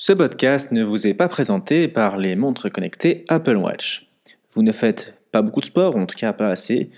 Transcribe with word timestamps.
Ce 0.00 0.12
podcast 0.12 0.70
ne 0.70 0.84
vous 0.84 1.08
est 1.08 1.14
pas 1.14 1.26
présenté 1.26 1.88
par 1.88 2.18
les 2.18 2.36
montres 2.36 2.70
connectées 2.70 3.24
Apple 3.26 3.56
Watch. 3.56 4.08
Vous 4.52 4.62
ne 4.62 4.70
faites 4.70 5.16
pas 5.32 5.42
beaucoup 5.42 5.58
de 5.58 5.66
sport, 5.66 5.96
en 5.96 6.06
tout 6.06 6.16
cas 6.16 6.32
pas 6.32 6.50
assez, 6.50 6.90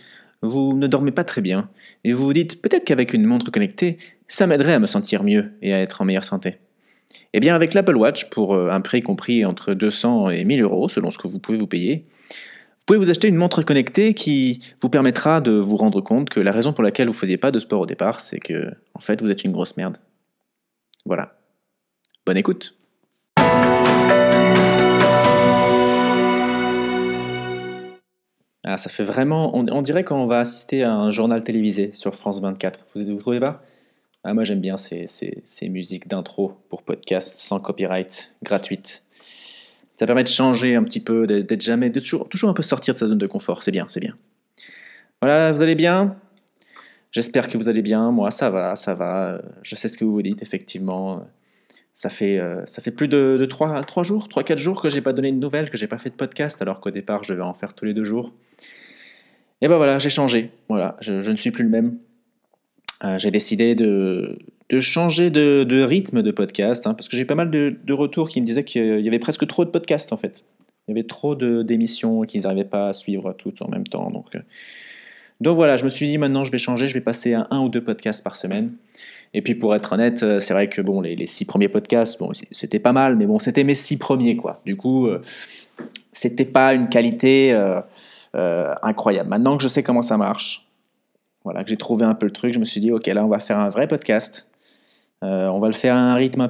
vous 0.42 0.74
ne 0.74 0.86
dormez 0.86 1.10
pas 1.10 1.24
très 1.24 1.40
bien, 1.40 1.70
et 2.04 2.12
vous 2.12 2.26
vous 2.26 2.34
dites 2.34 2.60
peut-être 2.60 2.84
qu'avec 2.84 3.14
une 3.14 3.24
montre 3.24 3.50
connectée, 3.50 3.96
ça 4.28 4.46
m'aiderait 4.46 4.74
à 4.74 4.78
me 4.80 4.84
sentir 4.84 5.22
mieux 5.22 5.52
et 5.62 5.72
à 5.72 5.80
être 5.80 6.02
en 6.02 6.04
meilleure 6.04 6.24
santé. 6.24 6.58
Eh 7.32 7.40
bien 7.40 7.54
avec 7.54 7.72
l'Apple 7.72 7.96
Watch, 7.96 8.28
pour 8.28 8.54
euh, 8.54 8.68
un 8.68 8.82
prix 8.82 9.00
compris 9.00 9.46
entre 9.46 9.72
200 9.72 10.28
et 10.28 10.44
1000 10.44 10.60
euros, 10.60 10.90
selon 10.90 11.10
ce 11.10 11.16
que 11.16 11.26
vous 11.26 11.38
pouvez 11.38 11.56
vous 11.56 11.66
payer, 11.66 12.04
vous 12.28 12.84
pouvez 12.84 12.98
vous 12.98 13.08
acheter 13.08 13.28
une 13.28 13.36
montre 13.36 13.62
connectée 13.62 14.12
qui 14.12 14.58
vous 14.82 14.90
permettra 14.90 15.40
de 15.40 15.52
vous 15.52 15.78
rendre 15.78 16.02
compte 16.02 16.28
que 16.28 16.38
la 16.38 16.52
raison 16.52 16.74
pour 16.74 16.84
laquelle 16.84 17.06
vous 17.06 17.14
ne 17.14 17.18
faisiez 17.18 17.38
pas 17.38 17.50
de 17.50 17.60
sport 17.60 17.80
au 17.80 17.86
départ, 17.86 18.20
c'est 18.20 18.40
que, 18.40 18.74
en 18.92 19.00
fait, 19.00 19.22
vous 19.22 19.30
êtes 19.30 19.42
une 19.42 19.52
grosse 19.52 19.78
merde. 19.78 19.96
Voilà. 21.06 21.38
Bonne 22.26 22.36
écoute. 22.36 22.76
Ah, 28.64 28.76
ça 28.76 28.90
fait 28.90 29.04
vraiment. 29.04 29.56
On, 29.56 29.82
dirait 29.82 30.04
qu'on 30.04 30.26
va 30.26 30.40
assister 30.40 30.82
à 30.82 30.92
un 30.92 31.10
journal 31.10 31.42
télévisé 31.42 31.90
sur 31.94 32.14
France 32.14 32.40
24. 32.40 32.84
Vous 32.94 33.02
ne 33.02 33.16
trouvez 33.16 33.40
pas? 33.40 33.62
Ah, 34.22 34.34
Moi, 34.34 34.44
j'aime 34.44 34.60
bien 34.60 34.76
ces, 34.76 35.06
ces, 35.06 35.68
musiques 35.70 36.08
d'intro 36.08 36.58
pour 36.68 36.82
podcast 36.82 37.38
sans 37.38 37.58
copyright, 37.58 38.34
gratuites. 38.42 39.04
Ça 39.96 40.06
permet 40.06 40.24
de 40.24 40.28
changer 40.28 40.76
un 40.76 40.84
petit 40.84 41.00
peu, 41.00 41.26
d'être 41.26 41.60
jamais. 41.62 41.88
de 41.88 42.00
toujours, 42.00 42.28
toujours 42.28 42.50
un 42.50 42.54
peu 42.54 42.62
sortir 42.62 42.94
de 42.94 42.98
sa 42.98 43.06
zone 43.06 43.18
de 43.18 43.26
confort. 43.26 43.62
C'est 43.62 43.72
bien, 43.72 43.86
c'est 43.88 44.00
bien. 44.00 44.16
Voilà, 45.22 45.52
vous 45.52 45.62
allez 45.62 45.74
bien? 45.74 46.16
J'espère 47.12 47.48
que 47.48 47.56
vous 47.56 47.68
allez 47.68 47.82
bien. 47.82 48.10
Moi, 48.10 48.30
ça 48.30 48.50
va, 48.50 48.76
ça 48.76 48.94
va. 48.94 49.40
Je 49.62 49.74
sais 49.74 49.88
ce 49.88 49.96
que 49.96 50.04
vous 50.04 50.20
dites, 50.22 50.42
effectivement. 50.42 51.24
Ça 51.94 52.08
fait, 52.08 52.38
euh, 52.38 52.64
ça 52.66 52.80
fait 52.80 52.90
plus 52.90 53.08
de, 53.08 53.36
de 53.38 53.44
3, 53.44 53.82
3 53.82 54.02
jours, 54.02 54.28
3-4 54.28 54.56
jours 54.56 54.80
que 54.80 54.88
j'ai 54.88 55.00
pas 55.00 55.12
donné 55.12 55.32
de 55.32 55.36
nouvelles, 55.36 55.70
que 55.70 55.76
j'ai 55.76 55.86
pas 55.86 55.98
fait 55.98 56.10
de 56.10 56.14
podcast, 56.14 56.62
alors 56.62 56.80
qu'au 56.80 56.90
départ, 56.90 57.24
je 57.24 57.34
vais 57.34 57.42
en 57.42 57.52
faire 57.54 57.74
tous 57.74 57.84
les 57.84 57.94
deux 57.94 58.04
jours. 58.04 58.34
Et 59.60 59.68
ben 59.68 59.76
voilà, 59.76 59.98
j'ai 59.98 60.08
changé. 60.08 60.50
Voilà, 60.68 60.96
je, 61.00 61.30
ne 61.30 61.36
suis 61.36 61.50
plus 61.50 61.64
le 61.64 61.70
même. 61.70 61.98
Euh, 63.04 63.18
j'ai 63.18 63.30
décidé 63.30 63.74
de, 63.74 64.38
de 64.70 64.80
changer 64.80 65.30
de, 65.30 65.82
rythme 65.82 66.22
de 66.22 66.30
podcast, 66.30 66.86
hein, 66.86 66.94
parce 66.94 67.08
que 67.08 67.16
j'ai 67.16 67.24
pas 67.24 67.34
mal 67.34 67.50
de, 67.50 67.92
retours 67.92 68.28
qui 68.28 68.40
me 68.40 68.46
disaient 68.46 68.64
qu'il 68.64 69.00
y 69.00 69.08
avait 69.08 69.18
presque 69.18 69.46
trop 69.46 69.64
de 69.64 69.70
podcasts 69.70 70.12
en 70.12 70.16
fait. 70.16 70.44
Il 70.86 70.92
y 70.92 70.98
avait 70.98 71.06
trop 71.06 71.34
d'émissions 71.34 72.22
qu'ils 72.22 72.42
n'arrivaient 72.42 72.64
pas 72.64 72.88
à 72.88 72.92
suivre 72.92 73.32
tout 73.32 73.62
en 73.62 73.68
même 73.68 73.86
temps. 73.86 74.10
Donc, 74.10 74.34
euh, 74.34 74.40
donc 75.40 75.56
voilà, 75.56 75.76
je 75.76 75.84
me 75.84 75.88
suis 75.88 76.06
dit 76.06 76.18
maintenant 76.18 76.44
je 76.44 76.52
vais 76.52 76.58
changer, 76.58 76.86
je 76.86 76.94
vais 76.94 77.00
passer 77.00 77.34
à 77.34 77.46
un 77.50 77.60
ou 77.60 77.68
deux 77.68 77.82
podcasts 77.82 78.22
par 78.22 78.36
semaine. 78.36 78.72
Et 79.32 79.42
puis 79.42 79.54
pour 79.54 79.74
être 79.74 79.92
honnête, 79.92 80.22
euh, 80.22 80.40
c'est 80.40 80.52
vrai 80.52 80.68
que 80.68 80.82
bon, 80.82 81.00
les, 81.00 81.26
six 81.26 81.44
premiers 81.44 81.68
podcasts, 81.68 82.18
c'était 82.50 82.80
pas 82.80 82.92
mal, 82.92 83.16
mais 83.16 83.26
bon, 83.26 83.38
c'était 83.38 83.64
mes 83.64 83.74
six 83.74 83.96
premiers, 83.96 84.36
quoi. 84.36 84.60
Du 84.66 84.76
coup, 84.76 85.06
euh, 85.06 85.22
c'était 86.12 86.44
pas 86.44 86.74
une 86.74 86.88
qualité 86.88 87.52
euh, 87.52 88.74
incroyable. 88.82 89.28
Maintenant 89.28 89.56
que 89.56 89.62
je 89.62 89.68
sais 89.68 89.82
comment 89.82 90.02
ça 90.02 90.16
marche, 90.16 90.68
voilà, 91.44 91.62
que 91.62 91.70
j'ai 91.70 91.76
trouvé 91.76 92.04
un 92.04 92.14
peu 92.14 92.26
le 92.26 92.32
truc, 92.32 92.52
je 92.52 92.58
me 92.58 92.64
suis 92.64 92.80
dit, 92.80 92.90
ok, 92.90 93.06
là, 93.06 93.24
on 93.24 93.28
va 93.28 93.38
faire 93.38 93.58
un 93.58 93.70
vrai 93.70 93.86
podcast. 93.86 94.48
on 95.22 95.58
va 95.58 95.68
le 95.68 95.74
faire 95.74 95.94
à 95.94 96.00
un 96.00 96.14
rythme 96.14 96.40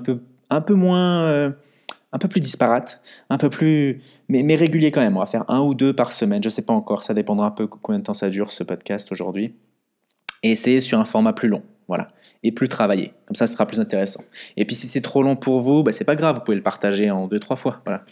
un 0.51 0.61
peu 0.61 0.75
moins, 0.75 1.53
un 2.13 2.19
peu 2.19 2.29
plus 2.29 2.41
disparate, 2.41 3.01
un 3.29 3.39
peu 3.39 3.51
plus, 3.51 4.03
mais, 4.29 4.43
mais 4.43 4.55
régulier 4.55 4.91
quand 4.91 5.01
même. 5.01 5.17
On 5.17 5.21
va 5.21 5.27
faire 5.27 5.45
un 5.49 5.61
ou 5.61 5.75
deux 5.75 5.93
par 5.93 6.13
semaine. 6.13 6.43
Je 6.43 6.49
sais 6.49 6.63
pas 6.63 6.73
encore, 6.73 7.03
ça 7.03 7.15
dépendra 7.15 7.47
un 7.47 7.51
peu 7.53 7.67
combien 7.67 7.99
de 7.99 8.05
temps 8.05 8.15
ça 8.15 8.31
dure 8.31 8.53
ce 8.53 8.65
podcast 8.65 9.13
aujourd'hui. 9.13 9.55
Et 10.43 10.55
sur 10.55 10.99
un 10.99 11.05
format 11.05 11.33
plus 11.33 11.49
long. 11.49 11.63
Voilà. 11.87 12.07
Et 12.43 12.53
plus 12.53 12.69
travaillé. 12.69 13.13
Comme 13.27 13.35
ça, 13.35 13.47
ce 13.47 13.53
sera 13.53 13.67
plus 13.67 13.81
intéressant. 13.81 14.23
Et 14.57 14.65
puis, 14.65 14.77
si 14.77 14.87
c'est 14.87 15.01
trop 15.01 15.23
long 15.23 15.37
pour 15.37 15.61
vous, 15.61 15.83
bah, 15.83 15.93
c'est 15.93 16.05
pas 16.05 16.15
grave. 16.15 16.37
Vous 16.37 16.43
pouvez 16.43 16.57
le 16.57 16.63
partager 16.63 17.11
en 17.11 17.27
deux, 17.27 17.41
trois 17.41 17.57
fois. 17.57 17.83
Voilà. 17.85 18.05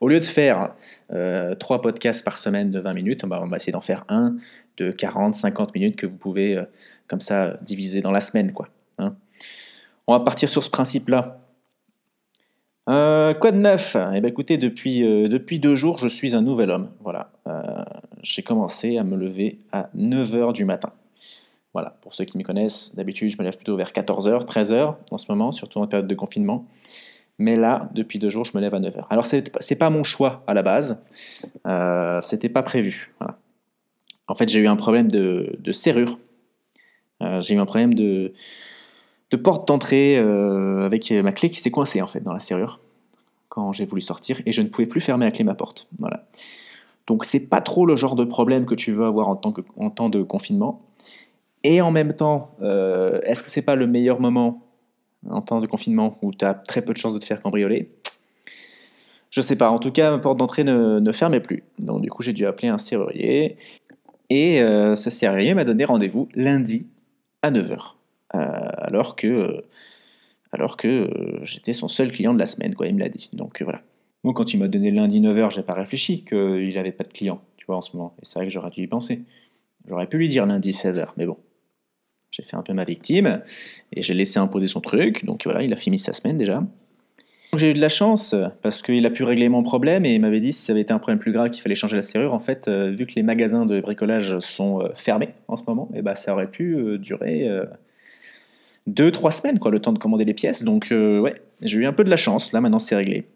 Au 0.00 0.08
lieu 0.08 0.20
de 0.20 0.24
faire 0.24 0.72
euh, 1.12 1.54
trois 1.54 1.82
podcasts 1.82 2.24
par 2.24 2.38
semaine 2.38 2.70
de 2.70 2.78
20 2.78 2.94
minutes, 2.94 3.26
bah, 3.26 3.40
on 3.42 3.48
va 3.48 3.56
essayer 3.56 3.72
d'en 3.72 3.80
faire 3.80 4.04
un 4.08 4.36
de 4.76 4.92
40, 4.92 5.34
50 5.34 5.74
minutes 5.74 5.96
que 5.96 6.06
vous 6.06 6.16
pouvez, 6.16 6.56
euh, 6.56 6.64
comme 7.08 7.20
ça, 7.20 7.58
diviser 7.60 8.00
dans 8.00 8.12
la 8.12 8.20
semaine, 8.20 8.52
quoi. 8.52 8.68
Hein. 8.98 9.16
on 10.06 10.12
va 10.12 10.20
partir 10.20 10.48
sur 10.48 10.62
ce 10.62 10.70
principe-là. 10.70 11.43
Euh, 12.88 13.34
quoi 13.34 13.50
de 13.50 13.56
neuf? 13.56 13.96
Eh 14.14 14.20
bien, 14.20 14.30
écoutez, 14.30 14.58
depuis, 14.58 15.00
depuis 15.00 15.58
deux 15.58 15.74
jours, 15.74 15.98
je 15.98 16.08
suis 16.08 16.36
un 16.36 16.42
nouvel 16.42 16.70
homme. 16.70 16.90
Voilà. 17.00 17.30
J'ai 18.22 18.42
commencé 18.42 18.98
à 18.98 19.04
me 19.04 19.16
lever 19.16 19.58
à 19.72 19.88
9h 19.96 20.52
du 20.52 20.64
matin. 20.64 20.92
Voilà, 21.74 21.90
pour 22.02 22.14
ceux 22.14 22.24
qui 22.24 22.38
me 22.38 22.44
connaissent, 22.44 22.94
d'habitude 22.94 23.28
je 23.30 23.36
me 23.36 23.42
lève 23.42 23.56
plutôt 23.56 23.76
vers 23.76 23.90
14h, 23.90 24.46
13h 24.46 24.94
en 25.10 25.18
ce 25.18 25.26
moment, 25.28 25.50
surtout 25.50 25.80
en 25.80 25.86
période 25.88 26.06
de 26.06 26.14
confinement. 26.14 26.66
Mais 27.38 27.56
là, 27.56 27.90
depuis 27.94 28.20
deux 28.20 28.30
jours, 28.30 28.44
je 28.44 28.56
me 28.56 28.62
lève 28.62 28.74
à 28.76 28.80
9h. 28.80 29.06
Alors, 29.10 29.26
ce 29.26 29.36
n'est 29.36 29.76
pas 29.76 29.90
mon 29.90 30.04
choix 30.04 30.44
à 30.46 30.54
la 30.54 30.62
base, 30.62 31.02
euh, 31.66 32.20
c'était 32.20 32.48
pas 32.48 32.62
prévu. 32.62 33.12
En 34.28 34.34
fait, 34.34 34.48
j'ai 34.48 34.60
eu 34.60 34.68
un 34.68 34.76
problème 34.76 35.08
de, 35.08 35.58
serrure. 35.72 36.20
Euh, 37.22 37.40
j'ai 37.40 37.56
eu 37.56 37.58
un 37.58 37.66
problème 37.66 37.92
de, 37.92 38.32
de 39.36 39.42
porte 39.42 39.66
d'entrée 39.66 40.16
euh, 40.18 40.86
avec 40.86 41.10
ma 41.10 41.32
clé 41.32 41.50
qui 41.50 41.60
s'est 41.60 41.70
coincée 41.70 42.00
en 42.02 42.06
fait 42.06 42.20
dans 42.20 42.32
la 42.32 42.38
serrure 42.38 42.80
quand 43.48 43.72
j'ai 43.72 43.84
voulu 43.84 44.00
sortir 44.00 44.40
et 44.46 44.52
je 44.52 44.62
ne 44.62 44.68
pouvais 44.68 44.86
plus 44.86 45.00
fermer 45.00 45.26
à 45.26 45.30
clé 45.30 45.44
ma 45.44 45.54
porte. 45.54 45.88
Voilà. 45.98 46.24
Donc 47.06 47.24
c'est 47.24 47.40
pas 47.40 47.60
trop 47.60 47.86
le 47.86 47.96
genre 47.96 48.16
de 48.16 48.24
problème 48.24 48.66
que 48.66 48.74
tu 48.74 48.92
veux 48.92 49.04
avoir 49.04 49.28
en, 49.28 49.40
en 49.76 49.90
temps 49.90 50.08
de 50.08 50.22
confinement. 50.22 50.82
Et 51.62 51.80
en 51.80 51.90
même 51.90 52.12
temps, 52.12 52.54
euh, 52.62 53.20
est-ce 53.22 53.42
que 53.42 53.50
c'est 53.50 53.62
pas 53.62 53.74
le 53.74 53.86
meilleur 53.86 54.20
moment 54.20 54.62
en 55.28 55.40
temps 55.40 55.60
de 55.60 55.66
confinement 55.66 56.18
où 56.22 56.32
tu 56.32 56.44
as 56.44 56.54
très 56.54 56.82
peu 56.82 56.92
de 56.92 56.98
chances 56.98 57.14
de 57.14 57.18
te 57.18 57.24
faire 57.24 57.40
cambrioler? 57.40 57.90
Je 59.30 59.40
sais 59.40 59.56
pas. 59.56 59.70
En 59.70 59.78
tout 59.78 59.90
cas, 59.90 60.10
ma 60.10 60.18
porte 60.18 60.38
d'entrée 60.38 60.62
ne, 60.62 61.12
fermait 61.12 61.40
plus. 61.40 61.64
Donc 61.78 62.02
du 62.02 62.10
coup, 62.10 62.22
j'ai 62.22 62.32
dû 62.32 62.46
appeler 62.46 62.68
un 62.68 62.78
serrurier. 62.78 63.56
Et 64.30 64.62
euh, 64.62 64.94
ce 64.94 65.10
serrurier 65.10 65.54
m'a 65.54 65.64
donné 65.64 65.84
rendez-vous 65.84 66.28
lundi 66.34 66.88
à 67.42 67.50
9h. 67.50 67.94
Euh, 68.34 68.68
alors 68.78 69.16
que, 69.16 69.64
alors 70.52 70.76
que 70.76 71.10
j'étais 71.42 71.72
son 71.72 71.88
seul 71.88 72.10
client 72.10 72.34
de 72.34 72.38
la 72.38 72.46
semaine, 72.46 72.74
quoi, 72.74 72.86
il 72.86 72.94
me 72.94 73.00
l'a 73.00 73.08
dit. 73.08 73.30
Donc 73.32 73.62
voilà. 73.62 73.82
Moi, 74.22 74.32
quand 74.34 74.54
il 74.54 74.58
m'a 74.58 74.68
donné 74.68 74.90
lundi 74.90 75.20
9h, 75.20 75.50
j'ai 75.50 75.62
pas 75.62 75.74
réfléchi 75.74 76.24
qu'il 76.24 76.74
n'avait 76.74 76.92
pas 76.92 77.04
de 77.04 77.12
client, 77.12 77.42
tu 77.56 77.66
vois, 77.66 77.76
en 77.76 77.80
ce 77.80 77.96
moment. 77.96 78.14
Et 78.22 78.24
c'est 78.24 78.34
vrai 78.38 78.46
que 78.46 78.52
j'aurais 78.52 78.70
dû 78.70 78.82
y 78.82 78.86
penser. 78.86 79.22
J'aurais 79.86 80.06
pu 80.06 80.16
lui 80.16 80.28
dire 80.28 80.46
lundi 80.46 80.70
16h, 80.70 81.08
mais 81.18 81.26
bon, 81.26 81.36
j'ai 82.30 82.42
fait 82.42 82.56
un 82.56 82.62
peu 82.62 82.72
ma 82.72 82.84
victime 82.84 83.42
et 83.92 84.02
j'ai 84.02 84.14
laissé 84.14 84.38
imposer 84.38 84.66
son 84.66 84.80
truc. 84.80 85.24
Donc 85.24 85.44
voilà, 85.44 85.62
il 85.62 85.72
a 85.72 85.76
fini 85.76 85.98
sa 85.98 86.12
semaine 86.12 86.38
déjà. 86.38 86.62
J'ai 87.56 87.70
eu 87.70 87.74
de 87.74 87.80
la 87.80 87.88
chance 87.88 88.34
parce 88.62 88.82
qu'il 88.82 89.06
a 89.06 89.10
pu 89.10 89.22
régler 89.22 89.48
mon 89.48 89.62
problème 89.62 90.04
et 90.04 90.14
il 90.14 90.20
m'avait 90.20 90.40
dit 90.40 90.52
si 90.52 90.62
ça 90.62 90.72
avait 90.72 90.80
été 90.80 90.92
un 90.92 90.98
problème 90.98 91.18
plus 91.18 91.30
grave 91.30 91.50
qu'il 91.50 91.62
fallait 91.62 91.74
changer 91.74 91.96
la 91.96 92.02
serrure. 92.02 92.34
En 92.34 92.40
fait, 92.40 92.66
euh, 92.66 92.90
vu 92.90 93.06
que 93.06 93.12
les 93.14 93.22
magasins 93.22 93.66
de 93.66 93.80
bricolage 93.80 94.38
sont 94.40 94.80
euh, 94.80 94.88
fermés 94.94 95.28
en 95.46 95.54
ce 95.54 95.62
moment, 95.66 95.88
et 95.94 95.98
eh 95.98 96.02
ben, 96.02 96.14
ça 96.14 96.32
aurait 96.32 96.50
pu 96.50 96.74
euh, 96.74 96.98
durer 96.98 97.48
deux, 98.86 99.10
trois 99.10 99.30
semaines, 99.30 99.58
quoi, 99.58 99.70
le 99.70 99.80
temps 99.80 99.92
de 99.92 99.98
commander 99.98 100.24
les 100.24 100.34
pièces. 100.34 100.62
Donc 100.64 100.88
ouais, 100.90 101.34
j'ai 101.62 101.78
eu 101.78 101.86
un 101.86 101.92
peu 101.92 102.04
de 102.04 102.10
la 102.10 102.16
chance. 102.16 102.52
Là, 102.52 102.60
maintenant, 102.60 102.78
c'est 102.78 102.96
réglé. 102.96 103.26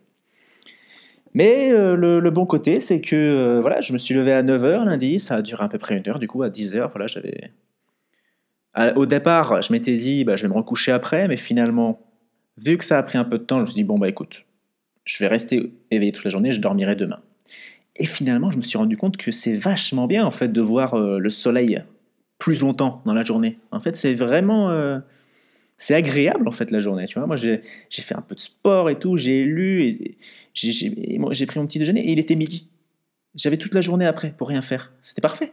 Mais 1.34 1.70
le, 1.70 2.20
le, 2.20 2.31
bon 2.31 2.47
côté, 2.47 2.81
c'est 2.81 3.00
que 3.00 3.58
voilà, 3.60 3.81
je 3.81 3.92
me 3.92 3.98
suis 3.98 4.14
levé 4.14 4.32
à 4.32 4.42
9h 4.42 4.84
lundi, 4.84 5.20
ça 5.20 5.37
a 5.37 5.42
duré 5.42 5.62
à 5.62 5.69
peu 5.69 5.78
près 5.78 5.97
une 5.97 6.08
heure, 6.08 6.19
du 6.19 6.26
coup 6.26 6.42
à 6.42 6.48
10h, 6.48 6.91
voilà, 6.91 7.06
j'avais 7.06 7.53
au 8.97 9.06
départ, 9.06 9.60
je 9.62 9.72
m'étais 9.72 9.97
dit, 9.97 10.25
bah, 10.25 10.37
je 10.37 10.42
vais 10.42 10.48
me 10.48 10.54
recoucher 10.54 10.92
après, 10.92 11.28
mais 11.28 11.37
finalement, 11.37 12.00
vu 12.56 12.78
que 12.78 12.84
ça 12.84 12.98
a 12.98 13.03
pris 13.03 13.19
un 13.19 13.25
peu 13.25 13.38
de 13.38 13.44
temps, 13.44 13.56
je 13.58 13.62
me 13.62 13.66
suis 13.66 13.75
dit, 13.75 13.84
bon, 13.84 13.98
bah 13.98 14.08
écoute, 14.08 14.44
je 15.04 15.19
vais 15.19 15.26
rester 15.26 15.72
éveillé 15.91 16.12
toute 16.12 16.25
la 16.25 16.31
journée, 16.31 16.53
je 16.53 16.60
dormirai 16.60 16.94
demain. 16.94 17.20
Et 17.97 18.06
finalement, 18.06 18.50
je 18.50 18.56
me 18.56 18.62
suis 18.62 18.78
rendu 18.78 18.97
compte 18.97 19.16
que 19.16 19.32
c'est 19.32 19.56
vachement 19.56 20.06
bien, 20.06 20.25
en 20.25 20.31
fait, 20.31 20.48
de 20.48 20.60
voir 20.60 20.94
euh, 20.94 21.19
le 21.19 21.31
soleil 21.31 21.82
plus 22.38 22.60
longtemps 22.60 23.03
dans 23.04 23.14
la 23.14 23.25
journée. 23.25 23.58
En 23.72 23.81
fait, 23.81 23.97
c'est 23.97 24.14
vraiment... 24.14 24.70
C'est 25.78 25.94
agréable, 25.94 26.47
en 26.49 26.50
fait, 26.50 26.71
la 26.71 26.81
journée, 26.81 27.06
tu 27.06 27.19
vois. 27.19 27.27
Moi, 27.27 27.37
j'ai 27.37 27.62
fait 27.91 28.15
un 28.15 28.21
peu 28.21 28.34
de 28.34 28.41
sport 28.41 28.91
et 28.91 28.99
tout, 28.99 29.16
j'ai 29.16 29.44
lu, 29.44 29.83
et 29.84 30.19
j'ai 30.55 31.47
pris 31.47 31.58
mon 31.58 31.67
petit 31.67 31.79
déjeuner, 31.79 32.06
et 32.08 32.12
il 32.12 32.19
était 32.19 32.35
midi. 32.35 32.69
J'avais 33.35 33.56
toute 33.56 33.75
la 33.75 33.81
journée 33.81 34.06
après 34.06 34.35
pour 34.37 34.49
rien 34.49 34.61
faire. 34.61 34.93
C'était 35.02 35.20
parfait 35.20 35.52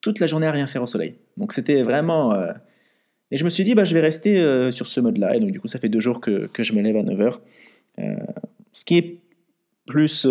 toute 0.00 0.20
la 0.20 0.26
journée 0.26 0.46
à 0.46 0.52
rien 0.52 0.66
faire 0.66 0.82
au 0.82 0.86
soleil. 0.86 1.16
Donc 1.36 1.52
c'était 1.52 1.82
vraiment... 1.82 2.32
Euh, 2.32 2.52
et 3.30 3.36
je 3.36 3.44
me 3.44 3.48
suis 3.48 3.64
dit, 3.64 3.74
bah, 3.74 3.84
je 3.84 3.94
vais 3.94 4.00
rester 4.00 4.38
euh, 4.38 4.70
sur 4.70 4.86
ce 4.86 5.00
mode-là. 5.00 5.36
Et 5.36 5.40
donc 5.40 5.50
du 5.50 5.60
coup, 5.60 5.68
ça 5.68 5.78
fait 5.78 5.88
deux 5.88 6.00
jours 6.00 6.20
que, 6.20 6.46
que 6.46 6.62
je 6.62 6.72
me 6.72 6.80
lève 6.80 6.96
à 6.96 7.02
9h. 7.02 7.40
Euh, 7.98 8.16
ce 8.72 8.84
qui 8.84 8.96
est 8.96 9.18
plus 9.86 10.26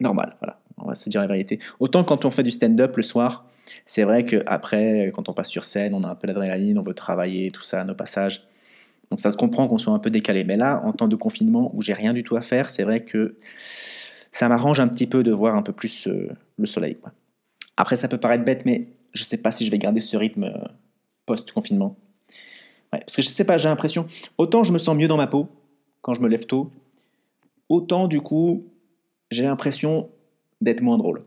normal, 0.00 0.36
voilà. 0.40 0.60
On 0.82 0.86
va 0.86 0.94
se 0.94 1.10
dire 1.10 1.20
la 1.20 1.26
vérité. 1.26 1.58
Autant 1.78 2.04
quand 2.04 2.24
on 2.24 2.30
fait 2.30 2.42
du 2.42 2.50
stand-up 2.50 2.96
le 2.96 3.02
soir, 3.02 3.49
c'est 3.84 4.04
vrai 4.04 4.24
qu'après, 4.24 5.12
quand 5.14 5.28
on 5.28 5.32
passe 5.32 5.48
sur 5.48 5.64
scène, 5.64 5.94
on 5.94 6.02
a 6.02 6.08
un 6.08 6.14
peu 6.14 6.26
l'adrénaline, 6.26 6.78
on 6.78 6.82
veut 6.82 6.94
travailler, 6.94 7.50
tout 7.50 7.62
ça, 7.62 7.84
nos 7.84 7.94
passages. 7.94 8.46
Donc 9.10 9.20
ça 9.20 9.30
se 9.30 9.36
comprend 9.36 9.66
qu'on 9.66 9.78
soit 9.78 9.92
un 9.92 9.98
peu 9.98 10.10
décalé. 10.10 10.44
Mais 10.44 10.56
là, 10.56 10.82
en 10.84 10.92
temps 10.92 11.08
de 11.08 11.16
confinement 11.16 11.70
où 11.74 11.82
j'ai 11.82 11.94
rien 11.94 12.12
du 12.12 12.22
tout 12.22 12.36
à 12.36 12.40
faire, 12.40 12.70
c'est 12.70 12.84
vrai 12.84 13.04
que 13.04 13.36
ça 14.30 14.48
m'arrange 14.48 14.80
un 14.80 14.88
petit 14.88 15.06
peu 15.06 15.22
de 15.22 15.32
voir 15.32 15.56
un 15.56 15.62
peu 15.62 15.72
plus 15.72 16.06
le 16.06 16.66
soleil. 16.66 16.96
Après, 17.76 17.96
ça 17.96 18.08
peut 18.08 18.18
paraître 18.18 18.44
bête, 18.44 18.64
mais 18.64 18.88
je 19.12 19.22
ne 19.22 19.26
sais 19.26 19.38
pas 19.38 19.52
si 19.52 19.64
je 19.64 19.70
vais 19.70 19.78
garder 19.78 20.00
ce 20.00 20.16
rythme 20.16 20.44
euh, 20.44 20.64
post-confinement. 21.26 21.96
parce 22.90 23.16
que 23.16 23.22
je 23.22 23.30
ne 23.30 23.34
sais 23.34 23.44
pas, 23.44 23.56
j'ai 23.58 23.68
l'impression, 23.68 24.06
autant 24.38 24.64
je 24.64 24.72
me 24.72 24.78
sens 24.78 24.96
mieux 24.96 25.08
dans 25.08 25.16
ma 25.16 25.26
peau 25.26 25.48
quand 26.00 26.14
je 26.14 26.20
me 26.20 26.28
lève 26.28 26.46
tôt, 26.46 26.70
autant 27.68 28.08
du 28.08 28.20
coup, 28.20 28.66
j'ai 29.30 29.44
l'impression 29.44 30.10
d'être 30.60 30.82
moins 30.82 30.98
drôle 30.98 31.22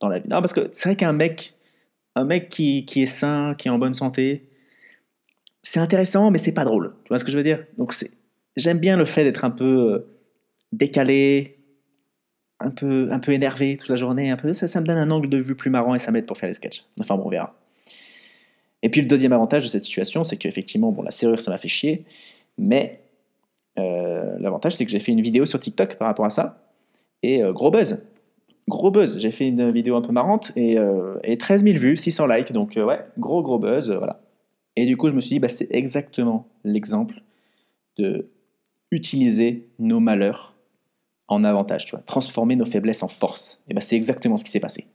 dans 0.00 0.08
la 0.08 0.18
vie. 0.18 0.28
Non, 0.28 0.40
parce 0.40 0.52
que 0.52 0.68
c'est 0.72 0.88
vrai 0.88 0.96
qu'un 0.96 1.12
mec, 1.12 1.54
un 2.14 2.24
mec 2.24 2.48
qui, 2.48 2.84
qui, 2.84 3.02
est 3.02 3.06
sain, 3.06 3.54
qui 3.56 3.68
est 3.68 3.70
en 3.70 3.78
bonne 3.78 3.94
santé, 3.94 4.48
c'est 5.62 5.80
intéressant, 5.80 6.30
mais 6.30 6.38
c'est 6.38 6.54
pas 6.54 6.64
drôle. 6.64 6.90
Tu 7.04 7.08
vois 7.08 7.18
ce 7.18 7.24
que 7.24 7.30
je 7.30 7.36
veux 7.36 7.42
dire? 7.42 7.64
Donc 7.76 7.94
j'aime 8.56 8.78
bien 8.78 8.96
le 8.96 9.04
fait 9.04 9.24
d'être 9.24 9.44
un 9.44 9.50
peu 9.50 9.92
euh, 9.92 10.08
décalé, 10.72 11.58
un 12.60 12.70
peu, 12.70 13.08
un 13.10 13.18
peu 13.18 13.32
énervé 13.32 13.76
toute 13.76 13.88
la 13.88 13.96
journée, 13.96 14.30
un 14.30 14.36
peu 14.36 14.52
ça, 14.52 14.68
ça 14.68 14.80
me 14.80 14.86
donne 14.86 14.98
un 14.98 15.10
angle 15.10 15.28
de 15.28 15.38
vue 15.38 15.54
plus 15.54 15.70
marrant 15.70 15.94
et 15.94 15.98
ça 15.98 16.10
m'aide 16.10 16.26
pour 16.26 16.38
faire 16.38 16.48
les 16.48 16.54
sketchs. 16.54 16.84
Enfin 17.00 17.16
bon, 17.16 17.24
on 17.26 17.28
verra. 17.28 17.54
Et 18.82 18.88
puis 18.88 19.00
le 19.00 19.06
deuxième 19.08 19.32
avantage 19.32 19.64
de 19.64 19.68
cette 19.68 19.82
situation, 19.82 20.24
c'est 20.24 20.36
qu'effectivement, 20.36 20.92
bon, 20.92 21.02
la 21.02 21.10
serrure, 21.10 21.40
ça 21.40 21.50
m'a 21.50 21.58
fait 21.58 21.68
chier, 21.68 22.04
mais 22.58 23.00
euh, 23.78 24.36
l'avantage, 24.38 24.74
c'est 24.74 24.84
que 24.84 24.90
j'ai 24.90 25.00
fait 25.00 25.12
une 25.12 25.20
vidéo 25.20 25.44
sur 25.44 25.58
TikTok 25.58 25.96
par 25.96 26.08
rapport 26.08 26.24
à 26.24 26.30
ça, 26.30 26.66
et 27.22 27.42
euh, 27.42 27.52
gros 27.52 27.70
buzz. 27.70 28.02
Gros 28.68 28.90
buzz. 28.90 29.18
J'ai 29.18 29.30
fait 29.30 29.48
une 29.48 29.70
vidéo 29.70 29.96
un 29.96 30.00
peu 30.02 30.12
marrante, 30.12 30.52
et, 30.56 30.76
et 31.22 31.38
13 31.38 31.64
000 31.64 31.76
vues, 31.76 31.96
600 31.96 32.26
likes, 32.26 32.52
donc 32.52 32.72
ouais, 32.76 33.00
gros 33.18 33.42
gros 33.42 33.58
buzz, 33.58 33.90
voilà. 33.90 34.20
Et 34.74 34.86
du 34.86 34.96
coup, 34.96 35.08
je 35.08 35.14
me 35.14 35.20
suis 35.20 35.30
dit, 35.30 35.38
bah, 35.38 35.48
c'est 35.48 35.68
exactement 35.70 36.48
l'exemple 36.64 37.22
de 37.96 38.28
utiliser 38.90 39.68
nos 39.78 40.00
malheurs 40.00 40.54
en 41.28 41.44
avantage, 41.44 41.86
tu 41.86 41.90
vois, 41.92 42.00
transformer 42.00 42.56
nos 42.56 42.64
faiblesses 42.64 43.02
en 43.02 43.08
force. 43.08 43.62
Et 43.68 43.74
ben 43.74 43.80
c'est 43.80 43.96
exactement 43.96 44.36
ce 44.36 44.44
qui 44.44 44.50
s'est 44.50 44.60
passé. 44.60 44.86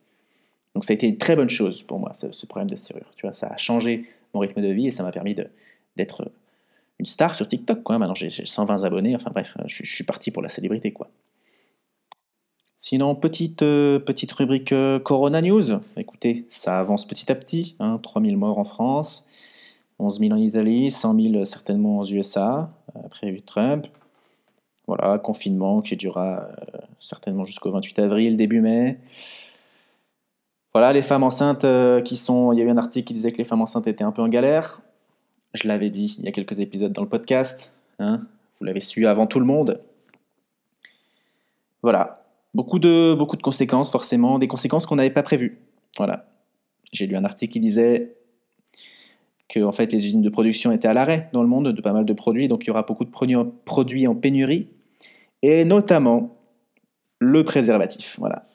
Donc 0.73 0.85
ça 0.85 0.93
a 0.93 0.95
été 0.95 1.07
une 1.07 1.17
très 1.17 1.35
bonne 1.35 1.49
chose 1.49 1.83
pour 1.83 1.99
moi, 1.99 2.13
ce, 2.13 2.45
problème 2.45 2.69
de 2.69 2.75
serrure. 2.75 3.11
Tu 3.17 3.25
vois, 3.25 3.33
ça 3.33 3.47
a 3.47 3.57
changé 3.57 4.05
mon 4.33 4.39
rythme 4.39 4.61
de 4.61 4.69
vie 4.69 4.87
et 4.87 4.91
ça 4.91 5.03
m'a 5.03 5.11
permis 5.11 5.35
d'être 5.97 6.31
une 6.99 7.05
star 7.05 7.35
sur 7.35 7.47
TikTok. 7.47 7.83
Quoi. 7.83 7.97
Maintenant 7.97 8.15
j'ai 8.15 8.29
120 8.29 8.83
abonnés, 8.83 9.13
enfin 9.15 9.31
bref, 9.31 9.57
je, 9.65 9.83
suis 9.83 10.05
parti 10.05 10.31
pour 10.31 10.41
la 10.41 10.47
célébrité. 10.47 10.93
quoi. 10.93 11.09
Sinon, 12.83 13.13
petite, 13.13 13.61
euh, 13.61 13.99
petite 13.99 14.31
rubrique 14.31 14.71
euh, 14.71 14.97
Corona 14.97 15.39
News. 15.39 15.79
Écoutez, 15.97 16.47
ça 16.49 16.79
avance 16.79 17.05
petit 17.05 17.31
à 17.31 17.35
petit. 17.35 17.75
Hein, 17.79 17.99
3000 18.01 18.35
morts 18.37 18.57
en 18.57 18.63
France, 18.63 19.27
11 19.99 20.19
000 20.19 20.31
en 20.33 20.37
Italie, 20.37 20.89
100 20.89 21.31
000 21.33 21.45
certainement 21.45 21.99
aux 21.99 22.05
USA, 22.05 22.71
après 23.05 23.39
Trump. 23.45 23.85
Voilà, 24.87 25.19
confinement 25.19 25.81
qui 25.81 25.95
durera 25.95 26.49
euh, 26.73 26.79
certainement 26.97 27.45
jusqu'au 27.45 27.69
28 27.69 27.99
avril, 27.99 28.35
début 28.35 28.61
mai. 28.61 28.97
Voilà, 30.73 30.91
les 30.91 31.03
femmes 31.03 31.23
enceintes 31.23 31.65
euh, 31.65 32.01
qui 32.01 32.17
sont. 32.17 32.51
Il 32.51 32.57
y 32.57 32.63
a 32.63 32.65
eu 32.65 32.71
un 32.71 32.77
article 32.77 33.05
qui 33.05 33.13
disait 33.13 33.31
que 33.31 33.37
les 33.37 33.43
femmes 33.43 33.61
enceintes 33.61 33.85
étaient 33.85 34.03
un 34.03 34.11
peu 34.11 34.23
en 34.23 34.27
galère. 34.27 34.81
Je 35.53 35.67
l'avais 35.67 35.91
dit 35.91 36.15
il 36.17 36.25
y 36.25 36.27
a 36.27 36.31
quelques 36.31 36.59
épisodes 36.59 36.91
dans 36.91 37.03
le 37.03 37.09
podcast. 37.09 37.75
Hein. 37.99 38.23
vous 38.57 38.65
l'avez 38.65 38.79
su 38.79 39.05
avant 39.05 39.27
tout 39.27 39.39
le 39.39 39.45
monde. 39.45 39.79
Voilà. 41.83 42.20
Beaucoup 42.53 42.79
de, 42.79 43.13
beaucoup 43.13 43.37
de 43.37 43.41
conséquences, 43.41 43.91
forcément, 43.91 44.39
des 44.39 44.47
conséquences 44.47 44.85
qu'on 44.85 44.97
n'avait 44.97 45.09
pas 45.09 45.23
prévues. 45.23 45.59
Voilà. 45.97 46.25
J'ai 46.91 47.07
lu 47.07 47.15
un 47.15 47.23
article 47.23 47.53
qui 47.53 47.59
disait 47.59 48.15
que 49.47 49.63
en 49.63 49.71
fait, 49.71 49.91
les 49.91 50.05
usines 50.05 50.21
de 50.21 50.29
production 50.29 50.71
étaient 50.71 50.87
à 50.87 50.93
l'arrêt 50.93 51.29
dans 51.33 51.41
le 51.41 51.47
monde 51.47 51.71
de 51.71 51.81
pas 51.81 51.93
mal 51.93 52.05
de 52.05 52.13
produits, 52.13 52.47
donc 52.47 52.65
il 52.65 52.67
y 52.67 52.71
aura 52.71 52.83
beaucoup 52.83 53.05
de 53.05 53.09
produits 53.09 54.07
en 54.07 54.15
pénurie 54.15 54.69
et 55.41 55.65
notamment 55.65 56.37
le 57.19 57.43
préservatif. 57.43 58.15
Voilà. 58.19 58.45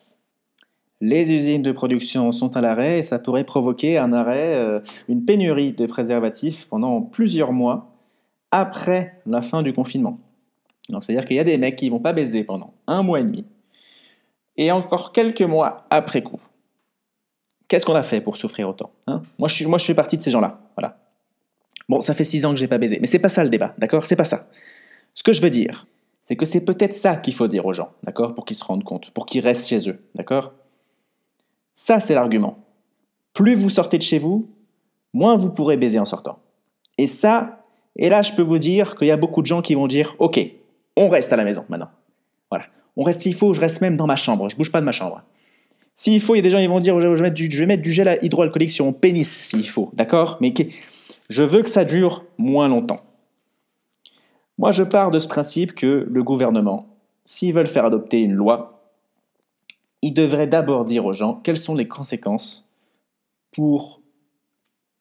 Les 1.01 1.33
usines 1.33 1.63
de 1.63 1.73
production 1.73 2.33
sont 2.33 2.57
à 2.57 2.61
l'arrêt 2.61 3.01
et 3.01 3.03
ça 3.03 3.19
pourrait 3.19 3.45
provoquer 3.45 3.99
un 3.99 4.13
arrêt, 4.13 4.55
euh, 4.55 4.81
une 5.09 5.25
pénurie 5.25 5.73
de 5.73 5.87
préservatifs 5.87 6.67
pendant 6.69 7.03
plusieurs 7.03 7.53
mois 7.53 7.93
après 8.51 9.21
la 9.27 9.43
fin 9.43 9.63
du 9.63 9.73
confinement. 9.73 10.19
Donc 10.89 11.05
c'est-à-dire 11.05 11.27
qu'il 11.27 11.37
y 11.37 11.41
a 11.41 11.45
des 11.45 11.59
mecs 11.59 11.77
qui 11.77 11.91
vont 11.91 12.01
pas 12.01 12.15
baiser 12.15 12.45
pendant 12.45 12.73
un 12.87 13.03
mois 13.03 13.21
et 13.21 13.25
demi 13.25 13.45
et 14.57 14.73
encore 14.73 15.13
quelques 15.13 15.43
mois 15.43 15.87
après 15.91 16.23
coup. 16.23 16.41
Qu'est-ce 17.69 17.85
qu'on 17.85 17.95
a 17.95 18.03
fait 18.03 18.21
pour 18.21 18.37
souffrir 18.37 18.69
autant 18.69 18.93
hein? 19.07 19.23
Moi, 19.39 19.49
je 19.49 19.55
suis, 19.55 19.67
moi, 19.67 19.79
je 19.79 19.85
fais 19.85 19.95
partie 19.95 20.17
de 20.17 20.23
ces 20.23 20.31
gens-là. 20.31 20.61
Voilà. 20.77 20.99
Bon, 21.89 22.01
ça 22.01 22.15
fait 22.15 22.25
six 22.25 22.45
ans 22.45 22.51
que 22.51 22.57
j'ai 22.57 22.69
pas 22.69 22.79
baisé, 22.79 22.99
mais 23.01 23.07
c'est 23.07 23.19
pas 23.19 23.29
ça 23.29 23.45
le 23.45 23.51
débat, 23.51 23.75
d'accord? 23.79 24.07
C'est 24.07 24.17
pas 24.17 24.25
ça. 24.25 24.49
Ce 25.15 25.23
que 25.23 25.33
je 25.33 25.41
veux 25.41 25.51
dire, 25.51 25.87
c'est 26.23 26.37
que 26.37 26.45
c'est 26.45 26.65
peut-être 26.65 26.95
ça 26.95 27.17
qu'il 27.17 27.35
faut 27.35 27.49
dire 27.49 27.67
aux 27.67 27.73
gens, 27.73 27.93
d'accord? 28.03 28.35
Pour 28.35 28.45
qu'ils 28.45 28.57
se 28.57 28.65
rendent 28.65 28.85
compte, 28.85 29.11
pour 29.11 29.27
qu'ils 29.27 29.43
restent 29.43 29.69
chez 29.69 29.89
eux, 29.89 29.99
d'accord? 30.15 30.53
Ça, 31.75 32.01
c'est 32.01 32.15
l'argument. 32.15 32.59
Plus 33.33 33.55
vous 33.55 33.69
sortez 33.69 33.99
de 33.99 34.03
chez 34.03 34.19
vous, 34.19 34.51
moins 35.13 35.37
vous 35.37 35.51
pourrez 35.51 35.77
baiser 35.77 35.99
en 35.99 36.05
sortant. 36.05 36.39
Et 36.99 37.07
ça, 37.07 37.65
et 37.97 38.09
là, 38.09 38.23
je 38.23 38.33
peux 38.33 38.43
vous 38.43 38.59
dire 38.59 38.95
qu'il 38.95 39.09
y 39.09 39.11
a 39.11 39.17
beaucoup 39.17 39.43
de 39.43 39.47
gens 39.47 39.63
qui 39.63 39.75
vont 39.75 39.87
dire 39.87 40.15
Ok, 40.19 40.41
on 40.97 41.09
reste 41.09 41.33
à 41.33 41.37
la 41.37 41.45
maison 41.45 41.65
maintenant. 41.69 41.91
Voilà. 42.51 42.67
On 42.97 43.03
reste 43.03 43.21
s'il 43.21 43.35
faut, 43.35 43.55
je 43.55 43.61
reste 43.61 43.81
même 43.81 43.97
dans 43.97 44.07
ma 44.07 44.17
chambre, 44.17 44.49
je 44.49 44.57
bouge 44.57 44.73
pas 44.73 44.81
de 44.81 44.87
ma 44.87 44.93
chambre. 44.93 45.23
S'il 45.95 46.21
faut, 46.21 46.35
il 46.35 46.39
y 46.39 46.41
a 46.41 46.43
des 46.43 46.51
gens 46.51 46.59
qui 46.59 46.67
vont 46.67 46.81
dire 46.81 46.99
je 47.01 47.07
vais, 47.07 47.23
mettre 47.23 47.35
du, 47.35 47.51
je 47.51 47.77
du 47.77 47.93
gel 47.93 48.19
hydroalcoolique 48.23 48.71
sur 48.71 48.85
mon 48.85 48.93
pénis 48.93 49.29
s'il 49.29 49.69
faut, 49.69 49.91
d'accord? 49.95 50.37
Mais 50.41 50.53
je 51.31 51.43
veux 51.43 51.63
que 51.63 51.71
ça 51.71 51.85
dure 51.85 52.25
moins 52.37 52.69
longtemps. 52.69 53.01
Moi, 54.59 54.73
je 54.73 54.83
pars 54.83 55.11
de 55.11 55.19
ce 55.19 55.29
principe 55.29 55.75
que 55.75 56.07
le 56.11 56.23
gouvernement, 56.23 56.87
s'ils 57.25 57.53
veulent 57.53 57.67
faire 57.67 57.85
adopter 57.85 58.21
une 58.21 58.33
loi, 58.33 58.91
il 60.03 60.13
devrait 60.13 60.47
d'abord 60.47 60.85
dire 60.85 61.05
aux 61.05 61.13
gens 61.13 61.35
quelles 61.43 61.57
sont 61.57 61.75
les 61.75 61.89
conséquences 61.89 62.69
pour 63.53 64.01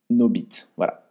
nos 0.10 0.30
bits. 0.30 0.66
Voilà. 0.78 1.04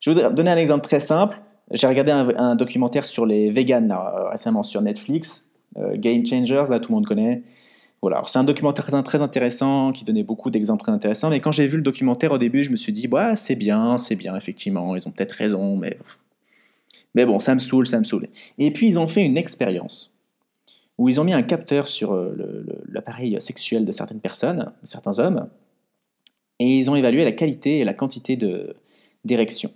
Je 0.00 0.10
voudrais 0.10 0.32
donner 0.32 0.50
un 0.50 0.56
exemple 0.56 0.84
très 0.84 1.00
simple. 1.00 1.40
J'ai 1.70 1.86
regardé 1.86 2.10
un, 2.10 2.56
documentaire 2.56 3.06
sur 3.06 3.26
les 3.26 3.50
vegans 3.50 3.88
récemment 4.30 4.62
sur 4.62 4.82
Netflix, 4.82 5.48
euh, 5.78 5.96
Game 5.96 6.24
Changers, 6.24 6.64
là 6.68 6.78
tout 6.78 6.90
le 6.90 6.96
monde 6.96 7.06
connaît. 7.06 7.42
Voilà, 8.02 8.22
c'est 8.26 8.38
un 8.38 8.44
documentaire 8.44 8.84
très 8.84 9.22
intéressant 9.22 9.90
qui 9.90 10.04
donnait 10.04 10.24
beaucoup 10.24 10.50
d'exemples 10.50 10.82
très 10.82 10.92
intéressants. 10.92 11.30
Mais 11.30 11.40
quand 11.40 11.52
j'ai 11.52 11.66
vu 11.66 11.78
le 11.78 11.82
documentaire 11.82 12.32
au 12.32 12.38
début, 12.38 12.62
je 12.62 12.70
me 12.70 12.76
suis 12.76 12.92
dit, 12.92 13.08
bah, 13.08 13.34
c'est 13.34 13.56
bien, 13.56 13.96
c'est 13.96 14.14
bien, 14.14 14.36
effectivement, 14.36 14.94
ils 14.94 15.08
ont 15.08 15.10
peut-être 15.10 15.32
raison, 15.32 15.76
mais 15.76 15.96
mais 17.14 17.24
bon, 17.26 17.38
ça 17.38 17.54
me 17.54 17.60
saoule, 17.60 17.86
ça 17.86 17.98
me 17.98 18.04
saoule. 18.04 18.28
Et 18.58 18.72
puis 18.72 18.88
ils 18.88 18.98
ont 18.98 19.06
fait 19.06 19.22
une 19.22 19.38
expérience 19.38 20.12
où 20.98 21.08
ils 21.08 21.20
ont 21.20 21.24
mis 21.24 21.32
un 21.32 21.42
capteur 21.42 21.88
sur 21.88 22.12
euh, 22.12 22.66
l'appareil 22.88 23.40
sexuel 23.40 23.84
de 23.84 23.92
certaines 23.92 24.20
personnes, 24.20 24.72
de 24.82 24.86
certains 24.86 25.18
hommes, 25.18 25.48
et 26.58 26.78
ils 26.78 26.90
ont 26.90 26.96
évalué 26.96 27.24
la 27.24 27.32
qualité 27.32 27.80
et 27.80 27.84
la 27.84 27.94
quantité 27.94 28.38
d'érection 29.24 29.72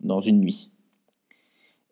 dans 0.00 0.20
une 0.20 0.40
nuit. 0.40 0.69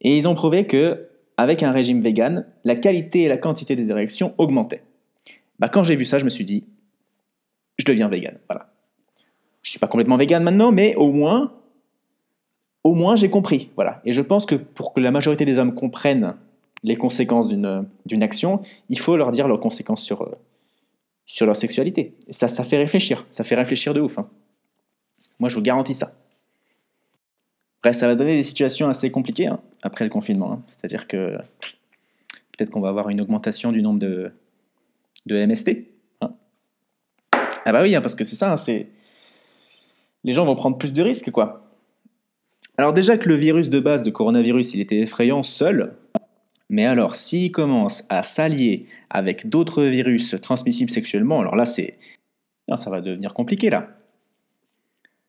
Et 0.00 0.16
ils 0.16 0.28
ont 0.28 0.34
prouvé 0.34 0.66
que 0.66 0.94
avec 1.36 1.62
un 1.62 1.72
régime 1.72 2.00
vegan, 2.00 2.46
la 2.64 2.74
qualité 2.74 3.22
et 3.22 3.28
la 3.28 3.38
quantité 3.38 3.76
des 3.76 3.90
érections 3.90 4.34
augmentaient. 4.38 4.82
Bah, 5.58 5.68
quand 5.68 5.84
j'ai 5.84 5.96
vu 5.96 6.04
ça, 6.04 6.18
je 6.18 6.24
me 6.24 6.30
suis 6.30 6.44
dit, 6.44 6.64
je 7.78 7.84
deviens 7.84 8.08
vegan. 8.08 8.38
Voilà. 8.48 8.72
Je 9.62 9.70
suis 9.70 9.78
pas 9.78 9.86
complètement 9.86 10.16
vegan 10.16 10.42
maintenant, 10.42 10.72
mais 10.72 10.94
au 10.96 11.12
moins, 11.12 11.52
au 12.84 12.94
moins 12.94 13.16
j'ai 13.16 13.30
compris. 13.30 13.70
Voilà. 13.76 14.00
Et 14.04 14.12
je 14.12 14.20
pense 14.20 14.46
que 14.46 14.54
pour 14.56 14.92
que 14.92 15.00
la 15.00 15.10
majorité 15.10 15.44
des 15.44 15.58
hommes 15.58 15.74
comprennent 15.74 16.36
les 16.82 16.96
conséquences 16.96 17.48
d'une 17.48 18.22
action, 18.22 18.60
il 18.88 18.98
faut 18.98 19.16
leur 19.16 19.30
dire 19.30 19.48
leurs 19.48 19.60
conséquences 19.60 20.02
sur, 20.02 20.22
euh, 20.22 20.32
sur 21.26 21.46
leur 21.46 21.56
sexualité. 21.56 22.14
Ça, 22.30 22.48
ça 22.48 22.64
fait 22.64 22.78
réfléchir. 22.78 23.26
Ça 23.30 23.44
fait 23.44 23.56
réfléchir 23.56 23.94
de 23.94 24.00
ouf. 24.00 24.18
Hein. 24.18 24.28
Moi, 25.38 25.48
je 25.48 25.56
vous 25.56 25.62
garantis 25.62 25.94
ça. 25.94 26.12
Bref, 27.82 27.96
ça 27.96 28.06
va 28.06 28.14
donner 28.14 28.36
des 28.36 28.44
situations 28.44 28.88
assez 28.88 29.10
compliquées 29.10 29.46
hein, 29.46 29.60
après 29.82 30.04
le 30.04 30.10
confinement. 30.10 30.52
Hein. 30.52 30.62
C'est-à-dire 30.66 31.06
que 31.06 31.36
peut-être 32.52 32.70
qu'on 32.70 32.80
va 32.80 32.88
avoir 32.88 33.08
une 33.08 33.20
augmentation 33.20 33.70
du 33.70 33.82
nombre 33.82 34.00
de, 34.00 34.32
de 35.26 35.46
MST. 35.46 35.84
Ah 37.64 37.72
bah 37.72 37.82
oui, 37.82 37.94
parce 38.00 38.14
que 38.14 38.24
c'est 38.24 38.36
ça, 38.36 38.56
c'est... 38.56 38.88
Les 40.24 40.32
gens 40.32 40.44
vont 40.44 40.56
prendre 40.56 40.78
plus 40.78 40.92
de 40.92 41.02
risques, 41.02 41.30
quoi. 41.30 41.68
Alors 42.78 42.92
déjà 42.92 43.18
que 43.18 43.28
le 43.28 43.34
virus 43.34 43.68
de 43.68 43.80
base 43.80 44.02
de 44.02 44.10
coronavirus, 44.10 44.74
il 44.74 44.80
était 44.80 44.98
effrayant 44.98 45.42
seul, 45.42 45.96
mais 46.70 46.86
alors 46.86 47.16
s'il 47.16 47.50
commence 47.50 48.04
à 48.08 48.22
s'allier 48.22 48.86
avec 49.10 49.48
d'autres 49.48 49.82
virus 49.82 50.36
transmissibles 50.40 50.90
sexuellement, 50.90 51.40
alors 51.40 51.56
là 51.56 51.64
c'est... 51.64 51.98
ça 52.72 52.88
va 52.88 53.00
devenir 53.00 53.34
compliqué 53.34 53.68
là. 53.68 53.88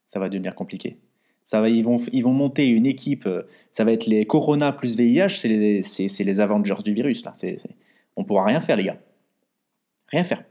Ça 0.06 0.20
va 0.20 0.29
devenir 0.29 0.53
compliqué. 0.53 0.98
Ça 1.50 1.62
va, 1.62 1.70
ils, 1.70 1.84
vont, 1.84 1.96
ils 2.13 2.24
vont 2.24 2.32
monter 2.32 2.68
une 2.68 2.86
équipe, 2.86 3.25
euh, 3.25 3.41
ça 3.72 3.84
va 3.84 3.91
être 3.91 4.06
les 4.06 4.24
Corona 4.27 4.72
plus 4.72 4.96
VIH, 4.96 5.29
c'est 5.29 5.48
les, 5.48 5.82
les 6.24 6.39
Avengers 6.39 6.84
du 6.84 6.94
virus 6.94 7.25
là. 7.25 7.32
C'est, 7.34 7.58
on 8.15 8.24
pourra 8.24 8.46
rien 8.46 8.62
faire 8.62 8.75
les 8.75 8.84
gars. 8.84 9.00
Rien 10.10 10.24
faire. 10.24 10.44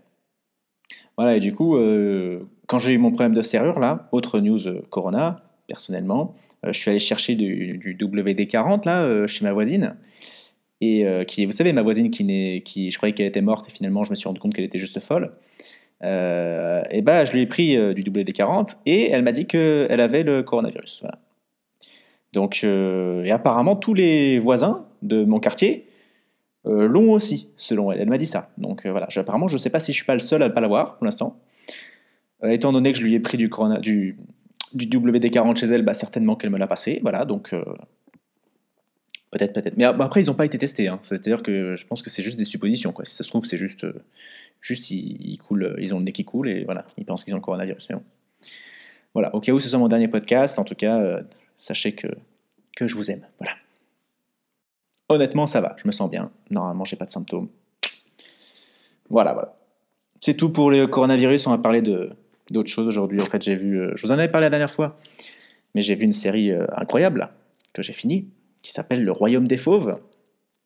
Voilà, 1.17 1.37
et 1.37 1.39
du 1.39 1.55
coup, 1.55 1.77
euh, 1.77 2.41
quand 2.67 2.81
j'ai 2.81 2.95
eu 2.95 2.99
mon 2.99 3.11
problème 3.11 3.33
de 3.33 3.43
serrure 3.43 3.79
là, 3.79 4.09
autre 4.11 4.41
news 4.41 4.67
euh, 4.67 4.83
Corona, 4.91 5.37
personnellement, 5.69 6.35
je 6.65 6.73
suis 6.73 6.91
allé 6.91 6.99
chercher 6.99 7.37
du, 7.37 7.79
WD-40 7.97 8.85
là, 8.85 9.25
chez 9.29 9.45
ma 9.45 9.53
voisine. 9.53 9.95
Et 10.81 11.07
qui, 11.29 11.47
vous 11.47 11.53
savez, 11.53 11.73
ma 11.73 11.83
voisine 11.83 12.11
qui, 12.11 12.63
qui 12.65 12.91
je 12.91 12.97
croyais 12.97 13.15
qu'elle 13.15 13.27
était 13.27 13.41
morte 13.41 13.69
et 13.69 13.71
finalement 13.71 14.03
je 14.03 14.11
me 14.11 14.17
suis 14.17 14.27
rendu 14.27 14.41
compte 14.41 14.53
qu'elle 14.53 14.65
était 14.65 14.81
juste 14.81 14.99
folle. 14.99 15.33
Et 16.03 17.03
bah, 17.03 17.25
je 17.25 17.33
lui 17.33 17.43
ai 17.43 17.47
pris 17.47 17.77
du 17.95 18.03
WD-40 18.03 18.77
et 18.87 19.11
elle 19.11 19.23
m'a 19.23 19.33
dit 19.33 19.47
qu'elle 19.47 20.01
avait 20.01 20.23
le 20.23 20.43
coronavirus. 20.43 21.03
Donc, 22.33 22.63
et 22.65 23.31
apparemment, 23.31 23.77
tous 23.77 23.95
les 23.95 24.39
voisins 24.39 24.87
de 25.03 25.25
mon 25.25 25.41
quartier 25.41 25.89
euh, 26.67 26.89
l'ont 26.89 27.13
aussi, 27.13 27.49
selon 27.57 27.93
elle. 27.93 28.01
Elle 28.01 28.09
m'a 28.09 28.19
dit 28.19 28.27
ça. 28.27 28.51
Donc 28.59 28.85
euh, 28.85 28.91
voilà, 28.91 29.09
apparemment, 29.15 29.49
je 29.49 29.55
ne 29.55 29.59
sais 29.59 29.71
pas 29.71 29.81
si 29.81 29.93
je 29.93 29.97
suis 29.97 30.05
pas 30.05 30.15
le 30.15 30.21
seul 30.21 30.43
à 30.43 30.49
ne 30.49 30.53
pas 30.53 30.61
l'avoir 30.61 30.97
pour 30.97 31.05
l'instant. 31.05 31.41
Euh, 32.45 32.51
étant 32.51 32.73
donné 32.73 32.93
que 32.93 32.99
je 32.99 33.05
lui 33.05 33.15
ai 33.15 33.21
pris 33.21 33.39
du, 33.39 33.49
du, 33.81 34.17
du 34.75 34.99
WD-40 34.99 35.57
chez 35.57 35.67
elle, 35.67 35.83
bah, 35.83 35.95
certainement 35.95 36.37
qu'elle 36.37 36.51
me 36.51 36.59
l'a 36.59 36.67
passé. 36.67 36.99
Voilà, 37.03 37.25
donc 37.25 37.53
euh, 37.53 37.65
peut-être, 39.31 39.53
peut-être. 39.53 39.77
Mais 39.77 39.85
bah, 39.93 40.05
après, 40.05 40.23
ils 40.23 40.27
n'ont 40.27 40.35
pas 40.35 40.47
été 40.47 40.59
testés. 40.59 40.89
Hein. 40.89 41.01
C'est-à-dire 41.03 41.43
que 41.43 41.77
je 41.77 41.87
pense 41.87 42.03
que 42.03 42.11
c'est 42.11 42.23
juste 42.23 42.39
des 42.39 42.45
suppositions. 42.45 42.95
Si 43.03 43.15
ça 43.15 43.25
se 43.25 43.29
trouve, 43.29 43.45
c'est 43.45 43.59
juste, 43.59 43.85
euh, 43.85 44.03
juste 44.61 44.91
ils, 44.91 45.39
coulent, 45.39 45.77
ils 45.79 45.95
ont 45.95 45.99
le 45.99 46.05
nez 46.05 46.13
qui 46.13 46.25
coule 46.25 46.49
et 46.49 46.65
voilà, 46.65 46.87
ils 46.97 47.05
pensent 47.05 47.25
qu'ils 47.25 47.35
ont 47.35 47.39
le 47.39 47.43
coronavirus. 47.43 47.89
Mais 47.91 47.97
bon. 47.97 48.03
Voilà, 49.15 49.35
au 49.35 49.41
cas 49.41 49.53
où 49.53 49.61
ce 49.61 49.69
soit 49.69 49.79
mon 49.79 49.89
dernier 49.89 50.09
podcast, 50.09 50.59
en 50.59 50.65
tout 50.65 50.75
cas, 50.75 50.97
euh, 51.01 51.23
sachez 51.59 51.93
que, 51.93 52.09
que 52.77 52.87
je 52.87 52.95
vous 52.95 53.11
aime. 53.11 53.27
Voilà. 53.39 53.55
Honnêtement, 55.09 55.47
ça 55.47 55.61
va, 55.61 55.75
je 55.83 55.87
me 55.87 55.93
sens 55.93 56.11
bien. 56.11 56.25
Normalement, 56.51 56.85
j'ai 56.85 56.97
pas 56.97 57.07
de 57.07 57.11
symptômes. 57.11 57.49
Voilà, 59.09 59.33
voilà. 59.33 59.57
C'est 60.21 60.35
tout 60.35 60.51
pour 60.51 60.71
le 60.71 60.87
coronavirus. 60.87 61.47
On 61.47 61.51
va 61.51 61.59
parler 61.59 61.81
de, 61.81 62.11
d'autres 62.51 62.69
choses 62.69 62.87
aujourd'hui. 62.87 63.21
En 63.21 63.27
fait, 63.27 63.43
j'ai 63.43 63.55
vu, 63.55 63.79
euh, 63.79 63.93
je 63.95 64.07
vous 64.07 64.13
en 64.13 64.19
avais 64.19 64.29
parlé 64.29 64.47
la 64.47 64.51
dernière 64.51 64.71
fois, 64.71 64.99
mais 65.75 65.81
j'ai 65.81 65.95
vu 65.95 66.05
une 66.05 66.13
série 66.13 66.51
euh, 66.51 66.67
incroyable 66.77 67.31
que 67.73 67.83
j'ai 67.83 67.93
finie, 67.93 68.29
qui 68.63 68.73
s'appelle 68.73 69.05
Le 69.05 69.13
Royaume 69.13 69.47
des 69.47 69.57
Fauves 69.57 69.99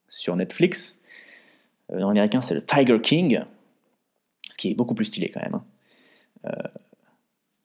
sur 0.09 0.37
Netflix. 0.37 1.01
Euh, 1.93 2.03
en 2.03 2.11
américain, 2.11 2.41
c'est 2.41 2.55
le 2.55 2.63
Tiger 2.63 3.01
King, 3.01 3.41
ce 4.51 4.57
qui 4.59 4.71
est 4.71 4.75
beaucoup 4.75 4.95
plus 4.95 5.07
stylé 5.07 5.31
quand 5.31 5.43
même. 5.43 5.55
hein. 5.55 5.65
Euh, 6.47 6.69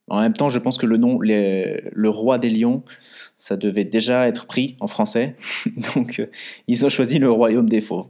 en 0.10 0.22
même 0.22 0.32
temps, 0.32 0.48
je 0.48 0.60
pense 0.60 0.78
que 0.78 0.86
le 0.86 0.96
nom, 0.96 1.20
le 1.20 2.08
roi 2.08 2.40
des 2.40 2.50
lions, 2.50 2.82
ça 3.38 3.58
devait 3.58 3.84
déjà 3.84 4.26
être 4.30 4.46
pris 4.46 4.78
en 4.80 4.88
français. 4.88 5.36
Donc, 5.96 6.22
euh, 6.22 6.28
ils 6.70 6.86
ont 6.86 6.90
choisi 6.90 7.20
le 7.20 7.30
royaume 7.30 7.68
des 7.68 7.82
fauves. 7.82 8.08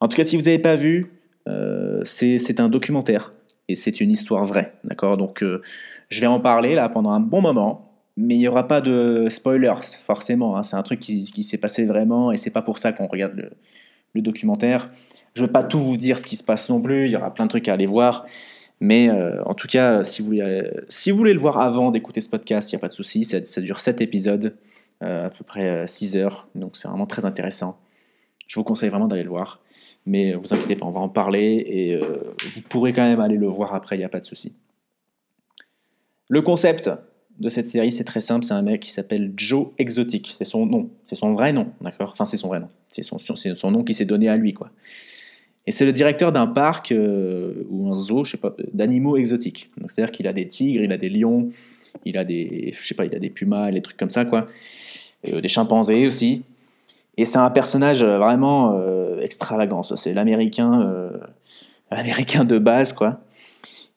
En 0.00 0.08
tout 0.08 0.16
cas, 0.16 0.24
si 0.24 0.36
vous 0.36 0.42
n'avez 0.42 0.58
pas 0.58 0.76
vu, 0.76 1.12
c'est 2.04 2.60
un 2.60 2.68
documentaire 2.68 3.30
et 3.68 3.74
c'est 3.74 4.00
une 4.02 4.10
histoire 4.10 4.44
vraie. 4.44 4.74
D'accord? 4.84 5.16
Donc, 5.16 5.42
je 5.42 6.20
vais 6.20 6.26
en 6.26 6.40
parler 6.40 6.74
là 6.74 6.90
pendant 6.90 7.10
un 7.10 7.20
bon 7.20 7.40
moment, 7.40 7.89
mais 8.16 8.34
il 8.34 8.38
n'y 8.38 8.48
aura 8.48 8.66
pas 8.68 8.80
de 8.80 9.28
spoilers, 9.30 9.82
forcément. 10.00 10.56
hein. 10.56 10.62
C'est 10.62 10.76
un 10.76 10.82
truc 10.82 11.00
qui, 11.00 11.42
s'est 11.42 11.58
passé 11.58 11.84
vraiment 11.84 12.32
et 12.32 12.36
c'est 12.36 12.50
pas 12.50 12.62
pour 12.62 12.78
ça 12.78 12.92
qu'on 12.92 13.06
regarde 13.06 13.50
le, 14.14 14.22
documentaire. 14.22 14.84
Je 15.34 15.42
ne 15.42 15.46
vais 15.46 15.52
pas 15.52 15.62
tout 15.62 15.78
vous 15.78 15.96
dire 15.96 16.18
ce 16.18 16.24
qui 16.24 16.36
se 16.36 16.42
passe 16.42 16.68
non 16.68 16.80
plus, 16.80 17.06
il 17.06 17.12
y 17.12 17.16
aura 17.16 17.32
plein 17.32 17.44
de 17.46 17.50
trucs 17.50 17.68
à 17.68 17.74
aller 17.74 17.86
voir. 17.86 18.26
Mais 18.80 19.08
euh, 19.10 19.42
en 19.44 19.54
tout 19.54 19.68
cas, 19.68 20.02
si 20.04 20.22
vous, 20.22 20.26
voulez, 20.26 20.40
euh, 20.40 20.84
si 20.88 21.10
vous 21.10 21.18
voulez 21.18 21.34
le 21.34 21.38
voir 21.38 21.58
avant 21.58 21.90
d'écouter 21.90 22.20
ce 22.20 22.28
podcast, 22.28 22.72
il 22.72 22.74
n'y 22.74 22.78
a 22.78 22.80
pas 22.80 22.88
de 22.88 22.94
souci. 22.94 23.24
Ça, 23.24 23.60
dure 23.60 23.78
7 23.78 24.00
épisodes, 24.00 24.56
euh, 25.02 25.26
à 25.26 25.30
peu 25.30 25.44
près 25.44 25.86
6 25.86 26.16
heures. 26.16 26.48
Donc 26.54 26.76
c'est 26.76 26.88
vraiment 26.88 27.06
très 27.06 27.24
intéressant. 27.24 27.78
Je 28.46 28.58
vous 28.58 28.64
conseille 28.64 28.88
vraiment 28.88 29.06
d'aller 29.06 29.22
le 29.22 29.28
voir. 29.28 29.60
Mais 30.06 30.32
vous 30.32 30.54
inquiétez 30.54 30.76
pas, 30.76 30.86
on 30.86 30.90
va 30.90 31.00
en 31.00 31.10
parler 31.10 31.62
et 31.66 31.96
vous 31.98 32.62
pourrez 32.70 32.94
quand 32.94 33.02
même 33.02 33.20
aller 33.20 33.36
le 33.36 33.46
voir 33.46 33.74
après, 33.74 33.96
il 33.96 33.98
n'y 33.98 34.04
a 34.04 34.08
pas 34.08 34.18
de 34.18 34.24
souci. 34.24 34.56
Le 36.28 36.40
concept 36.40 36.90
de 37.40 37.48
cette 37.48 37.66
série, 37.66 37.90
c'est 37.90 38.04
très 38.04 38.20
simple. 38.20 38.44
C'est 38.44 38.52
un 38.52 38.62
mec 38.62 38.80
qui 38.80 38.90
s'appelle 38.90 39.32
Joe 39.34 39.68
Exotic. 39.78 40.32
C'est 40.36 40.44
son 40.44 40.66
nom. 40.66 40.90
C'est 41.04 41.14
son 41.14 41.32
vrai 41.32 41.52
nom, 41.52 41.72
d'accord? 41.80 42.10
Enfin, 42.12 42.26
c'est 42.26 42.36
son 42.36 42.48
vrai 42.48 42.60
nom. 42.60 42.68
C'est 42.88 43.02
son, 43.02 43.70
nom 43.70 43.82
qui 43.82 43.94
s'est 43.94 44.04
donné 44.04 44.28
à 44.28 44.36
lui, 44.36 44.52
quoi. 44.52 44.70
Et 45.66 45.72
c'est 45.72 45.86
le 45.86 45.92
directeur 45.92 46.32
d'un 46.32 46.46
parc 46.46 46.92
euh, 46.92 47.66
ou 47.70 47.90
un 47.90 47.94
zoo, 47.94 48.24
je 48.24 48.32
sais 48.32 48.36
pas, 48.36 48.54
d'animaux 48.74 49.16
exotiques. 49.16 49.70
C'est-à-dire 49.88 50.12
qu'il 50.12 50.26
a 50.26 50.32
des 50.32 50.48
tigres, 50.48 50.82
il 50.82 50.92
a 50.92 50.98
des 50.98 51.08
lions, 51.08 51.50
il 52.04 52.18
a 52.18 52.24
des, 52.24 52.74
je 52.78 52.86
sais 52.86 52.94
pas, 52.94 53.06
il 53.06 53.14
a 53.14 53.18
des 53.18 53.30
pumas, 53.30 53.70
des 53.70 53.80
trucs 53.80 53.96
comme 53.96 54.10
ça, 54.10 54.24
quoi. 54.24 54.48
Euh, 55.28 55.40
des 55.40 55.48
chimpanzés 55.48 56.06
aussi. 56.06 56.42
Et 57.16 57.24
c'est 57.24 57.38
un 57.38 57.50
personnage 57.50 58.02
euh, 58.02 58.18
vraiment 58.18 58.78
extravagant. 59.18 59.82
C'est 59.82 60.12
l'américain, 60.12 61.10
l'américain 61.90 62.44
de 62.44 62.58
base, 62.58 62.92
quoi, 62.92 63.22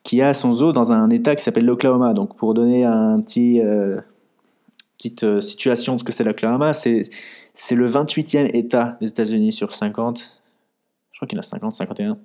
qui 0.04 0.22
a 0.22 0.34
son 0.34 0.54
zoo 0.54 0.74
dans 0.74 0.92
un 0.92 1.10
état 1.10 1.36
qui 1.36 1.44
s'appelle 1.44 1.66
l'Oklahoma. 1.66 2.14
Donc 2.14 2.36
pour 2.36 2.54
donner 2.54 2.84
un 2.84 3.20
petit, 3.22 3.62
euh, 3.62 4.00
petite 4.98 5.24
euh, 5.24 5.42
situation 5.42 5.96
de 5.96 6.00
ce 6.00 6.04
que 6.04 6.12
c'est 6.12 6.24
l'Oklahoma, 6.24 6.74
c'est 6.74 7.10
c'est 7.56 7.76
le 7.76 7.90
28e 7.90 8.50
État 8.56 8.98
des 9.00 9.10
États-Unis 9.10 9.52
sur 9.52 9.76
50 9.76 10.40
je 11.12 11.20
crois 11.20 11.28
qu'il 11.28 11.36
y 11.36 11.40
en 11.40 11.42
a 11.42 11.44
50, 11.44 11.76
51. 11.76 12.18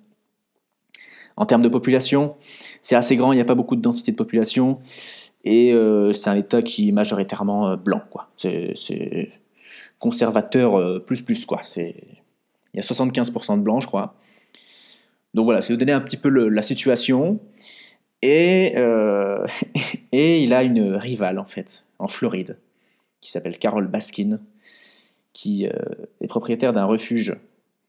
En 1.36 1.44
termes 1.44 1.62
de 1.62 1.68
population, 1.68 2.36
c'est 2.80 2.96
assez 2.96 3.16
grand, 3.16 3.32
il 3.32 3.36
n'y 3.36 3.42
a 3.42 3.44
pas 3.44 3.54
beaucoup 3.54 3.76
de 3.76 3.82
densité 3.82 4.12
de 4.12 4.16
population. 4.16 4.78
Et 5.44 5.74
euh, 5.74 6.14
c'est 6.14 6.30
un 6.30 6.36
État 6.36 6.62
qui 6.62 6.88
est 6.88 6.92
majoritairement 6.92 7.76
blanc. 7.76 8.00
quoi. 8.10 8.30
C'est 8.38 9.30
conservateur 9.98 11.04
plus 11.04 11.20
plus. 11.20 11.44
quoi. 11.44 11.60
Il 11.76 11.92
y 12.72 12.78
a 12.78 12.82
75% 12.82 13.58
de 13.58 13.62
blancs, 13.62 13.82
je 13.82 13.86
crois. 13.86 14.14
Donc 15.34 15.44
voilà, 15.44 15.62
c'est 15.62 15.72
de 15.72 15.78
donner 15.78 15.92
un 15.92 16.00
petit 16.00 16.16
peu 16.16 16.28
la 16.28 16.62
situation. 16.62 17.40
Et, 18.22 18.72
euh, 18.76 19.46
et 20.12 20.42
il 20.42 20.52
a 20.54 20.62
une 20.62 20.94
rivale, 20.94 21.38
en 21.38 21.44
fait, 21.44 21.84
en 21.98 22.08
Floride, 22.08 22.58
qui 23.20 23.30
s'appelle 23.30 23.58
Carol 23.58 23.86
Baskin, 23.88 24.38
qui 25.32 25.66
euh, 25.66 25.72
est 26.20 26.26
propriétaire 26.26 26.72
d'un 26.72 26.84
refuge 26.84 27.36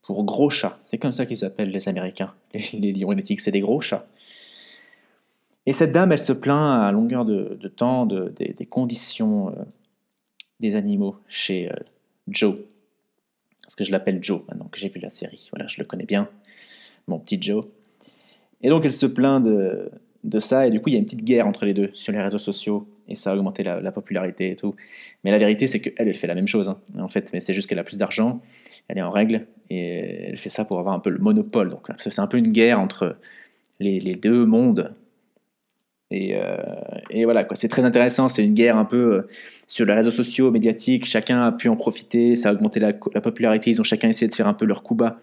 pour 0.02 0.24
gros 0.24 0.50
chats. 0.50 0.78
C'est 0.84 0.98
comme 0.98 1.12
ça 1.12 1.26
qu'ils 1.26 1.38
s'appellent 1.38 1.70
les 1.70 1.88
Américains, 1.88 2.34
les, 2.54 2.60
les 2.74 2.92
lions 2.92 3.14
tigres, 3.16 3.40
c'est 3.42 3.50
des 3.50 3.60
gros 3.60 3.80
chats. 3.80 4.06
Et 5.66 5.72
cette 5.72 5.92
dame, 5.92 6.12
elle 6.12 6.18
se 6.18 6.32
plaint 6.32 6.82
à 6.82 6.90
longueur 6.90 7.24
de, 7.24 7.54
temps 7.68 8.06
de- 8.06 8.32
des- 8.36 8.66
conditions 8.66 9.50
euh, 9.50 9.62
des 10.58 10.74
animaux 10.74 11.16
chez 11.28 11.70
Joe. 12.28 12.56
Parce 13.62 13.74
que 13.76 13.84
je 13.84 13.92
l'appelle 13.92 14.22
Joe 14.22 14.42
maintenant 14.48 14.68
que 14.68 14.78
j'ai 14.78 14.88
vu 14.88 15.00
la 15.00 15.10
série. 15.10 15.48
Voilà, 15.52 15.66
je 15.68 15.76
le 15.78 15.84
connais 15.84 16.06
bien, 16.06 16.28
mon 17.10 17.18
petit 17.18 17.40
Joe. 17.40 17.64
Et 18.62 18.68
donc 18.68 18.84
elle 18.84 18.92
se 18.92 19.06
plaint 19.06 19.44
de, 19.44 19.90
de 20.24 20.38
ça, 20.40 20.66
et 20.66 20.70
du 20.70 20.80
coup 20.80 20.88
il 20.88 20.92
y 20.92 20.96
a 20.96 20.98
une 20.98 21.04
petite 21.04 21.24
guerre 21.24 21.46
entre 21.46 21.64
les 21.64 21.74
deux 21.74 21.90
sur 21.92 22.12
les 22.12 22.20
réseaux 22.20 22.38
sociaux, 22.38 22.86
et 23.08 23.14
ça 23.14 23.32
a 23.32 23.36
augmenté 23.36 23.62
la, 23.62 23.80
la 23.80 23.92
popularité 23.92 24.50
et 24.50 24.56
tout. 24.56 24.74
Mais 25.24 25.30
la 25.30 25.38
vérité, 25.38 25.66
c'est 25.66 25.80
qu'elle, 25.80 26.08
elle 26.08 26.14
fait 26.14 26.28
la 26.28 26.34
même 26.34 26.46
chose, 26.46 26.68
hein, 26.68 26.78
en 26.98 27.08
fait, 27.08 27.30
mais 27.32 27.40
c'est 27.40 27.52
juste 27.52 27.68
qu'elle 27.68 27.78
a 27.78 27.84
plus 27.84 27.96
d'argent, 27.96 28.40
elle 28.88 28.98
est 28.98 29.02
en 29.02 29.10
règle, 29.10 29.46
et 29.68 30.28
elle 30.28 30.38
fait 30.38 30.48
ça 30.48 30.64
pour 30.64 30.78
avoir 30.78 30.94
un 30.94 31.00
peu 31.00 31.10
le 31.10 31.18
monopole. 31.18 31.70
Donc 31.70 31.88
c'est 31.98 32.18
un 32.20 32.26
peu 32.26 32.38
une 32.38 32.52
guerre 32.52 32.78
entre 32.78 33.16
les, 33.80 33.98
les 34.00 34.14
deux 34.14 34.46
mondes. 34.46 34.94
Et, 36.12 36.34
euh, 36.34 36.56
et 37.10 37.24
voilà, 37.24 37.44
quoi. 37.44 37.56
c'est 37.56 37.68
très 37.68 37.84
intéressant, 37.84 38.26
c'est 38.26 38.44
une 38.44 38.54
guerre 38.54 38.76
un 38.76 38.84
peu 38.84 39.14
euh, 39.14 39.28
sur 39.68 39.86
les 39.86 39.92
réseaux 39.92 40.10
sociaux, 40.10 40.50
médiatiques, 40.50 41.06
chacun 41.06 41.46
a 41.46 41.52
pu 41.52 41.68
en 41.68 41.76
profiter, 41.76 42.34
ça 42.34 42.48
a 42.48 42.52
augmenté 42.52 42.80
la, 42.80 42.92
la 43.14 43.20
popularité, 43.20 43.70
ils 43.70 43.80
ont 43.80 43.84
chacun 43.84 44.08
essayé 44.08 44.28
de 44.28 44.34
faire 44.34 44.48
un 44.48 44.54
peu 44.54 44.64
leur 44.64 44.82
coup 44.82 44.96
bas. 44.96 45.20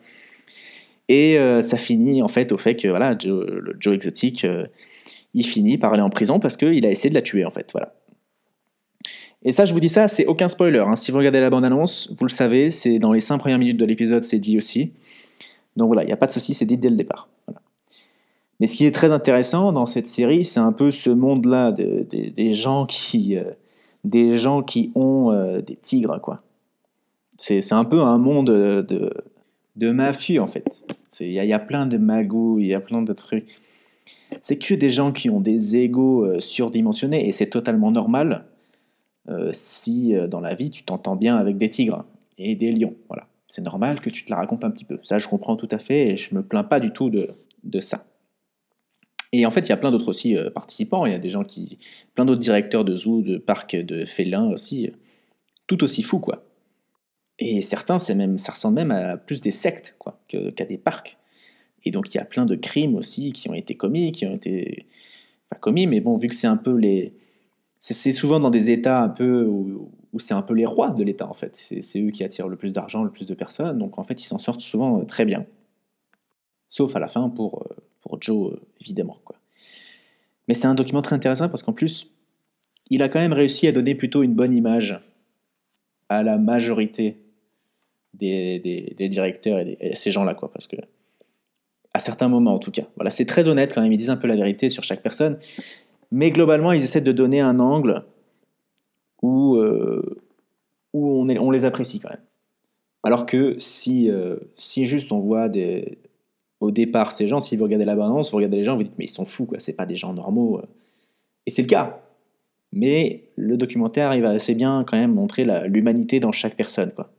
Et 1.10 1.38
euh, 1.40 1.62
ça 1.62 1.78
finit 1.78 2.22
en 2.22 2.28
fait 2.28 2.52
au 2.52 2.58
fait 2.58 2.76
que 2.76 2.88
voilà, 2.88 3.16
Joe, 3.18 3.46
le 3.48 3.76
Joe 3.80 3.96
Exotic, 3.96 4.44
euh, 4.46 4.66
il 5.34 5.46
finit 5.46 5.78
par 5.78 5.94
aller 5.94 6.02
en 6.02 6.10
prison 6.10 6.40
parce 6.40 6.58
qu'il 6.58 6.86
a 6.86 6.90
essayé 6.92 7.10
de 7.10 7.16
la 7.16 7.22
tuer 7.22 7.46
en 7.46 7.52
fait. 7.52 7.70
Voilà. 7.72 7.94
Et 9.44 9.52
ça, 9.52 9.66
je 9.66 9.74
vous 9.74 9.80
dis 9.80 9.88
ça, 9.90 10.08
c'est 10.08 10.26
aucun 10.26 10.48
spoiler. 10.48 10.80
hein. 10.80 10.96
Si 10.96 11.12
vous 11.12 11.20
regardez 11.20 11.40
la 11.40 11.50
bande-annonce, 11.50 12.12
vous 12.18 12.26
le 12.26 12.32
savez, 12.32 12.72
c'est 12.72 13.00
dans 13.00 13.14
les 13.14 13.22
5 13.22 13.38
premières 13.38 13.60
minutes 13.60 13.78
de 13.78 13.86
l'épisode, 13.86 14.24
c'est 14.24 14.40
dit 14.40 14.58
aussi. 14.58 14.94
Donc 15.78 15.88
voilà, 15.88 16.04
il 16.04 16.08
n'y 16.08 16.12
a 16.14 16.18
pas 16.18 16.26
de 16.28 16.32
souci, 16.32 16.54
c'est 16.54 16.66
dit 16.66 16.78
dès 16.78 16.90
le 16.90 16.96
départ. 16.96 17.30
Mais 18.60 18.66
ce 18.66 18.76
qui 18.76 18.86
est 18.86 18.92
très 18.92 19.12
intéressant 19.12 19.72
dans 19.72 19.86
cette 19.86 20.08
série, 20.08 20.44
c'est 20.44 20.60
un 20.60 20.72
peu 20.74 20.90
ce 20.90 21.12
monde-là 21.12 21.72
de- 21.72 22.06
de- 22.10 22.30
des 22.30 22.54
gens 22.56 22.88
qui, 22.88 23.38
euh, 23.38 23.44
des 24.04 24.36
gens 24.38 24.64
qui 24.64 24.92
ont 24.96 25.32
des 25.62 25.76
tigres, 25.76 26.20
quoi. 26.20 26.40
C'est 27.38 27.72
un 27.74 27.86
peu 27.86 28.02
un 28.02 28.18
monde 28.18 28.48
de, 28.48 29.14
de, 29.78 29.92
mafieux, 29.92 30.42
en 30.42 30.48
fait. 30.48 30.86
Il 31.20 31.32
y, 31.32 31.54
a- 31.54 31.60
plein 31.60 31.86
de 31.86 31.98
magouilles, 31.98 32.66
il 32.66 32.68
y 32.68 32.74
a 32.74 32.80
plein 32.80 33.02
de 33.02 33.14
trucs. 33.14 33.60
C'est 34.42 34.58
que 34.58 34.74
des 34.74 34.90
gens 34.90 35.12
qui 35.12 35.30
ont 35.30 35.42
des 35.42 35.78
égos 35.78 36.26
euh, 36.26 36.40
surdimensionnés, 36.40 37.28
et 37.28 37.32
c'est 37.32 37.48
totalement 37.48 37.92
normal 37.92 38.46
euh, 39.30 39.52
si 39.54 40.16
euh, 40.16 40.28
dans 40.28 40.40
la 40.40 40.54
vie 40.54 40.70
tu 40.70 40.84
t'entends 40.84 41.16
bien 41.16 41.36
avec 41.38 41.58
des 41.58 41.70
tigres 41.70 42.06
et 42.38 42.56
des 42.56 42.72
lions. 42.72 42.96
Voilà. 43.08 43.28
C'est 43.48 43.62
normal 43.62 44.02
que 44.02 44.10
tu 44.10 44.26
te 44.26 44.30
la 44.30 44.38
racontes 44.38 44.64
un 44.64 44.72
petit 44.72 44.84
peu. 44.84 45.00
Ça, 45.04 45.20
je 45.20 45.28
comprends 45.28 45.56
tout 45.56 45.70
à 45.72 45.80
fait, 45.80 46.10
et 46.10 46.16
je 46.16 46.36
me 46.36 46.44
plains 46.44 46.64
pas 46.64 46.80
du 46.80 46.92
tout 46.92 47.10
de, 47.10 47.80
ça. 47.80 48.06
Et 49.32 49.46
en 49.46 49.52
fait, 49.52 49.62
il 49.62 49.70
y 49.70 49.74
a 49.74 49.78
plein 49.78 49.92
d'autres 49.92 50.10
aussi 50.10 50.36
participants. 50.54 51.06
Il 51.06 51.12
y 51.12 51.16
a 51.16 51.20
des 51.20 51.30
gens 51.30 51.44
qui. 51.44 51.78
plein 52.16 52.26
d'autres 52.26 52.40
directeurs 52.40 52.86
de 52.86 52.96
zoos, 52.96 53.22
de 53.22 53.38
parcs 53.38 53.76
de 53.76 54.06
félins 54.06 54.48
aussi. 54.48 54.92
tout 55.68 55.84
aussi 55.84 56.02
fous, 56.02 56.20
quoi. 56.20 56.47
Et 57.40 57.62
certains, 57.62 58.00
c'est 58.00 58.16
même, 58.16 58.38
ça 58.38 58.52
ressemble 58.52 58.76
même 58.76 58.92
à 58.92 59.18
plus 59.18 59.42
des 59.42 59.52
sectes, 59.52 59.96
quoi, 60.00 60.20
qu'à 60.28 60.66
des 60.66 60.78
parcs. 60.78 61.18
Et 61.84 61.92
donc, 61.92 62.14
il 62.14 62.18
y 62.18 62.20
a 62.20 62.26
plein 62.26 62.46
de 62.46 62.56
crimes 62.56 62.96
aussi 62.96 63.32
qui 63.32 63.50
ont 63.50 63.54
été 63.54 63.76
commis, 63.76 64.12
qui 64.12 64.26
ont 64.26 64.34
été. 64.34 64.88
pas 65.50 65.58
commis, 65.58 65.88
mais 65.88 66.02
bon, 66.02 66.16
vu 66.16 66.28
que 66.28 66.36
c'est 66.36 66.48
un 66.48 66.58
peu 66.58 66.76
les. 66.76 67.14
C'est 67.80 68.12
souvent 68.12 68.40
dans 68.40 68.50
des 68.50 68.72
États 68.72 69.02
un 69.04 69.10
peu 69.10 69.46
où, 69.46 69.92
où 70.12 70.20
c'est 70.20 70.34
un 70.34 70.42
peu 70.42 70.56
les 70.56 70.66
rois 70.66 70.92
de 70.92 71.04
l'État, 71.04 71.30
en 71.30 71.34
fait. 71.34 71.56
C'est 71.56 71.82
c'est 71.82 72.02
eux 72.02 72.10
qui 72.10 72.24
attirent 72.24 72.48
le 72.48 72.58
plus 72.58 72.74
d'argent, 72.74 73.04
le 73.04 73.12
plus 73.12 73.26
de 73.26 73.36
personnes. 73.36 73.78
Donc, 73.78 74.00
en 74.00 74.04
fait, 74.04 74.20
ils 74.22 74.26
s'en 74.26 74.40
sortent 74.40 74.62
souvent 74.62 75.00
euh, 75.00 75.04
très 75.06 75.26
bien. 75.26 75.46
Sauf 76.70 76.96
à 76.96 77.00
la 77.00 77.08
fin 77.08 77.30
pour, 77.30 77.62
euh, 77.62 77.76
pour 78.02 78.20
Joe, 78.20 78.54
euh, 78.54 78.60
évidemment. 78.82 79.20
Quoi. 79.24 79.38
Mais 80.48 80.56
c'est 80.56 80.68
un 80.68 80.76
document 80.76 81.04
très 81.04 81.16
intéressant 81.16 81.50
parce 81.50 81.62
qu'en 81.62 81.74
plus, 81.74 82.08
il 82.90 83.04
a 83.04 83.10
quand 83.10 83.20
même 83.20 83.34
réussi 83.34 83.68
à 83.68 83.72
donner 83.72 83.96
plutôt 83.96 84.24
une 84.24 84.34
bonne 84.34 84.54
image 84.54 85.00
à 86.10 86.24
la 86.24 86.38
majorité 86.38 87.27
des, 88.18 88.60
des, 88.96 89.10
directeurs 89.10 89.60
et, 89.60 89.96
ces 89.96 90.12
gens-là, 90.12 90.34
quoi, 90.34 90.52
parce 90.52 90.68
que 90.68 90.76
à 91.94 92.00
certains 92.00 92.28
moments 92.28 92.54
en 92.54 92.60
tout 92.60 92.72
cas. 92.72 92.84
Voilà, 92.96 93.10
c'est 93.10 93.26
très 93.26 93.48
honnête 93.48 93.74
quand 93.74 93.82
même, 93.82 93.92
ils 93.92 93.98
disent 93.98 94.10
un 94.10 94.18
peu 94.18 94.28
la 94.28 94.36
vérité 94.36 94.70
sur 94.70 94.84
chaque 94.84 95.02
personne, 95.02 95.40
mais 96.12 96.32
globalement 96.32 96.72
ils 96.72 96.84
essaient 96.84 97.02
de 97.02 97.12
donner 97.12 97.40
un 97.40 97.60
angle 97.60 98.04
où, 99.22 99.56
euh, 99.56 100.22
où 100.94 101.10
on, 101.10 101.30
est, 101.30 101.40
on 101.40 101.50
les 101.50 101.66
apprécie 101.66 102.00
quand 102.00 102.10
même. 102.10 102.22
Alors 103.04 103.26
que 103.26 103.58
si, 103.58 104.10
euh, 104.10 104.38
si 104.56 104.86
juste 104.86 105.12
on 105.12 105.20
voit 105.20 105.50
des, 105.50 105.98
au 106.60 106.72
départ 106.72 107.12
ces 107.12 107.28
gens, 107.28 107.40
si 107.40 107.56
vous 107.56 107.64
regardez 107.64 107.86
la 107.86 107.96
balance, 107.96 108.32
vous 108.32 108.38
regardez 108.38 108.58
les 108.58 108.64
gens, 108.64 108.76
vous 108.76 108.84
dites 108.84 108.98
mais 108.98 109.06
ils 109.06 109.10
sont 109.10 109.26
fous, 109.26 109.46
quoi, 109.46 109.60
c'est 109.60 109.74
pas 109.74 109.86
des 109.86 109.96
gens 109.96 110.14
normaux. 110.14 110.62
Et 111.46 111.52
c'est 111.52 111.62
le 111.62 111.68
cas. 111.68 112.02
Mais 112.74 113.24
le 113.38 113.58
documentaire 113.58 114.08
arrive 114.08 114.26
assez 114.26 114.54
bien 114.54 114.84
quand 114.86 114.98
même 114.98 115.14
montrer 115.14 115.46
l'humanité 115.68 116.20
dans 116.20 116.32
chaque 116.34 116.56
personne, 116.56 116.92
quoi. 116.92 117.10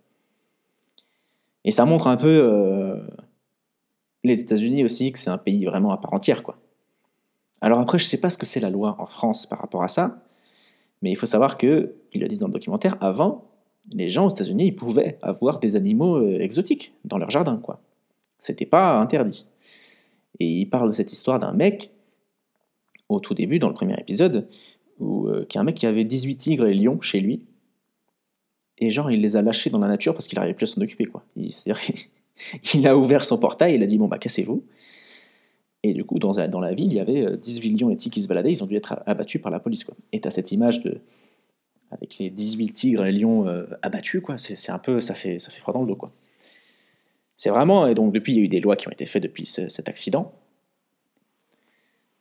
Et 1.64 1.70
ça 1.70 1.84
montre 1.84 2.06
un 2.06 2.16
peu 2.16 2.28
euh, 2.28 2.96
les 4.24 4.40
États-Unis 4.40 4.84
aussi, 4.84 5.12
que 5.12 5.18
c'est 5.18 5.30
un 5.30 5.38
pays 5.38 5.64
vraiment 5.64 5.90
à 5.90 5.98
part 5.98 6.12
entière, 6.14 6.42
quoi. 6.42 6.58
Alors 7.60 7.80
après, 7.80 7.98
je 7.98 8.04
sais 8.04 8.20
pas 8.20 8.30
ce 8.30 8.38
que 8.38 8.46
c'est 8.46 8.60
la 8.60 8.70
loi 8.70 8.96
en 8.98 9.06
France 9.06 9.46
par 9.46 9.58
rapport 9.58 9.82
à 9.82 9.88
ça, 9.88 10.22
mais 11.02 11.10
il 11.10 11.16
faut 11.16 11.26
savoir 11.26 11.58
que, 11.58 11.94
ils 12.12 12.20
le 12.20 12.28
disent 12.28 12.38
dans 12.38 12.46
le 12.46 12.52
documentaire, 12.52 12.96
avant, 13.00 13.50
les 13.92 14.08
gens 14.08 14.26
aux 14.26 14.30
États-Unis, 14.30 14.72
pouvaient 14.72 15.18
avoir 15.22 15.58
des 15.58 15.76
animaux 15.76 16.16
euh, 16.16 16.40
exotiques 16.40 16.94
dans 17.04 17.18
leur 17.18 17.30
jardin, 17.30 17.56
quoi. 17.56 17.80
C'était 18.38 18.66
pas 18.66 18.98
interdit. 19.00 19.46
Et 20.38 20.46
il 20.46 20.66
parle 20.66 20.88
de 20.88 20.94
cette 20.94 21.12
histoire 21.12 21.40
d'un 21.40 21.52
mec, 21.52 21.90
au 23.08 23.18
tout 23.18 23.34
début, 23.34 23.58
dans 23.58 23.68
le 23.68 23.74
premier 23.74 23.98
épisode, 23.98 24.48
où, 25.00 25.26
euh, 25.28 25.44
qui 25.48 25.58
est 25.58 25.60
un 25.60 25.64
mec 25.64 25.74
qui 25.74 25.86
avait 25.86 26.04
18 26.04 26.36
tigres 26.36 26.66
et 26.66 26.74
lions 26.74 27.00
chez 27.00 27.20
lui, 27.20 27.46
et 28.78 28.90
genre, 28.90 29.10
il 29.10 29.20
les 29.20 29.36
a 29.36 29.42
lâchés 29.42 29.70
dans 29.70 29.78
la 29.78 29.88
nature 29.88 30.14
parce 30.14 30.26
qu'il 30.26 30.36
n'arrivait 30.36 30.54
plus 30.54 30.70
à 30.70 30.74
s'en 30.74 30.80
occuper, 30.80 31.06
quoi. 31.06 31.24
Il, 31.36 31.50
il 32.74 32.86
a 32.86 32.96
ouvert 32.96 33.24
son 33.24 33.38
portail, 33.38 33.74
il 33.74 33.82
a 33.82 33.86
dit, 33.86 33.98
bon, 33.98 34.08
bah, 34.08 34.18
cassez-vous. 34.18 34.62
Et 35.82 35.94
du 35.94 36.04
coup, 36.04 36.18
dans, 36.18 36.32
la 36.32 36.74
ville, 36.74 36.92
il 36.92 36.94
y 36.94 37.00
avait 37.00 37.36
18 37.36 37.70
euh, 37.70 37.78
lions 37.78 37.90
et 37.90 37.96
tigres 37.96 38.14
qui 38.14 38.22
se 38.22 38.28
baladaient, 38.28 38.52
ils 38.52 38.62
ont 38.62 38.66
dû 38.66 38.76
être 38.76 39.00
abattus 39.06 39.40
par 39.40 39.50
la 39.50 39.60
police, 39.60 39.84
quoi. 39.84 39.94
Et 40.12 40.20
t'as 40.20 40.30
cette 40.30 40.50
image 40.50 40.80
de, 40.80 41.00
avec 41.90 42.18
les 42.18 42.30
18 42.30 42.72
tigres 42.72 43.06
et 43.06 43.12
lions 43.12 43.46
euh, 43.46 43.66
abattus, 43.82 44.20
quoi. 44.20 44.38
C'est 44.38 44.72
un 44.72 44.78
peu, 44.78 45.00
ça 45.00 45.14
fait, 45.14 45.38
ça 45.38 45.50
fait 45.50 45.60
froid 45.60 45.74
dans 45.74 45.82
le 45.82 45.88
dos, 45.88 45.96
quoi. 45.96 46.10
C'est 47.36 47.50
vraiment, 47.50 47.86
et 47.86 47.94
donc 47.94 48.12
depuis, 48.12 48.32
il 48.32 48.38
y 48.38 48.40
a 48.40 48.44
eu 48.44 48.48
des 48.48 48.60
lois 48.60 48.74
qui 48.74 48.88
ont 48.88 48.90
été 48.90 49.06
faites 49.06 49.22
depuis 49.22 49.46
cet 49.46 49.88
accident. 49.88 50.32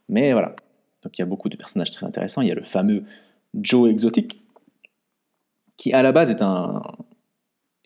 Mais 0.09 0.31
voilà. 0.31 0.55
Donc 1.03 1.17
il 1.17 1.21
y 1.21 1.23
a 1.23 1.25
beaucoup 1.25 1.49
de 1.49 1.57
personnages 1.57 1.89
très 1.89 2.05
intéressants. 2.05 2.41
Il 2.41 2.47
y 2.47 2.51
a 2.51 2.55
le 2.55 2.63
fameux 2.63 3.03
Joe 3.55 3.89
exotique, 3.89 4.41
qui 5.77 5.93
à 5.93 6.03
la 6.03 6.11
base 6.11 6.31
est 6.31 6.41
un, 6.41 6.81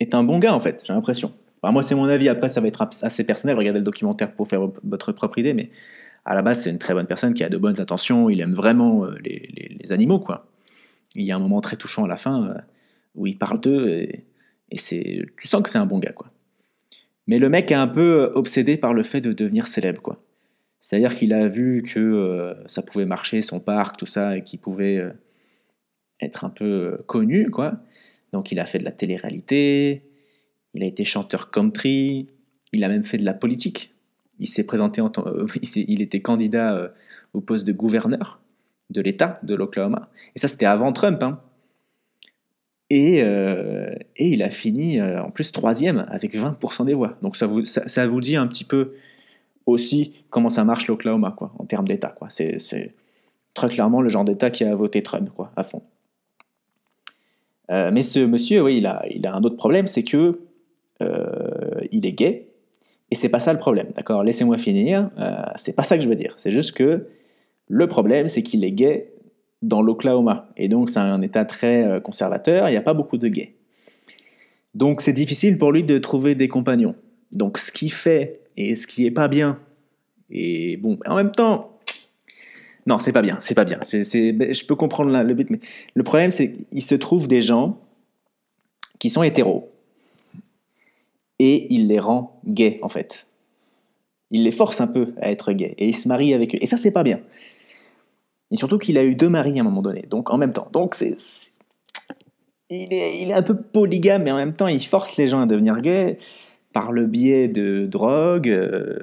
est 0.00 0.14
un 0.14 0.24
bon 0.24 0.38
gars 0.38 0.54
en 0.54 0.60
fait, 0.60 0.82
j'ai 0.86 0.92
l'impression. 0.92 1.32
moi 1.62 1.82
c'est 1.82 1.94
mon 1.94 2.06
avis, 2.06 2.28
après 2.28 2.48
ça 2.48 2.60
va 2.60 2.68
être 2.68 2.88
assez 3.02 3.24
personnel, 3.24 3.56
regardez 3.56 3.78
le 3.78 3.84
documentaire 3.84 4.34
pour 4.34 4.48
faire 4.48 4.60
votre 4.82 5.12
propre 5.12 5.38
idée, 5.38 5.54
mais 5.54 5.70
à 6.24 6.34
la 6.34 6.42
base 6.42 6.60
c'est 6.60 6.70
une 6.70 6.78
très 6.78 6.94
bonne 6.94 7.06
personne 7.06 7.34
qui 7.34 7.44
a 7.44 7.48
de 7.48 7.58
bonnes 7.58 7.80
intentions, 7.80 8.28
il 8.30 8.40
aime 8.40 8.54
vraiment 8.54 9.04
euh, 9.04 9.14
les, 9.24 9.78
les 9.80 9.92
animaux 9.92 10.18
quoi 10.18 10.48
il 11.14 11.24
y 11.24 11.32
a 11.32 11.36
un 11.36 11.38
moment 11.38 11.60
très 11.60 11.76
touchant 11.76 12.04
à 12.04 12.08
la 12.08 12.16
fin 12.16 12.48
euh, 12.48 12.54
où 13.14 13.26
il 13.26 13.38
parle 13.38 13.60
d'eux 13.60 13.88
et, 13.88 14.24
tu 14.74 15.48
sens 15.48 15.60
que 15.60 15.68
c'est 15.68 15.76
un 15.76 15.84
bon 15.84 15.98
gars, 15.98 16.12
quoi. 16.12 16.32
Mais 17.26 17.38
le 17.38 17.50
mec 17.50 17.70
est 17.70 17.74
un 17.74 17.88
peu 17.88 18.22
euh, 18.22 18.32
obsédé 18.34 18.78
par 18.78 18.94
le 18.94 19.02
fait 19.02 19.20
de 19.20 19.34
devenir 19.34 19.66
célèbre, 19.66 20.00
quoi. 20.00 20.24
C'est-à-dire 20.80 21.14
qu'il 21.14 21.34
a 21.34 21.46
vu 21.46 21.82
que 21.82 22.56
ça 22.64 22.80
pouvait 22.80 23.04
marcher, 23.04 23.42
son 23.42 23.60
parc, 23.60 23.98
tout 23.98 24.06
ça, 24.06 24.38
et 24.38 24.42
qu'il 24.42 24.60
pouvait 24.60 25.12
être 26.22 26.44
un 26.44 26.50
peu 26.50 26.98
connu, 27.06 27.50
quoi. 27.50 27.80
Donc 28.32 28.52
il 28.52 28.60
a 28.60 28.66
fait 28.66 28.78
de 28.78 28.84
la 28.84 28.92
télé-réalité, 28.92 30.02
il 30.74 30.82
a 30.82 30.86
été 30.86 31.04
chanteur 31.04 31.50
country, 31.50 32.28
il 32.72 32.84
a 32.84 32.88
même 32.88 33.04
fait 33.04 33.18
de 33.18 33.24
la 33.24 33.34
politique. 33.34 33.94
Il 34.38 34.46
s'est 34.46 34.64
présenté 34.64 35.00
en 35.00 35.08
tant, 35.08 35.24
il 35.74 36.00
était 36.00 36.22
candidat 36.22 36.92
au 37.34 37.40
poste 37.40 37.66
de 37.66 37.72
gouverneur 37.72 38.40
de 38.92 39.00
l'État 39.00 39.40
de 39.42 39.54
l'Oklahoma. 39.54 40.10
Et 40.36 40.38
ça, 40.38 40.48
c'était 40.48 40.66
avant 40.66 40.92
Trump. 40.92 41.22
Hein. 41.22 41.40
Et, 42.90 43.22
euh, 43.22 43.94
et, 44.16 44.28
il 44.28 44.42
a 44.42 44.50
fini 44.50 45.00
euh, 45.00 45.22
en 45.22 45.30
plus 45.30 45.50
troisième 45.50 46.04
avec 46.08 46.34
20% 46.34 46.84
des 46.84 46.94
voix. 46.94 47.16
Donc 47.22 47.36
ça 47.36 47.46
vous, 47.46 47.64
ça, 47.64 48.06
vous 48.06 48.20
dit 48.20 48.36
un 48.36 48.46
petit 48.46 48.64
peu 48.64 48.92
aussi 49.64 50.24
comment 50.28 50.50
ça 50.50 50.64
marche 50.64 50.88
l'Oklahoma 50.88 51.34
quoi, 51.36 51.52
en 51.58 51.64
termes 51.64 51.88
d'État. 51.88 52.10
Quoi. 52.10 52.28
C'est, 52.30 52.94
très 53.54 53.68
clairement 53.68 54.00
le 54.00 54.08
genre 54.08 54.24
d'État 54.24 54.50
qui 54.50 54.64
a 54.64 54.74
voté 54.74 55.02
Trump 55.02 55.30
quoi, 55.34 55.52
à 55.56 55.64
fond. 55.64 55.82
Euh, 57.70 57.90
mais 57.92 58.02
ce 58.02 58.20
monsieur, 58.20 58.62
oui, 58.62 58.78
il 58.78 58.86
a, 58.86 59.34
un 59.34 59.42
autre 59.42 59.56
problème, 59.56 59.86
c'est 59.86 60.02
que 60.02 60.40
il 61.90 62.06
est 62.06 62.12
gay. 62.12 62.48
Et 63.10 63.16
c'est 63.16 63.28
pas 63.28 63.40
ça 63.40 63.52
le 63.52 63.58
problème, 63.58 63.88
d'accord? 63.96 64.22
Laissez-moi 64.22 64.56
finir. 64.56 65.10
c'est 65.56 65.72
pas 65.72 65.82
ça 65.82 65.98
que 65.98 66.04
je 66.04 66.08
veux 66.08 66.14
dire. 66.14 66.34
C'est 66.36 66.52
juste 66.52 66.72
que 66.72 67.08
le 67.66 67.86
problème, 67.88 68.28
c'est 68.28 68.44
qu'il 68.44 68.64
est 68.64 68.70
gay 68.70 69.12
dans 69.62 69.80
l'Oklahoma. 69.80 70.50
Et 70.56 70.68
donc, 70.68 70.90
c'est 70.90 70.98
un 70.98 71.22
État 71.22 71.44
très 71.44 71.84
euh, 71.84 72.00
conservateur, 72.00 72.68
il 72.68 72.72
n'y 72.72 72.76
a 72.76 72.82
pas 72.82 72.94
beaucoup 72.94 73.16
de 73.16 73.28
gays. 73.28 73.54
Donc, 74.74 75.00
c'est 75.00 75.12
difficile 75.12 75.56
pour 75.56 75.72
lui 75.72 75.84
de 75.84 75.98
trouver 75.98 76.34
des 76.34 76.48
compagnons. 76.48 76.94
Donc, 77.32 77.58
ce 77.58 77.72
qu'il 77.72 77.92
fait 77.92 78.40
et 78.56 78.76
ce 78.76 78.86
qui 78.86 79.06
est 79.06 79.10
pas 79.10 79.28
bien, 79.28 79.58
et 80.30 80.76
bon, 80.76 80.98
en 81.06 81.16
même 81.16 81.30
temps, 81.30 81.71
non, 82.86 82.98
c'est 82.98 83.12
pas 83.12 83.22
bien, 83.22 83.38
c'est 83.42 83.54
pas 83.54 83.64
bien. 83.64 83.78
je 83.82 84.66
peux 84.66 84.74
comprendre 84.74 85.22
le 85.22 85.34
but, 85.34 85.50
mais 85.50 85.60
le 85.94 86.02
problème, 86.02 86.30
c'est 86.30 86.52
qu'il 86.52 86.82
se 86.82 86.94
trouve 86.94 87.28
des 87.28 87.40
gens 87.40 87.78
qui 88.98 89.10
sont 89.10 89.22
hétéros 89.22 89.70
et 91.38 91.72
il 91.72 91.86
les 91.88 91.98
rend 91.98 92.40
gays, 92.46 92.78
en 92.82 92.88
fait. 92.88 93.26
Il 94.30 94.44
les 94.44 94.50
force 94.50 94.80
un 94.80 94.86
peu 94.86 95.14
à 95.20 95.30
être 95.30 95.52
gays 95.52 95.74
et 95.78 95.88
il 95.88 95.92
se 95.94 96.08
marie 96.08 96.34
avec 96.34 96.54
eux. 96.54 96.58
Et 96.60 96.66
ça, 96.66 96.76
c'est 96.76 96.90
pas 96.90 97.02
bien. 97.02 97.20
Et 98.50 98.56
surtout 98.56 98.78
qu'il 98.78 98.98
a 98.98 99.04
eu 99.04 99.14
deux 99.14 99.28
maris 99.28 99.58
à 99.58 99.62
un 99.62 99.64
moment 99.64 99.82
donné, 99.82 100.02
donc 100.08 100.30
en 100.30 100.38
même 100.38 100.52
temps. 100.52 100.68
Donc 100.72 100.94
c'est. 100.94 101.16
Il 102.70 102.92
est, 102.92 103.20
il 103.20 103.30
est 103.30 103.34
un 103.34 103.42
peu 103.42 103.54
polygame, 103.54 104.22
mais 104.22 104.32
en 104.32 104.36
même 104.36 104.54
temps, 104.54 104.66
il 104.66 104.82
force 104.82 105.16
les 105.16 105.28
gens 105.28 105.42
à 105.42 105.46
devenir 105.46 105.80
gays 105.80 106.18
par 106.72 106.90
le 106.90 107.06
biais 107.06 107.48
de 107.48 107.86
drogue, 107.86 108.48
euh, 108.48 108.98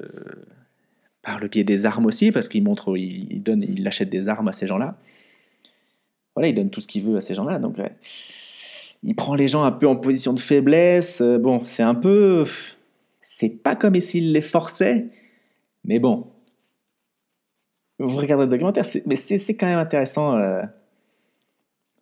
par 1.30 1.38
le 1.38 1.46
biais 1.46 1.62
des 1.62 1.86
armes 1.86 2.06
aussi, 2.06 2.32
parce 2.32 2.48
qu'il 2.48 2.64
montre, 2.64 2.96
il, 2.96 3.40
donne, 3.40 3.62
il 3.62 3.86
achète 3.86 4.10
des 4.10 4.28
armes 4.28 4.48
à 4.48 4.52
ces 4.52 4.66
gens-là. 4.66 4.96
Voilà, 6.34 6.48
il 6.48 6.54
donne 6.54 6.70
tout 6.70 6.80
ce 6.80 6.88
qu'il 6.88 7.02
veut 7.02 7.16
à 7.16 7.20
ces 7.20 7.34
gens-là. 7.34 7.60
Donc, 7.60 7.76
il 9.04 9.14
prend 9.14 9.36
les 9.36 9.46
gens 9.46 9.62
un 9.62 9.70
peu 9.70 9.86
en 9.86 9.94
position 9.94 10.32
de 10.32 10.40
faiblesse. 10.40 11.20
Euh, 11.20 11.38
bon, 11.38 11.62
c'est 11.62 11.84
un 11.84 11.94
peu, 11.94 12.44
c'est 13.20 13.48
pas 13.48 13.76
comme 13.76 13.98
s'il 14.00 14.32
les 14.32 14.40
forçait, 14.40 15.06
mais 15.84 16.00
bon, 16.00 16.26
vous 18.00 18.16
regardez 18.16 18.46
le 18.46 18.50
documentaire, 18.50 18.84
mais 19.06 19.14
c'est 19.14 19.56
quand 19.56 19.68
même 19.68 19.78
intéressant. 19.78 20.36
Euh. 20.36 20.62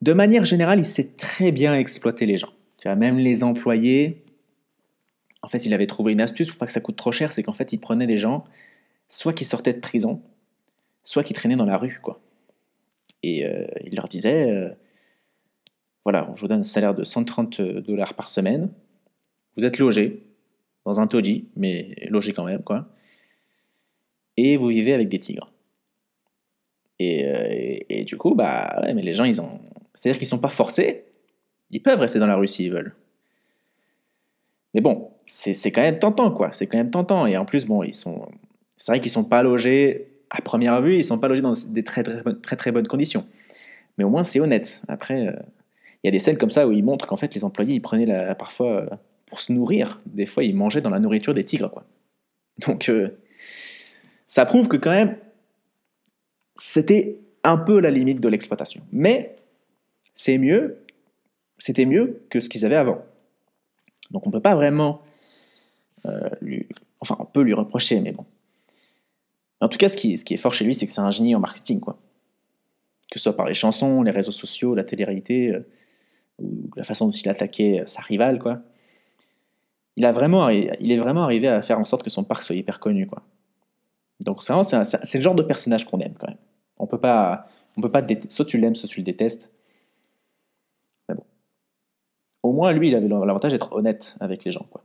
De 0.00 0.14
manière 0.14 0.46
générale, 0.46 0.78
il 0.78 0.86
sait 0.86 1.10
très 1.18 1.52
bien 1.52 1.74
exploiter 1.74 2.24
les 2.24 2.38
gens. 2.38 2.52
Tu 2.78 2.88
vois, 2.88 2.96
même 2.96 3.18
les 3.18 3.44
employés. 3.44 4.24
En 5.42 5.48
fait, 5.48 5.66
il 5.66 5.74
avait 5.74 5.86
trouvé 5.86 6.12
une 6.12 6.22
astuce 6.22 6.48
pour 6.48 6.56
pas 6.56 6.66
que 6.66 6.72
ça 6.72 6.80
coûte 6.80 6.96
trop 6.96 7.12
cher, 7.12 7.30
c'est 7.30 7.42
qu'en 7.42 7.52
fait, 7.52 7.74
il 7.74 7.78
prenait 7.78 8.06
des 8.06 8.16
gens, 8.16 8.44
soit 9.08 9.32
qui 9.32 9.44
sortaient 9.44 9.72
de 9.72 9.80
prison, 9.80 10.22
soit 11.04 11.22
qui 11.22 11.34
traînaient 11.34 11.56
dans 11.56 11.64
la 11.64 11.76
rue, 11.76 11.98
quoi. 12.02 12.20
Et 13.22 13.44
euh, 13.44 13.66
il 13.84 13.96
leur 13.96 14.08
disait, 14.08 14.50
euh, 14.50 14.70
voilà, 16.04 16.30
je 16.34 16.40
vous 16.40 16.48
donne 16.48 16.60
un 16.60 16.64
salaire 16.64 16.94
de 16.94 17.04
130 17.04 17.60
dollars 17.60 18.14
par 18.14 18.28
semaine, 18.28 18.70
vous 19.56 19.64
êtes 19.64 19.78
logé 19.78 20.22
dans 20.84 21.00
un 21.00 21.06
taudis, 21.06 21.48
mais 21.56 21.96
logé 22.08 22.32
quand 22.32 22.44
même, 22.44 22.62
quoi. 22.62 22.88
Et 24.36 24.56
vous 24.56 24.68
vivez 24.68 24.94
avec 24.94 25.08
des 25.08 25.18
tigres. 25.18 25.48
Euh, 27.00 27.78
et, 27.88 28.04
du 28.04 28.16
coup, 28.16 28.34
bah, 28.34 28.80
mais 28.94 29.02
les 29.02 29.14
gens, 29.14 29.24
ils 29.24 29.40
ont. 29.40 29.60
C'est-à-dire 29.94 30.18
qu'ils 30.18 30.28
sont 30.28 30.38
pas 30.38 30.50
forcés. 30.50 31.04
Ils 31.70 31.82
peuvent 31.82 32.00
rester 32.00 32.18
dans 32.18 32.26
la 32.26 32.36
rue 32.36 32.46
s'ils 32.46 32.72
veulent. 32.72 32.94
Mais 34.74 34.80
bon, 34.80 35.10
c'est 35.26 35.72
quand 35.72 35.80
même 35.80 35.98
tentant, 35.98 36.30
quoi. 36.30 36.52
C'est 36.52 36.66
quand 36.66 36.78
même 36.78 36.90
tentant. 36.90 37.26
Et 37.26 37.36
en 37.36 37.44
plus, 37.44 37.66
bon, 37.66 37.82
ils 37.82 37.94
sont. 37.94 38.28
C'est 38.78 38.92
vrai 38.92 39.00
qu'ils 39.00 39.10
sont 39.10 39.24
pas 39.24 39.42
logés 39.42 40.08
à 40.30 40.40
première 40.40 40.80
vue. 40.80 40.96
Ils 40.96 41.04
sont 41.04 41.18
pas 41.18 41.28
logés 41.28 41.42
dans 41.42 41.52
des 41.68 41.84
très 41.84 42.02
très, 42.02 42.22
très, 42.42 42.56
très 42.56 42.72
bonnes 42.72 42.88
conditions. 42.88 43.26
Mais 43.98 44.04
au 44.04 44.08
moins, 44.08 44.22
c'est 44.22 44.40
honnête. 44.40 44.80
Après, 44.88 45.26
euh, 45.26 45.32
il 46.02 46.06
y 46.06 46.08
a 46.08 46.10
des 46.10 46.18
scènes 46.18 46.38
comme 46.38 46.50
ça 46.50 46.66
où 46.66 46.72
ils 46.72 46.82
montrent 46.82 47.06
qu'en 47.06 47.16
fait, 47.16 47.34
les 47.34 47.44
employés, 47.44 47.74
ils 47.74 47.82
prenaient 47.82 48.34
parfois 48.38 48.70
euh, 48.70 48.86
pour 49.26 49.40
se 49.40 49.52
nourrir. 49.52 50.00
Des 50.06 50.24
fois, 50.24 50.44
ils 50.44 50.56
mangeaient 50.56 50.80
dans 50.80 50.90
la 50.90 51.00
nourriture 51.00 51.34
des 51.34 51.44
tigres, 51.44 51.70
quoi. 51.70 51.84
Donc, 52.66 52.90
ça 54.26 54.44
prouve 54.44 54.66
que 54.68 54.76
quand 54.76 54.90
même, 54.90 55.16
c'était 56.56 57.20
un 57.44 57.56
peu 57.56 57.80
la 57.80 57.90
limite 57.90 58.20
de 58.20 58.28
l'exploitation. 58.28 58.82
Mais 58.92 59.36
c'est 60.14 60.38
mieux, 60.38 60.84
c'était 61.58 61.86
mieux 61.86 62.22
que 62.30 62.40
ce 62.40 62.48
qu'ils 62.48 62.64
avaient 62.64 62.76
avant. 62.76 63.02
Donc 64.10 64.26
on 64.26 64.30
ne 64.30 64.32
peut 64.32 64.42
pas 64.42 64.54
vraiment 64.54 65.02
euh, 66.06 66.28
lui... 66.40 66.66
Enfin, 67.00 67.16
on 67.20 67.24
peut 67.24 67.42
lui 67.42 67.54
reprocher, 67.54 68.00
mais 68.00 68.12
bon. 68.12 68.26
En 69.60 69.68
tout 69.68 69.78
cas, 69.78 69.88
ce 69.88 69.96
qui, 69.96 70.12
est 70.12 70.36
fort 70.36 70.54
chez 70.54 70.64
lui, 70.64 70.74
c'est 70.74 70.86
que 70.86 70.92
c'est 70.92 71.00
un 71.00 71.10
génie 71.10 71.34
en 71.34 71.40
marketing, 71.40 71.80
quoi. 71.80 71.98
Que 73.10 73.18
ce 73.18 73.24
soit 73.24 73.36
par 73.36 73.46
les 73.46 73.54
chansons, 73.54 74.02
les 74.02 74.10
réseaux 74.10 74.32
sociaux, 74.32 74.74
la 74.74 74.84
télé-réalité, 74.84 75.54
euh, 75.54 75.66
ou 76.38 76.70
la 76.76 76.84
façon 76.84 77.06
dont 77.06 77.12
il 77.12 77.28
attaquait 77.28 77.82
sa 77.86 78.02
rivale, 78.02 78.38
quoi. 78.38 78.60
il, 79.96 80.04
a 80.04 80.12
vraiment, 80.12 80.48
il 80.50 80.92
est 80.92 80.96
vraiment 80.96 81.24
arrivé 81.24 81.48
à 81.48 81.60
faire 81.62 81.78
en 81.78 81.84
sorte 81.84 82.02
que 82.02 82.10
son 82.10 82.22
parc 82.22 82.42
soit 82.42 82.54
hyper 82.54 82.78
connu. 82.78 83.06
Quoi. 83.06 83.22
Donc 84.24 84.42
c'est, 84.42 84.54
c'est, 84.84 85.18
le 85.18 85.24
genre 85.24 85.34
de 85.34 85.42
personnage 85.42 85.84
qu'on 85.84 85.98
aime 86.00 86.14
quand 86.14 86.28
même. 86.28 86.38
On 86.78 86.86
peut 86.86 87.00
pas, 87.00 87.46
on 87.76 87.80
peut 87.80 87.90
pas 87.90 88.04
soit 88.28 88.44
tu 88.44 88.58
l'aimes, 88.58 88.74
soit 88.74 88.88
tu 88.88 89.00
le 89.00 89.04
détestes. 89.04 89.52
Mais 91.08 91.14
bon. 91.14 91.24
Au 92.42 92.52
moins, 92.52 92.72
lui, 92.72 92.88
il 92.88 92.94
avait 92.94 93.08
l'avantage 93.08 93.52
d'être 93.52 93.72
honnête 93.72 94.16
avec 94.20 94.44
les 94.44 94.50
gens. 94.50 94.66
Quoi. 94.70 94.84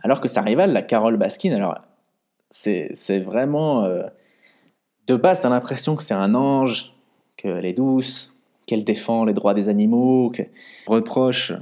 Alors 0.00 0.20
que 0.20 0.28
sa 0.28 0.42
rivale, 0.42 0.72
la 0.72 0.82
Carole 0.82 1.16
Baskin, 1.16 1.52
alors 1.52 1.78
c'est, 2.50 3.18
vraiment... 3.18 3.84
Euh, 3.84 4.02
de 5.06 5.16
base, 5.16 5.40
t'as 5.40 5.48
l'impression 5.48 5.96
que 5.96 6.02
c'est 6.02 6.14
un 6.14 6.34
ange, 6.34 6.94
qu'elle 7.36 7.64
est 7.64 7.72
douce, 7.72 8.36
qu'elle 8.66 8.84
défend 8.84 9.24
les 9.24 9.32
droits 9.32 9.54
des 9.54 9.68
animaux, 9.68 10.30
qu'elle 10.30 10.50
reproche 10.86 11.52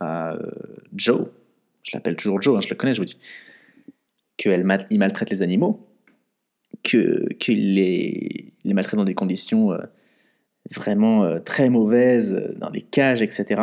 à 0.00 0.32
euh, 0.32 0.50
Joe, 0.94 1.26
je 1.82 1.90
l'appelle 1.94 2.16
toujours 2.16 2.40
Joe, 2.40 2.56
hein, 2.56 2.60
je 2.60 2.68
le 2.68 2.74
connais, 2.74 2.94
je 2.94 3.00
vous 3.00 3.04
dis, 3.04 3.18
qu'il 4.36 4.64
maltraite 4.98 5.30
les 5.30 5.42
animaux, 5.42 5.86
qu'il 6.82 7.28
les, 7.48 8.52
les, 8.64 8.74
maltraite 8.74 8.96
dans 8.96 9.04
des 9.04 9.14
conditions 9.14 9.72
euh, 9.72 9.78
vraiment 10.70 11.38
très 11.40 11.70
mauvaises, 11.70 12.54
dans 12.56 12.70
des 12.70 12.82
cages, 12.82 13.22
etc. 13.22 13.62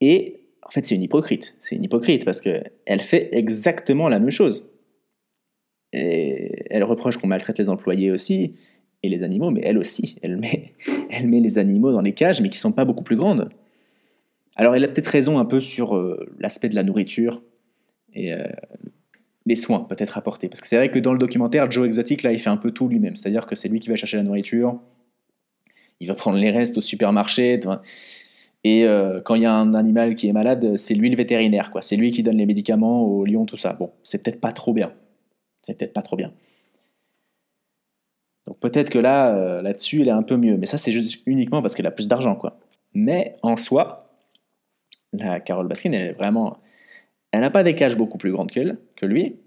Et 0.00 0.40
en 0.62 0.70
fait, 0.70 0.84
c'est 0.84 0.94
une 0.94 1.02
hypocrite. 1.02 1.54
C'est 1.58 1.76
une 1.76 1.84
hypocrite 1.84 2.24
parce 2.24 2.40
qu'elle 2.40 3.00
fait 3.00 3.28
exactement 3.32 4.08
la 4.08 4.18
même 4.18 4.30
chose. 4.30 4.73
Elle 5.94 6.84
reproche 6.84 7.18
qu'on 7.18 7.28
maltraite 7.28 7.58
les 7.58 7.68
employés 7.68 8.10
aussi, 8.10 8.54
et 9.04 9.08
les 9.08 9.22
animaux, 9.22 9.50
mais 9.50 9.60
elle 9.64 9.78
aussi. 9.78 10.16
Elle 10.22 10.38
met, 11.28 11.40
les 11.40 11.58
animaux 11.58 11.92
dans 11.92 12.00
les 12.00 12.12
cages, 12.12 12.40
mais 12.40 12.48
qui 12.48 12.58
sont 12.58 12.72
pas 12.72 12.84
beaucoup 12.84 13.04
plus 13.04 13.16
grandes. 13.16 13.50
Alors, 14.56 14.74
elle 14.74 14.84
a 14.84 14.88
peut-être 14.88 15.08
raison 15.08 15.38
un 15.38 15.44
peu 15.44 15.60
sur 15.60 15.96
euh, 15.96 16.28
l'aspect 16.38 16.68
de 16.68 16.74
la 16.74 16.82
nourriture 16.82 17.42
et 18.14 18.32
euh, 18.32 18.46
les 19.46 19.56
soins 19.56 19.80
peut-être 19.80 20.16
apportés. 20.16 20.48
Parce 20.48 20.60
que 20.60 20.66
c'est 20.66 20.76
vrai 20.76 20.90
que 20.90 20.98
dans 20.98 21.12
le 21.12 21.18
documentaire, 21.18 21.70
Joe 21.70 21.86
Exotic, 21.86 22.22
là, 22.22 22.32
il 22.32 22.38
fait 22.38 22.50
un 22.50 22.56
peu 22.56 22.70
tout 22.70 22.88
lui-même. 22.88 23.16
C'est-à-dire 23.16 23.46
que 23.46 23.54
c'est 23.54 23.68
lui 23.68 23.80
qui 23.80 23.88
va 23.88 23.96
chercher 23.96 24.16
la 24.16 24.22
nourriture, 24.22 24.80
il 26.00 26.08
va 26.08 26.14
prendre 26.14 26.38
les 26.38 26.50
restes 26.50 26.78
au 26.78 26.80
supermarché. 26.80 27.60
Et 28.64 28.84
euh, 28.84 29.20
quand 29.20 29.34
il 29.34 29.42
y 29.42 29.46
a 29.46 29.52
un 29.52 29.74
animal 29.74 30.14
qui 30.14 30.28
est 30.28 30.32
malade, 30.32 30.76
c'est 30.76 30.94
lui 30.94 31.10
le 31.10 31.16
vétérinaire, 31.16 31.70
quoi. 31.70 31.82
C'est 31.82 31.96
lui 31.96 32.10
qui 32.10 32.22
donne 32.22 32.38
les 32.38 32.46
médicaments 32.46 33.02
aux 33.02 33.24
lions, 33.24 33.44
tout 33.44 33.56
ça. 33.58 33.74
Bon, 33.74 33.90
c'est 34.02 34.22
peut-être 34.22 34.40
pas 34.40 34.52
trop 34.52 34.72
bien. 34.72 34.92
C'est 35.64 35.78
peut-être 35.78 35.94
pas 35.94 36.02
trop 36.02 36.16
bien. 36.16 36.32
Donc 38.46 38.60
peut-être 38.60 38.90
que 38.90 38.98
là, 38.98 39.62
là-dessus, 39.62 40.02
elle 40.02 40.08
est 40.08 40.12
un 40.12 40.22
peu 40.22 40.36
mieux. 40.36 40.58
Mais 40.58 40.66
ça, 40.66 40.76
c'est 40.76 40.92
juste 40.92 41.22
uniquement 41.24 41.62
parce 41.62 41.74
qu'elle 41.74 41.86
a 41.86 41.90
plus 41.90 42.06
d'argent, 42.06 42.36
quoi. 42.36 42.58
Mais 42.92 43.34
en 43.42 43.56
soi, 43.56 44.20
la 45.14 45.40
Carole 45.40 45.66
Baskin, 45.66 45.92
elle 45.92 46.02
est 46.02 46.12
vraiment. 46.12 46.58
Elle 47.32 47.40
n'a 47.40 47.50
pas 47.50 47.62
des 47.62 47.74
cages 47.74 47.96
beaucoup 47.96 48.18
plus 48.18 48.30
grandes 48.30 48.50
qu'elle, 48.50 48.78
que 48.94 49.06
lui. 49.06 49.40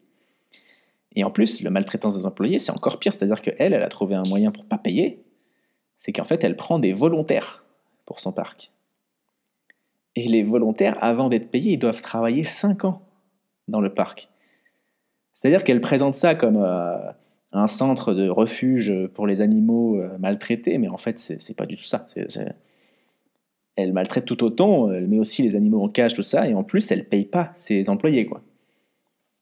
Et 1.15 1.23
en 1.23 1.31
plus, 1.31 1.61
le 1.61 1.69
maltraitance 1.69 2.17
des 2.17 2.25
employés, 2.25 2.59
c'est 2.59 2.71
encore 2.71 2.99
pire. 2.99 3.13
C'est-à-dire 3.13 3.41
qu'elle, 3.41 3.73
elle 3.73 3.83
a 3.83 3.89
trouvé 3.89 4.15
un 4.15 4.23
moyen 4.23 4.51
pour 4.51 4.65
pas 4.65 4.77
payer. 4.77 5.23
C'est 5.95 6.11
qu'en 6.11 6.25
fait, 6.25 6.43
elle 6.43 6.55
prend 6.55 6.79
des 6.79 6.93
volontaires 6.93 7.63
pour 8.05 8.19
son 8.19 8.31
parc. 8.31 8.71
Et 10.15 10.27
les 10.27 10.43
volontaires, 10.43 10.97
avant 10.99 11.29
d'être 11.29 11.51
payés, 11.51 11.73
ils 11.73 11.79
doivent 11.79 12.01
travailler 12.01 12.43
5 12.43 12.85
ans 12.85 13.01
dans 13.67 13.81
le 13.81 13.93
parc. 13.93 14.29
C'est-à-dire 15.37 15.63
qu'elle 15.63 15.81
présente 15.81 16.15
ça 16.15 16.33
comme 16.33 16.57
euh, 16.57 16.97
un 17.51 17.67
centre 17.67 18.15
de 18.15 18.27
refuge 18.27 18.91
pour 19.13 19.27
les 19.27 19.41
animaux 19.41 20.01
euh, 20.01 20.17
maltraités, 20.17 20.79
mais 20.79 20.87
en 20.87 20.97
fait, 20.97 21.19
c'est 21.19 21.55
pas 21.55 21.67
du 21.67 21.75
tout 21.75 21.83
ça. 21.83 22.07
Elle 23.75 23.93
maltraite 23.93 24.25
tout 24.25 24.43
autant, 24.43 24.91
elle 24.91 25.07
met 25.07 25.19
aussi 25.19 25.43
les 25.43 25.55
animaux 25.55 25.79
en 25.79 25.89
cage, 25.89 26.15
tout 26.15 26.23
ça, 26.23 26.47
et 26.47 26.55
en 26.55 26.63
plus, 26.63 26.89
elle 26.89 27.07
paye 27.07 27.25
pas 27.25 27.51
ses 27.53 27.87
employés, 27.87 28.25
quoi. 28.25 28.41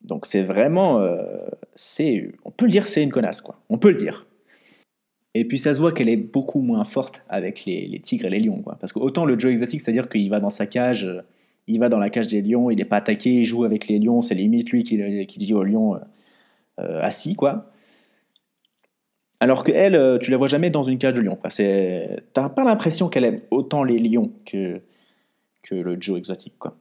Donc 0.02 0.26
c'est 0.26 0.44
vraiment, 0.44 1.00
euh, 1.00 1.48
c'est, 1.76 2.30
on 2.44 2.52
peut 2.52 2.66
le 2.66 2.72
dire, 2.72 2.88
c'est 2.88 3.02
une 3.02 3.12
connasse, 3.14 3.40
quoi. 3.40 3.62
On 3.70 3.78
peut 3.78 3.92
le 3.92 3.96
dire. 3.96 4.28
Et 5.34 5.46
puis 5.46 5.58
ça 5.58 5.74
se 5.74 5.80
voit 5.80 5.94
qu'elle 5.94 6.10
est 6.10 6.18
beaucoup 6.18 6.60
moins 6.60 6.84
forte 6.84 7.24
avec 7.30 7.64
les, 7.64 8.02
tigres 8.04 8.26
et 8.26 8.32
les 8.32 8.42
lions, 8.42 8.62
quoi. 8.62 8.76
Parce 8.82 8.92
que 8.92 9.00
autant 9.00 9.24
le 9.24 9.40
Joe 9.40 9.50
exotique, 9.50 9.80
c'est-à-dire 9.80 10.10
qu'il 10.10 10.30
va 10.30 10.42
dans 10.42 10.50
sa 10.50 10.68
cage, 10.68 11.10
il 11.68 11.80
va 11.80 11.90
dans 11.90 12.00
la 12.00 12.10
cage 12.10 12.28
des 12.28 12.42
lions, 12.42 12.70
il 12.70 12.78
n'est 12.78 12.86
pas 12.86 12.98
attaqué, 12.98 13.32
il 13.32 13.46
joue 13.46 13.64
avec 13.64 13.88
les 13.88 14.00
lions, 14.00 14.22
c'est 14.22 14.36
limite 14.36 14.70
lui 14.70 14.84
qui, 14.84 15.26
qui 15.26 15.40
dit 15.40 15.54
aux 15.54 15.64
lions 15.64 15.96
euh, 16.80 17.02
assis, 17.02 17.36
quoi. 17.36 17.72
Alors 19.40 19.64
que 19.64 19.72
elle, 19.72 19.96
euh, 19.96 20.18
tu 20.18 20.32
la 20.32 20.38
vois 20.38 20.48
jamais 20.48 20.70
dans 20.70 20.84
une 20.84 20.98
cage 20.98 21.14
de 21.14 21.22
lion. 21.22 21.38
T'as 22.34 22.50
pas 22.50 22.64
l'impression 22.64 23.10
qu'elle 23.10 23.26
aime 23.26 23.42
autant 23.52 23.84
les 23.84 24.00
lions 24.00 24.32
que, 24.46 24.82
que 25.62 25.76
le 25.76 25.98
Joe 26.00 26.18
exotique. 26.18 26.58
Quoi. 26.58 26.78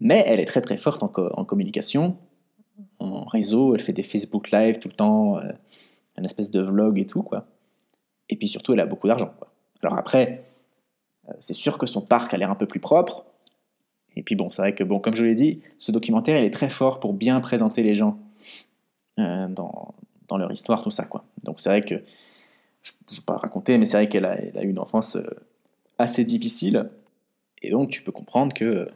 Mais 0.00 0.24
elle 0.26 0.40
est 0.40 0.44
très 0.46 0.60
très 0.60 0.76
forte 0.76 1.02
en, 1.02 1.12
en 1.16 1.44
communication, 1.44 2.16
en 2.98 3.24
réseau, 3.24 3.74
elle 3.74 3.80
fait 3.80 3.92
des 3.92 4.02
Facebook 4.02 4.50
Live 4.50 4.78
tout 4.78 4.88
le 4.88 4.94
temps, 4.94 5.38
euh, 5.38 5.52
un 6.16 6.24
espèce 6.24 6.50
de 6.50 6.60
vlog 6.60 6.98
et 6.98 7.06
tout. 7.06 7.22
quoi. 7.22 7.46
Et 8.28 8.36
puis 8.36 8.48
surtout, 8.48 8.72
elle 8.72 8.80
a 8.80 8.86
beaucoup 8.86 9.06
d'argent. 9.06 9.32
Alors 9.82 9.96
après, 9.96 10.44
euh, 10.48 10.53
c'est 11.40 11.54
sûr 11.54 11.78
que 11.78 11.86
son 11.86 12.00
parc 12.00 12.34
a 12.34 12.36
l'air 12.36 12.50
un 12.50 12.54
peu 12.54 12.66
plus 12.66 12.80
propre. 12.80 13.24
Et 14.16 14.22
puis 14.22 14.36
bon, 14.36 14.50
c'est 14.50 14.62
vrai 14.62 14.74
que, 14.74 14.84
bon, 14.84 15.00
comme 15.00 15.14
je 15.14 15.24
l'ai 15.24 15.34
dit, 15.34 15.60
ce 15.78 15.90
documentaire, 15.92 16.38
il 16.38 16.44
est 16.44 16.52
très 16.52 16.70
fort 16.70 17.00
pour 17.00 17.14
bien 17.14 17.40
présenter 17.40 17.82
les 17.82 17.94
gens 17.94 18.18
dans, 19.16 19.94
dans 20.28 20.36
leur 20.36 20.52
histoire, 20.52 20.82
tout 20.82 20.90
ça. 20.90 21.04
Quoi. 21.04 21.24
Donc 21.44 21.60
c'est 21.60 21.68
vrai 21.68 21.82
que, 21.82 22.02
je 22.84 22.92
ne 23.10 23.16
vais 23.16 23.22
pas 23.26 23.36
raconter, 23.36 23.78
mais 23.78 23.86
c'est 23.86 23.96
vrai 23.96 24.08
qu'elle 24.08 24.26
a, 24.26 24.62
eu 24.62 24.68
une 24.68 24.78
enfance 24.78 25.16
euh, 25.16 25.24
assez 25.98 26.24
difficile, 26.24 26.90
et 27.62 27.70
donc 27.70 27.90
tu 27.90 28.02
peux 28.02 28.12
comprendre 28.12 28.52
que 28.52 28.86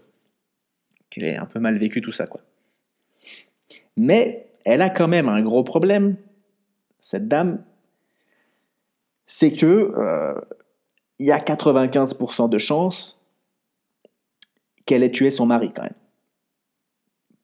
qu'elle 1.11 1.25
ait 1.25 1.37
un 1.37 1.47
peu 1.47 1.59
mal 1.59 1.79
vécu 1.79 2.03
tout 2.03 2.13
ça. 2.13 2.27
Quoi. 2.27 2.43
Mais 3.97 4.51
elle 4.67 4.83
a 4.83 4.91
quand 4.91 5.09
même 5.09 5.29
un 5.29 5.41
gros 5.41 5.65
problème, 5.65 6.17
cette 6.99 7.29
dame, 7.29 7.65
c'est 9.25 9.53
que 9.53 9.67
euh, 9.67 10.39
il 11.19 11.27
y 11.27 11.33
a 11.33 11.39
95% 11.39 12.49
de 12.49 12.59
chances 12.59 13.21
qu'elle 14.87 15.03
ait 15.03 15.11
tué 15.11 15.31
son 15.31 15.47
mari 15.47 15.71
quand 15.75 15.83
même. 15.83 15.93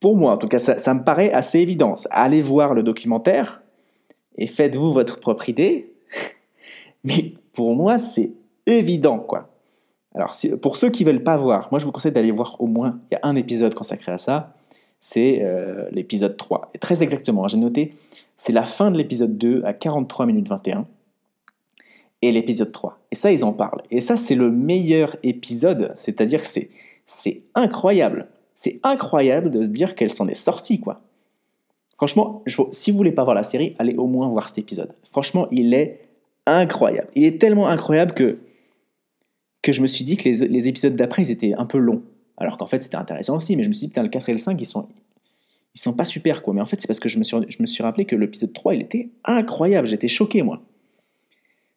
Pour 0.00 0.16
moi, 0.16 0.32
en 0.32 0.36
tout 0.36 0.48
cas, 0.48 0.58
ça, 0.58 0.94
me 0.94 1.02
paraît 1.02 1.32
assez 1.32 1.60
évident. 1.60 1.94
Allez 2.10 2.42
voir 2.42 2.74
le 2.74 2.82
documentaire, 2.82 3.62
et 4.36 4.46
faites-vous 4.46 4.92
votre 4.92 5.20
propre 5.20 5.48
idée. 5.48 5.94
Mais 7.04 7.34
pour 7.52 7.74
moi, 7.74 7.98
c'est 7.98 8.32
évident, 8.66 9.18
quoi. 9.18 9.50
Alors, 10.14 10.34
pour 10.62 10.76
ceux 10.76 10.90
qui 10.90 11.04
veulent 11.04 11.22
pas 11.22 11.36
voir, 11.36 11.68
moi 11.72 11.80
je 11.80 11.84
vous 11.84 11.90
conseille 11.90 12.12
d'aller 12.12 12.30
voir 12.30 12.56
au 12.60 12.66
moins, 12.66 13.00
il 13.10 13.14
y 13.14 13.16
a 13.16 13.20
un 13.24 13.34
épisode 13.34 13.74
consacré 13.74 14.12
à 14.12 14.18
ça, 14.18 14.54
c'est 15.00 15.40
euh, 15.42 15.88
l'épisode 15.90 16.36
3. 16.36 16.70
Et 16.72 16.78
très 16.78 17.02
exactement, 17.02 17.48
j'ai 17.48 17.58
noté, 17.58 17.94
c'est 18.36 18.52
la 18.52 18.64
fin 18.64 18.92
de 18.92 18.96
l'épisode 18.96 19.36
2 19.36 19.62
à 19.64 19.72
43 19.72 20.26
minutes 20.26 20.48
21 20.48 20.86
et 22.24 22.32
l'épisode 22.32 22.72
3. 22.72 22.98
Et 23.10 23.14
ça, 23.14 23.30
ils 23.32 23.44
en 23.44 23.52
parlent. 23.52 23.82
Et 23.90 24.00
ça, 24.00 24.16
c'est 24.16 24.34
le 24.34 24.50
meilleur 24.50 25.16
épisode, 25.22 25.92
c'est-à-dire 25.94 26.42
que 26.42 26.48
c'est, 26.48 26.70
c'est 27.06 27.42
incroyable. 27.54 28.28
C'est 28.54 28.80
incroyable 28.82 29.50
de 29.50 29.62
se 29.62 29.68
dire 29.68 29.94
qu'elle 29.94 30.10
s'en 30.10 30.28
est 30.28 30.34
sortie, 30.34 30.80
quoi. 30.80 31.02
Franchement, 31.96 32.42
si 32.72 32.90
vous 32.90 32.96
voulez 32.96 33.12
pas 33.12 33.24
voir 33.24 33.34
la 33.34 33.42
série, 33.42 33.74
allez 33.78 33.94
au 33.94 34.06
moins 34.06 34.26
voir 34.28 34.48
cet 34.48 34.58
épisode. 34.58 34.92
Franchement, 35.04 35.46
il 35.52 35.74
est 35.74 36.08
incroyable. 36.46 37.08
Il 37.14 37.24
est 37.24 37.40
tellement 37.40 37.68
incroyable 37.68 38.14
que, 38.14 38.38
que 39.62 39.72
je 39.72 39.80
me 39.80 39.86
suis 39.86 40.04
dit 40.04 40.16
que 40.16 40.28
les, 40.28 40.68
épisodes 40.68 40.96
d'après, 40.96 41.22
ils 41.22 41.30
étaient 41.30 41.54
un 41.54 41.66
peu 41.66 41.78
longs. 41.78 42.02
Alors 42.36 42.58
qu'en 42.58 42.66
fait, 42.66 42.82
c'était 42.82 42.96
intéressant 42.96 43.36
aussi, 43.36 43.54
mais 43.56 43.62
je 43.62 43.68
me 43.68 43.74
suis 43.74 43.86
dit, 43.86 43.88
putain, 43.88 44.02
le 44.02 44.08
4 44.08 44.28
et 44.28 44.32
le 44.32 44.38
5, 44.38 44.60
ils 44.60 44.64
sont, 44.64 44.88
ils 45.74 45.80
sont 45.80 45.92
pas 45.92 46.04
super, 46.04 46.42
quoi. 46.42 46.52
Mais 46.52 46.60
en 46.60 46.66
fait, 46.66 46.80
c'est 46.80 46.88
parce 46.88 47.00
que 47.00 47.08
je 47.08 47.18
me 47.18 47.22
suis, 47.22 47.36
je 47.48 47.58
me 47.60 47.66
suis 47.66 47.82
rappelé 47.82 48.06
que 48.06 48.16
l'épisode 48.16 48.52
3, 48.52 48.74
il 48.74 48.82
était 48.82 49.10
incroyable. 49.24 49.86
J'étais 49.86 50.08
choqué, 50.08 50.42
moi. 50.42 50.62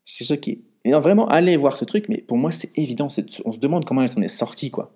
J'étais 0.08 0.34
choqué. 0.34 0.62
Mais 0.84 0.92
non, 0.92 1.00
vraiment, 1.00 1.28
allez 1.28 1.58
voir 1.58 1.78
ce 1.78 1.86
truc, 1.86 2.08
mais 2.10 2.18
pour 2.18 2.38
moi, 2.38 2.50
c'est 2.50 2.76
évident. 2.78 3.08
On 3.46 3.52
se 3.52 3.60
demande 3.60 3.86
comment 3.86 4.02
elle 4.02 4.10
s'en 4.10 4.22
est 4.22 4.28
sortie, 4.28 4.72
quoi. 4.72 4.92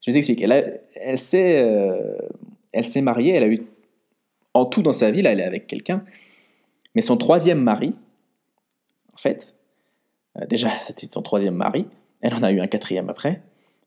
Je 0.00 0.12
vous 0.12 0.16
explique. 0.16 0.40
Elle. 0.42 0.52
Euh, 0.52 2.18
elle 2.72 2.84
s'est 2.84 3.00
mariée, 3.00 3.32
elle 3.32 3.42
a 3.42 3.48
eu 3.48 3.66
en 4.54 4.66
tout 4.66 4.82
dans 4.82 4.92
sa 4.92 5.10
vie, 5.10 5.22
là, 5.22 5.32
elle 5.32 5.40
est 5.40 5.44
avec 5.44 5.66
quelqu'un, 5.66 6.04
mais 6.94 7.02
son 7.02 7.16
troisième 7.16 7.60
mari, 7.60 7.94
en 9.12 9.16
fait, 9.16 9.54
euh, 10.36 10.46
déjà 10.46 10.70
c'était 10.80 11.08
son 11.10 11.22
troisième 11.22 11.54
mari, 11.54 11.86
elle 12.20 12.34
en 12.34 12.42
a 12.42 12.50
eu 12.50 12.60
un 12.60 12.66
quatrième 12.66 13.08
après, 13.08 13.42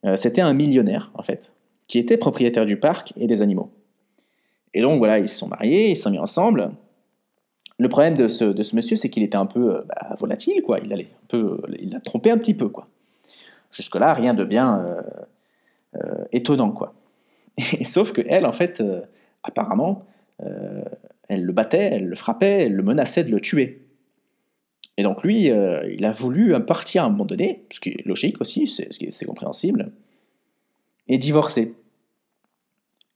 euh, 0.06 0.16
c'était 0.16 0.42
un 0.42 0.54
millionnaire, 0.54 1.12
en 1.14 1.24
fait, 1.24 1.56
qui 1.88 2.00
était 2.00 2.18
propriétaire 2.18 2.66
du 2.66 2.78
parc 2.78 3.14
et 3.18 3.28
des 3.28 3.42
animaux. 3.42 3.72
Et 4.74 4.82
donc 4.82 5.00
voilà, 5.00 5.20
ils 5.20 5.28
se 5.28 5.38
sont 5.38 5.48
mariés, 5.48 5.92
ils 5.92 5.96
se 5.96 6.04
sont 6.04 6.12
mis 6.12 6.20
ensemble. 6.20 6.72
Le 7.82 7.90
problème 7.90 8.16
de 8.16 8.28
ce, 8.28 8.46
de 8.46 8.62
ce 8.62 8.76
monsieur, 8.76 8.96
c'est 8.96 9.10
qu'il 9.10 9.24
était 9.24 9.38
un 9.38 9.48
peu 9.48 9.78
euh, 9.78 9.82
bah, 9.88 10.14
volatile, 10.20 10.62
quoi. 10.62 10.78
Il 10.84 10.94
allait 10.94 11.08
un 11.12 11.26
peu, 11.28 11.60
il 11.80 11.90
l'a 11.90 12.00
trompé 12.00 12.30
un 12.30 12.38
petit 12.38 12.54
peu, 12.54 12.70
quoi. 12.70 12.86
Jusque-là, 13.72 14.14
rien 14.14 14.36
de 14.36 14.46
bien 14.46 14.98
étonnant, 16.32 16.70
quoi. 16.70 16.94
sauf 17.84 18.12
que 18.12 18.22
elle, 18.28 18.46
en 18.46 18.52
fait, 18.52 18.82
euh, 18.82 19.02
apparemment, 19.42 20.06
euh, 20.44 20.84
elle 21.28 21.44
le 21.44 21.54
battait, 21.54 21.90
elle 21.94 22.06
le 22.06 22.16
frappait, 22.16 22.66
elle 22.66 22.76
le 22.76 22.84
menaçait 22.84 23.24
de 23.24 23.32
le 23.32 23.42
tuer. 23.42 23.88
Et 24.98 25.02
donc 25.02 25.24
lui, 25.24 25.46
il 25.46 26.06
a 26.06 26.12
voulu 26.12 26.54
partir 26.64 27.02
à 27.02 27.08
un 27.08 27.10
moment 27.10 27.26
donné, 27.26 27.66
ce 27.72 27.80
qui 27.80 27.90
est 27.90 28.06
logique 28.06 28.40
aussi, 28.42 28.68
c'est 28.68 29.26
compréhensible, 29.26 29.92
et 31.08 31.18
divorcer. 31.18 31.74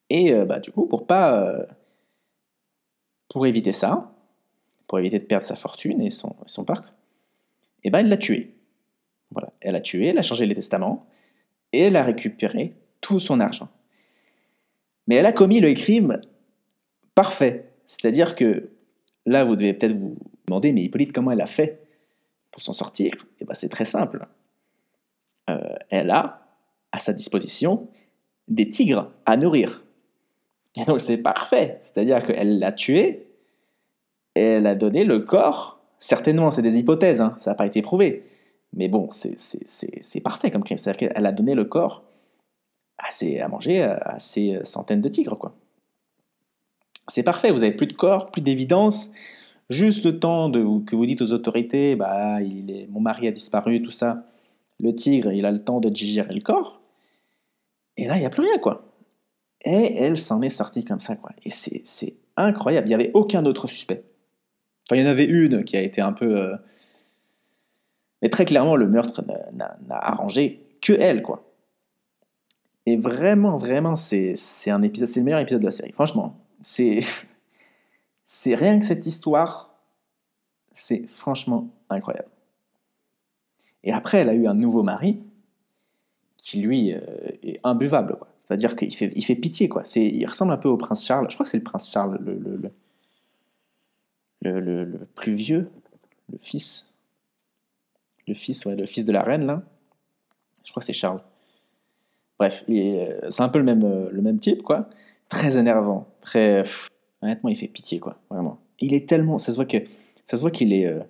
Et 0.10 0.34
bah, 0.46 0.60
du 0.60 0.72
coup, 0.72 0.88
pour 0.88 1.06
pas... 1.06 1.68
pour 3.30 3.46
éviter 3.46 3.74
ça, 3.74 4.15
pour 4.88 5.00
éviter 5.00 5.20
de 5.20 5.26
perdre 5.26 5.46
sa 5.46 5.56
fortune 5.56 6.02
et 6.02 6.12
son, 6.12 6.36
parc, 6.66 6.86
eh 7.84 7.90
ben 7.90 8.00
elle 8.00 8.10
l'a 8.10 8.18
tué. 8.18 8.56
Voilà, 9.32 9.52
elle 9.62 9.76
a 9.76 9.82
tué, 9.82 10.08
elle 10.08 10.18
a 10.18 10.22
changé 10.22 10.46
les 10.46 10.56
testaments, 10.56 11.08
et 11.74 11.80
elle 11.82 11.96
a 11.96 12.04
récupéré 12.04 12.76
tout 13.02 13.20
son 13.20 13.40
argent. 13.40 13.70
Mais 15.08 15.16
elle 15.16 15.26
a 15.26 15.32
commis 15.32 15.60
le 15.60 15.74
crime 15.74 16.22
parfait. 17.14 17.72
C'est-à-dire 17.86 18.36
que 18.36 18.70
là, 19.26 19.44
vous 19.44 19.56
devez 19.56 19.74
peut-être 19.74 19.96
vous 19.96 20.18
demander, 20.48 20.72
mais 20.74 20.84
Hippolyte, 20.84 21.12
comment 21.12 21.32
elle 21.32 21.42
a 21.42 21.48
fait 21.48 21.82
pour 22.52 22.62
s'en 22.62 22.74
sortir? 22.74 23.14
Eh 23.40 23.46
ben, 23.46 23.54
c'est 23.54 23.70
très 23.70 23.86
simple. 23.86 24.28
Euh, 25.50 25.76
elle 25.90 26.10
a 26.12 26.46
à 26.92 27.00
sa 27.00 27.14
disposition 27.14 27.90
des 28.48 28.70
tigres 28.70 29.12
à 29.26 29.38
nourrir. 29.38 29.84
Et 30.76 30.84
donc 30.86 31.02
c'est 31.02 31.18
parfait. 31.18 31.78
C'est-à-dire 31.82 32.26
qu'elle 32.26 32.60
l'a 32.60 32.72
tué, 32.72 33.25
elle 34.36 34.68
a 34.68 34.76
donné 34.76 35.04
le 35.04 35.20
corps. 35.20 35.80
Certainement, 36.00 36.52
c'est 36.52 36.62
des 36.62 36.78
hypothèses, 36.78 37.22
hein, 37.22 37.36
ça 37.40 37.52
n'a 37.52 37.56
pas 37.56 37.66
été 37.66 37.82
prouvé. 37.82 38.24
Mais 38.74 38.90
bon, 38.90 39.10
c'est 39.12 40.22
parfait 40.22 40.52
comme 40.52 40.64
crime. 40.64 40.78
C'est-à-dire 40.78 41.10
qu'elle 41.10 41.26
a 41.26 41.32
donné 41.32 41.56
le 41.56 41.66
corps 41.66 42.04
à, 42.98 43.10
à 43.44 43.48
manger 43.48 43.82
à, 43.82 44.20
ces 44.20 44.60
centaines 44.64 45.02
de 45.02 45.10
tigres, 45.10 45.38
quoi. 45.38 45.56
C'est 47.08 47.24
parfait, 47.24 47.52
vous 47.52 47.64
avez 47.64 47.72
plus 47.72 47.88
de 47.88 47.94
corps, 47.94 48.32
plus 48.32 48.42
d'évidence, 48.42 49.12
juste 49.70 50.04
le 50.04 50.20
temps 50.20 50.52
que 50.52 50.96
vous 50.96 51.06
dites 51.06 51.22
aux 51.22 51.34
autorités, 51.34 51.96
bah, 51.96 52.40
mon 52.90 53.00
mari 53.00 53.28
a 53.28 53.32
disparu, 53.32 53.82
tout 53.82 53.92
ça. 53.92 54.26
Le 54.80 54.94
tigre, 54.94 55.32
il 55.32 55.46
a 55.46 55.52
le 55.52 55.64
temps 55.64 55.80
de 55.80 55.88
digérer 55.88 56.34
le 56.34 56.42
corps. 56.42 56.82
Et 57.96 58.08
là, 58.08 58.18
il 58.18 58.22
n'y 58.22 58.26
a 58.26 58.30
plus 58.30 58.42
rien, 58.42 58.58
quoi. 58.58 58.92
Et 59.64 59.96
elle 59.98 60.18
s'en 60.18 60.42
est 60.42 60.50
sortie 60.50 60.84
comme 60.84 61.00
ça, 61.00 61.16
quoi. 61.16 61.32
Et 61.44 61.52
c'est 61.52 62.16
incroyable. 62.36 62.88
Il 62.88 62.90
n'y 62.90 62.96
avait 62.96 63.12
aucun 63.14 63.46
autre 63.46 63.68
suspect. 63.68 64.04
Enfin, 64.88 65.00
il 65.00 65.04
y 65.04 65.08
en 65.08 65.10
avait 65.10 65.26
une 65.26 65.64
qui 65.64 65.78
a 65.78 65.82
été 65.82 66.02
un 66.02 66.14
peu 66.14 66.38
euh, 66.38 66.56
mais 68.26 68.30
très 68.30 68.46
clairement, 68.46 68.76
le 68.76 68.88
meurtre 68.88 69.24
n'a 69.54 69.98
arrangé 69.98 70.66
que 70.82 70.94
elle, 70.94 71.22
quoi. 71.22 71.52
Et 72.88 72.98
vraiment, 72.98 73.58
vraiment, 73.58 73.96
c'est 73.96 74.34
un 74.68 74.82
épisode, 74.82 75.08
c'est 75.08 75.20
le 75.20 75.26
meilleur 75.26 75.40
épisode 75.40 75.62
de 75.62 75.66
la 75.66 75.72
série. 75.72 75.92
Franchement, 75.92 76.40
c'est 76.62 77.02
c'est 78.24 78.56
rien 78.56 78.80
que 78.80 78.86
cette 78.88 79.06
histoire, 79.06 79.76
c'est 80.72 81.08
franchement 81.08 81.70
incroyable. 81.90 82.30
Et 83.84 83.92
après, 83.92 84.20
elle 84.20 84.30
a 84.30 84.34
eu 84.34 84.48
un 84.48 84.56
nouveau 84.56 84.82
mari 84.82 85.22
qui 86.38 86.60
lui 86.62 86.94
euh, 86.94 87.00
est 87.44 87.60
imbuvable, 87.64 88.18
C'est-à-dire 88.40 88.76
qu'il 88.76 88.96
fait, 88.96 89.12
il 89.16 89.24
fait 89.24 89.36
pitié, 89.36 89.70
quoi. 89.70 89.84
Il 89.96 90.26
ressemble 90.26 90.54
un 90.54 90.58
peu 90.58 90.70
au 90.70 90.78
prince 90.78 91.06
Charles. 91.06 91.28
Je 91.30 91.36
crois 91.36 91.44
que 91.44 91.50
c'est 91.52 91.58
le 91.58 91.64
prince 91.64 91.92
Charles, 91.92 92.20
le, 92.24 92.34
le, 92.34 92.58
le, 92.58 92.72
le 94.50 95.08
plus 95.16 95.34
vieux, 95.34 95.70
le 96.32 96.38
fils 96.38 96.90
le 98.28 98.34
fils, 98.34 98.66
ouais, 98.66 98.76
le 98.76 98.86
fils 98.86 99.06
de 99.06 99.12
la 99.12 99.24
reine, 99.24 99.46
là. 99.46 99.64
Je 100.64 100.72
crois 100.72 100.82
que 100.82 100.86
c'est 100.86 100.94
Charles. 100.94 101.22
Bref, 102.40 102.64
euh, 102.70 103.20
c'est 103.30 103.44
un 103.44 103.50
peu 103.50 103.60
le 103.60 103.66
même, 103.66 103.84
euh, 103.84 104.10
le 104.12 104.22
même 104.22 104.40
type, 104.40 104.64
quoi. 104.64 104.90
Très 105.30 105.58
énervant, 105.58 106.08
très... 106.22 106.64
honnêtement, 107.22 107.50
il 107.50 107.56
fait 107.56 107.68
pitié, 107.68 108.00
quoi, 108.00 108.18
vraiment. 108.30 108.60
Il 108.80 108.94
est 108.94 109.08
tellement... 109.08 109.38
Ça 109.38 109.52
se 109.52 109.56
voit 109.56 109.66
que 109.66 109.78
ça 110.24 110.38
se 110.38 110.42
voit 110.42 110.52
qu'il 110.52 110.74
est... 110.74 110.88
Euh, 110.88 111.02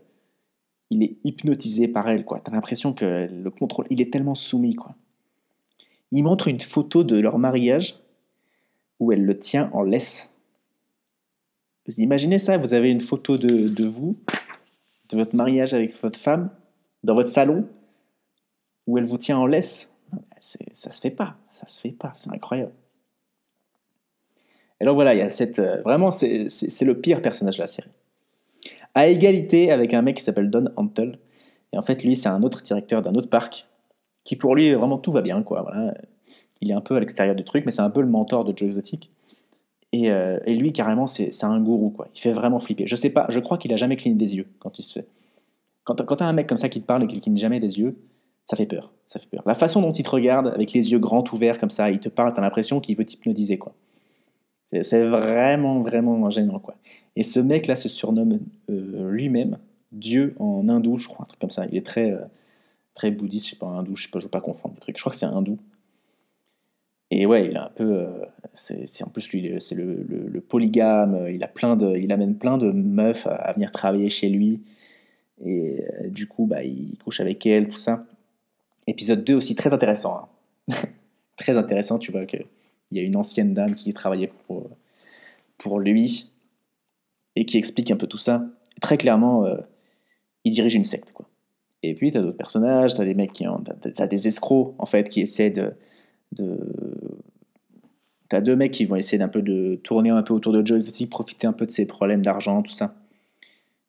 il 0.91 1.01
est 1.03 1.17
hypnotisé 1.23 1.87
par 1.87 2.07
elle, 2.07 2.25
quoi. 2.25 2.39
T'as 2.39 2.51
l'impression 2.51 2.93
que 2.93 3.27
le 3.31 3.49
contrôle... 3.49 3.87
Il 3.89 4.01
est 4.01 4.11
tellement 4.11 4.35
soumis, 4.35 4.75
quoi. 4.75 4.95
Il 6.11 6.23
montre 6.23 6.47
une 6.47 6.59
photo 6.59 7.03
de 7.03 7.19
leur 7.19 7.39
mariage 7.39 7.99
où 8.99 9.11
elle 9.11 9.25
le 9.25 9.37
tient 9.37 9.69
en 9.73 9.81
laisse. 9.81 10.34
Imaginez 11.97 12.39
ça 12.39 12.57
Vous 12.57 12.73
avez 12.73 12.89
une 12.89 12.99
photo 12.99 13.37
de, 13.37 13.69
de 13.69 13.85
vous, 13.85 14.15
de 15.09 15.17
votre 15.17 15.35
mariage 15.35 15.73
avec 15.73 15.93
votre 16.01 16.19
femme, 16.19 16.49
dans 17.03 17.13
votre 17.13 17.29
salon 17.29 17.67
où 18.87 18.97
elle 18.97 19.05
vous 19.05 19.17
tient 19.17 19.37
en 19.37 19.45
laisse. 19.45 19.95
Ça 20.39 20.91
se 20.91 21.01
fait 21.01 21.11
pas, 21.11 21.37
ça 21.51 21.67
se 21.67 21.81
fait 21.81 21.91
pas, 21.91 22.11
c'est 22.13 22.31
incroyable. 22.31 22.71
Et 24.79 24.85
donc 24.85 24.95
voilà, 24.95 25.13
il 25.13 25.19
y 25.19 25.21
a 25.21 25.29
cette. 25.29 25.59
Euh, 25.59 25.81
vraiment, 25.83 26.11
c'est 26.11 26.47
le 26.81 26.99
pire 26.99 27.21
personnage 27.21 27.57
de 27.57 27.61
la 27.61 27.67
série. 27.67 27.89
À 28.93 29.07
égalité 29.07 29.71
avec 29.71 29.93
un 29.93 30.01
mec 30.01 30.17
qui 30.17 30.23
s'appelle 30.23 30.49
Don 30.49 30.65
Antle. 30.75 31.19
Et 31.73 31.77
en 31.77 31.81
fait, 31.81 32.03
lui, 32.03 32.15
c'est 32.15 32.29
un 32.29 32.43
autre 32.43 32.61
directeur 32.61 33.01
d'un 33.01 33.15
autre 33.15 33.29
parc 33.29 33.67
qui, 34.23 34.35
pour 34.35 34.55
lui, 34.55 34.73
vraiment 34.73 34.97
tout 34.97 35.11
va 35.11 35.21
bien, 35.21 35.43
quoi. 35.43 35.63
Voilà. 35.63 35.93
Il 36.61 36.71
est 36.71 36.73
un 36.73 36.81
peu 36.81 36.95
à 36.95 36.99
l'extérieur 36.99 37.35
du 37.35 37.43
truc, 37.43 37.65
mais 37.65 37.71
c'est 37.71 37.81
un 37.81 37.89
peu 37.89 38.01
le 38.01 38.07
mentor 38.07 38.45
de 38.45 38.53
Joe 38.55 38.67
Exotic. 38.67 39.11
Et, 39.95 40.11
euh, 40.11 40.39
et 40.45 40.53
lui, 40.55 40.73
carrément, 40.73 41.07
c'est 41.07 41.43
un 41.43 41.59
gourou, 41.61 41.89
quoi. 41.89 42.07
Il 42.13 42.19
fait 42.19 42.33
vraiment 42.33 42.59
flipper. 42.59 42.85
Je 42.85 42.97
sais 42.97 43.09
pas, 43.09 43.27
je 43.29 43.39
crois 43.39 43.57
qu'il 43.57 43.71
a 43.71 43.77
jamais 43.77 43.95
cligné 43.95 44.17
des 44.17 44.35
yeux 44.35 44.47
quand 44.59 44.77
il 44.77 44.83
se 44.83 44.99
fait. 44.99 45.07
Quand, 45.85 45.95
tu 45.95 46.23
as 46.23 46.27
un 46.27 46.33
mec 46.33 46.47
comme 46.47 46.57
ça 46.57 46.67
qui 46.67 46.81
te 46.81 46.85
parle 46.85 47.03
et 47.03 47.07
qui 47.07 47.15
ne 47.15 47.21
cligne 47.21 47.37
jamais 47.37 47.61
des 47.61 47.79
yeux, 47.79 47.95
ça 48.43 48.57
fait 48.57 48.65
peur. 48.65 48.91
Ça 49.07 49.19
fait 49.19 49.29
peur. 49.29 49.43
La 49.45 49.55
façon 49.55 49.81
dont 49.81 49.93
il 49.93 50.03
te 50.03 50.09
regarde, 50.09 50.47
avec 50.47 50.73
les 50.73 50.91
yeux 50.91 50.99
grands 50.99 51.23
ouverts 51.31 51.59
comme 51.59 51.69
ça, 51.69 51.89
il 51.91 51.99
te 51.99 52.09
parle, 52.09 52.33
tu 52.33 52.39
as 52.39 52.41
l'impression 52.41 52.81
qu'il 52.81 52.97
veut 52.97 53.05
t'hypnotiser, 53.05 53.57
quoi. 53.57 53.73
C'est 54.81 55.03
vraiment, 55.03 55.79
vraiment 55.79 56.29
gênant, 56.29 56.59
quoi. 56.59 56.75
Et 57.15 57.23
ce 57.23 57.39
mec-là 57.39 57.77
se 57.77 57.87
surnomme 57.87 58.39
euh, 58.69 59.09
lui-même 59.09 59.59
Dieu 59.93 60.35
en 60.39 60.67
hindou, 60.67 60.97
je 60.97 61.07
crois, 61.07 61.23
un 61.23 61.27
truc 61.27 61.39
comme 61.39 61.51
ça. 61.51 61.65
Il 61.71 61.77
est 61.77 61.85
très, 61.85 62.11
euh, 62.11 62.25
très 62.93 63.11
bouddhiste, 63.11 63.45
je 63.45 63.49
sais 63.51 63.55
pas, 63.55 63.67
hindou, 63.67 63.95
je 63.95 64.09
ne 64.13 64.21
veux 64.21 64.27
pas 64.27 64.41
confondre 64.41 64.73
les 64.73 64.81
trucs. 64.81 64.97
Je 64.97 65.01
crois 65.01 65.11
que 65.11 65.17
c'est 65.17 65.25
hindou. 65.25 65.57
Et 67.11 67.25
ouais, 67.25 67.47
il 67.47 67.57
a 67.57 67.65
un 67.65 67.69
peu. 67.69 67.99
Euh, 67.99 68.25
c'est 68.53 69.03
en 69.03 69.09
plus 69.09 69.29
lui, 69.31 69.55
c'est 69.59 69.75
le, 69.75 70.41
polygame. 70.41 71.27
Il 71.31 71.43
a 71.43 71.47
plein 71.47 71.75
de, 71.75 71.97
il 71.97 72.11
amène 72.11 72.37
plein 72.37 72.57
de 72.57 72.71
meufs 72.71 73.27
à 73.27 73.53
venir 73.53 73.71
travailler 73.71 74.09
chez 74.09 74.29
lui. 74.29 74.61
Et 75.43 75.81
euh, 75.81 76.09
du 76.09 76.27
coup, 76.27 76.45
bah, 76.45 76.63
il 76.63 76.97
couche 77.03 77.19
avec 77.19 77.45
elle, 77.45 77.67
tout 77.67 77.77
ça. 77.77 78.05
Épisode 78.87 79.23
2 79.23 79.35
aussi 79.35 79.55
très 79.55 79.73
intéressant. 79.73 80.29
Hein. 80.69 80.73
très 81.37 81.57
intéressant, 81.57 81.99
tu 81.99 82.11
vois 82.11 82.25
qu'il 82.25 82.45
y 82.91 82.99
a 82.99 83.03
une 83.03 83.15
ancienne 83.15 83.53
dame 83.53 83.75
qui 83.75 83.93
travaillait 83.93 84.31
pour, 84.47 84.69
pour 85.57 85.79
lui 85.79 86.31
et 87.35 87.45
qui 87.45 87.57
explique 87.57 87.91
un 87.91 87.97
peu 87.97 88.07
tout 88.07 88.17
ça. 88.17 88.45
Très 88.81 88.97
clairement, 88.97 89.45
euh, 89.45 89.57
il 90.43 90.51
dirige 90.51 90.75
une 90.75 90.83
secte. 90.83 91.11
Quoi. 91.11 91.27
Et 91.83 91.93
puis, 91.93 92.11
tu 92.11 92.17
as 92.17 92.21
d'autres 92.21 92.37
personnages, 92.37 92.93
tu 92.93 93.01
as 93.01 93.05
des 93.05 93.13
mecs 93.13 93.33
qui 93.33 93.47
ont. 93.47 93.61
Tu 93.63 94.01
as, 94.01 94.07
des 94.07 94.27
escrocs, 94.27 94.75
en 94.77 94.85
fait, 94.85 95.09
qui 95.09 95.21
essaient 95.21 95.51
de. 95.51 95.73
De 96.31 96.57
tu 98.29 98.35
as 98.35 98.41
deux 98.41 98.55
mecs 98.55 98.71
qui 98.71 98.85
vont 98.85 98.95
essayer 98.95 99.19
d'un 99.19 99.27
peu 99.27 99.41
de 99.41 99.75
tourner 99.75 100.09
un 100.09 100.23
peu 100.23 100.33
autour 100.33 100.51
de 100.51 100.65
Joe 100.65 100.77
Exotic, 100.77 101.09
profiter 101.09 101.45
un 101.45 101.53
peu 101.53 101.65
de 101.65 101.71
ses 101.71 101.85
problèmes 101.85 102.23
d'argent, 102.23 102.61
tout 102.63 102.71
ça 102.71 102.95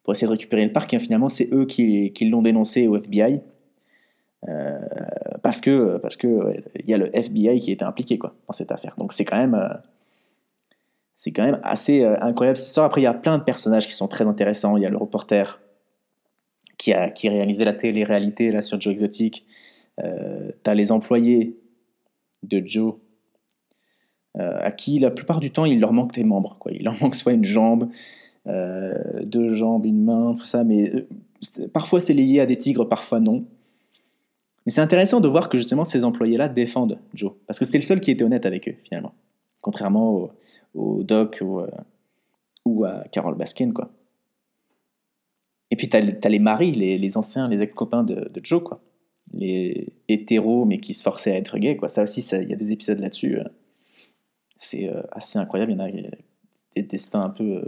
pour 0.07 0.12
essayer 0.12 0.29
de 0.29 0.33
récupérer 0.33 0.64
le 0.64 0.70
parc. 0.70 0.94
Et 0.94 1.01
finalement, 1.01 1.29
c'est 1.29 1.53
eux 1.53 1.66
qui, 1.66 2.12
l'ont 2.31 2.40
dénoncé 2.40 2.87
au 2.87 2.96
FBI. 2.96 3.40
Euh, 4.49 4.79
parce 5.42 5.61
que 5.61 5.96
parce 5.96 6.14
que 6.14 6.62
il 6.79 6.88
y 6.88 6.94
a 6.94 6.99
le 6.99 7.11
FBI 7.12 7.59
qui 7.59 7.72
était 7.72 7.85
impliqué 7.85 8.16
quoi 8.16 8.37
dans 8.46 8.53
cette 8.53 8.70
affaire. 8.70 8.94
Donc 8.99 9.12
c'est 9.12 9.25
quand 9.25 9.38
même 9.38 9.55
euh, 9.55 9.75
c'est 11.16 11.33
quand 11.33 11.42
même 11.42 11.59
assez 11.64 12.03
euh, 12.03 12.14
incroyable 12.20 12.57
cette 12.57 12.68
histoire. 12.68 12.87
Après 12.87 13.01
il 13.01 13.05
y 13.05 13.09
a 13.09 13.14
plein 13.14 13.38
de 13.38 13.42
personnages 13.42 13.88
qui 13.88 13.94
sont 13.94 14.07
très 14.07 14.29
intéressants. 14.29 14.77
Il 14.77 14.85
y 14.85 14.87
a 14.87 14.90
le 14.90 14.99
reporter 14.99 15.61
qui 16.79 16.92
a 16.92 17.11
qui 17.11 17.29
réalisé 17.29 17.64
la 17.64 17.72
télé-réalité 17.72 18.53
là 18.53 18.62
sur 18.62 18.81
Joe 18.81 18.92
Exotic. 18.92 19.44
T'as 20.62 20.75
les 20.75 20.92
employés 20.92 21.59
de 22.46 22.62
Joe 22.64 22.94
à 24.38 24.70
qui 24.70 24.98
la 24.98 25.11
plupart 25.11 25.40
du 25.40 25.50
temps 25.50 25.64
il 25.64 25.80
leur 25.80 25.94
manque 25.94 26.12
des 26.12 26.22
membres 26.22 26.56
quoi. 26.59 26.70
Il 26.72 26.85
leur 26.85 27.00
manque 27.00 27.14
soit 27.14 27.32
une 27.32 27.44
jambe, 27.44 27.88
euh, 28.48 29.24
deux 29.24 29.54
jambes, 29.54 29.87
une 29.87 30.04
main, 30.04 30.37
tout 30.38 30.44
ça, 30.44 30.62
mais 30.62 30.88
euh, 30.94 31.68
parfois 31.72 32.00
c'est 32.00 32.14
lié 32.14 32.40
à 32.40 32.46
des 32.46 32.56
tigres, 32.56 32.88
parfois 32.88 33.18
non. 33.18 33.44
Mais 34.64 34.72
c'est 34.72 34.80
intéressant 34.80 35.20
de 35.20 35.28
voir 35.28 35.48
que 35.48 35.59
justement 35.59 35.85
ces 35.85 36.04
employés-là 36.04 36.48
défendent 36.48 36.98
Joe, 37.12 37.32
parce 37.46 37.59
que 37.59 37.64
c'était 37.64 37.78
le 37.78 37.85
seul 37.85 38.00
qui 38.00 38.11
était 38.11 38.24
honnête 38.24 38.46
avec 38.46 38.68
eux, 38.68 38.76
finalement. 38.85 39.14
Contrairement 39.62 40.30
au, 40.74 41.02
Doc 41.02 41.42
ou, 41.42 41.61
euh, 42.85 42.85
à 42.85 43.09
Carol 43.09 43.35
Baskin, 43.37 43.72
quoi. 43.72 43.90
Et 45.72 45.76
puis 45.76 45.88
t'as 45.88 46.00
as 46.00 46.28
les 46.28 46.38
maris, 46.38 46.70
les, 46.70 47.16
anciens, 47.16 47.48
les 47.48 47.61
ex-copains 47.61 48.04
de, 48.04 48.28
Joe, 48.44 48.62
quoi. 48.62 48.80
Les 49.37 49.92
hétéros, 50.09 50.64
mais 50.64 50.79
qui 50.81 50.94
se 50.94 51.03
forçaient 51.03 51.33
à 51.33 51.37
être 51.37 51.59
gays, 51.59 51.77
quoi. 51.77 51.88
Ça 51.88 52.03
aussi, 52.03 52.20
il 52.20 52.49
y 52.49 52.53
a 52.53 52.57
des 52.57 52.72
épisodes 52.72 52.99
là-dessus. 52.99 53.38
c'est 54.57 54.90
assez 55.12 55.38
incroyable. 55.38 55.72
Il 55.72 55.79
y 55.79 55.81
en 55.81 55.85
a 55.85 55.90
des 56.75 56.83
destins 56.83 57.22
un 57.22 57.31
peu 57.31 57.62